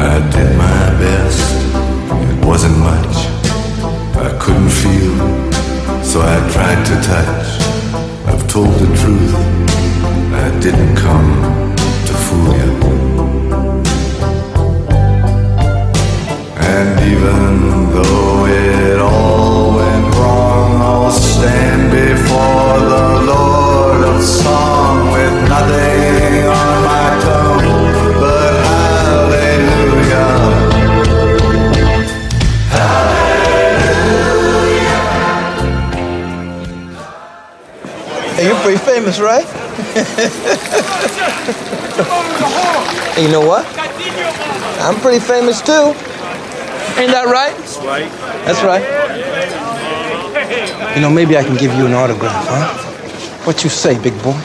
I 0.00 0.18
did 0.32 0.56
my 0.56 0.88
best. 0.98 1.42
It 2.30 2.46
wasn't 2.46 2.78
much. 2.78 3.16
I 4.16 4.38
couldn't 4.40 4.70
feel, 4.70 5.18
so 6.02 6.22
I 6.22 6.38
tried 6.50 6.82
to 6.86 6.94
touch. 7.02 7.60
I've 8.26 8.48
told 8.48 8.72
the 8.72 8.86
truth. 8.96 9.34
I 10.32 10.58
didn't 10.60 10.96
come 10.96 11.74
to 12.06 12.14
fool 12.14 12.56
you. 12.56 12.71
And 16.74 16.98
even 17.12 17.92
though 17.92 18.46
it 18.46 18.98
all 18.98 19.74
went 19.76 20.14
wrong, 20.14 20.80
I'll 20.80 21.10
stand 21.10 21.90
before 21.90 22.78
the 22.92 23.08
Lord 23.30 24.02
of 24.08 24.22
Song 24.22 25.12
with 25.12 25.34
nothing 25.50 26.46
on 26.48 26.76
my 26.90 27.08
tongue 27.26 27.68
but 28.18 28.54
hallelujah. 28.64 30.30
Hallelujah. 33.92 35.02
Hey, 38.34 38.46
you're 38.46 38.60
pretty 38.62 38.78
famous, 38.78 39.20
right? 39.20 39.46
you 43.18 43.28
know 43.30 43.46
what? 43.46 43.66
I'm 44.80 44.98
pretty 45.00 45.20
famous 45.20 45.60
too. 45.60 45.94
Ain't 46.98 47.10
that 47.10 47.24
right? 47.26 47.56
That's 47.56 47.78
right. 47.78 48.10
That's 48.44 48.62
right. 48.62 48.84
You 50.94 51.00
know, 51.00 51.08
maybe 51.10 51.36
I 51.38 51.42
can 51.42 51.56
give 51.56 51.72
you 51.74 51.86
an 51.86 51.94
autograph, 51.94 52.46
huh? 52.46 52.68
What 53.44 53.64
you 53.64 53.70
say, 53.70 53.98
big 54.00 54.12
boy? 54.22 54.38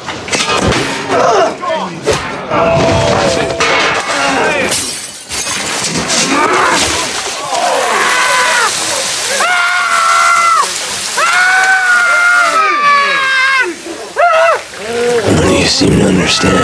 None 15.35 15.43
of 15.43 15.49
you 15.59 15.65
seem 15.65 15.89
to 15.99 16.05
understand. 16.05 16.55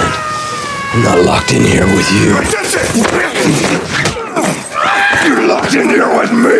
I'm 0.94 1.04
not 1.04 1.20
locked 1.26 1.52
in 1.52 1.64
here 1.64 1.86
with 1.86 2.10
you 4.08 4.13
in 5.76 5.90
here 5.90 6.08
with 6.20 6.32
me! 6.32 6.53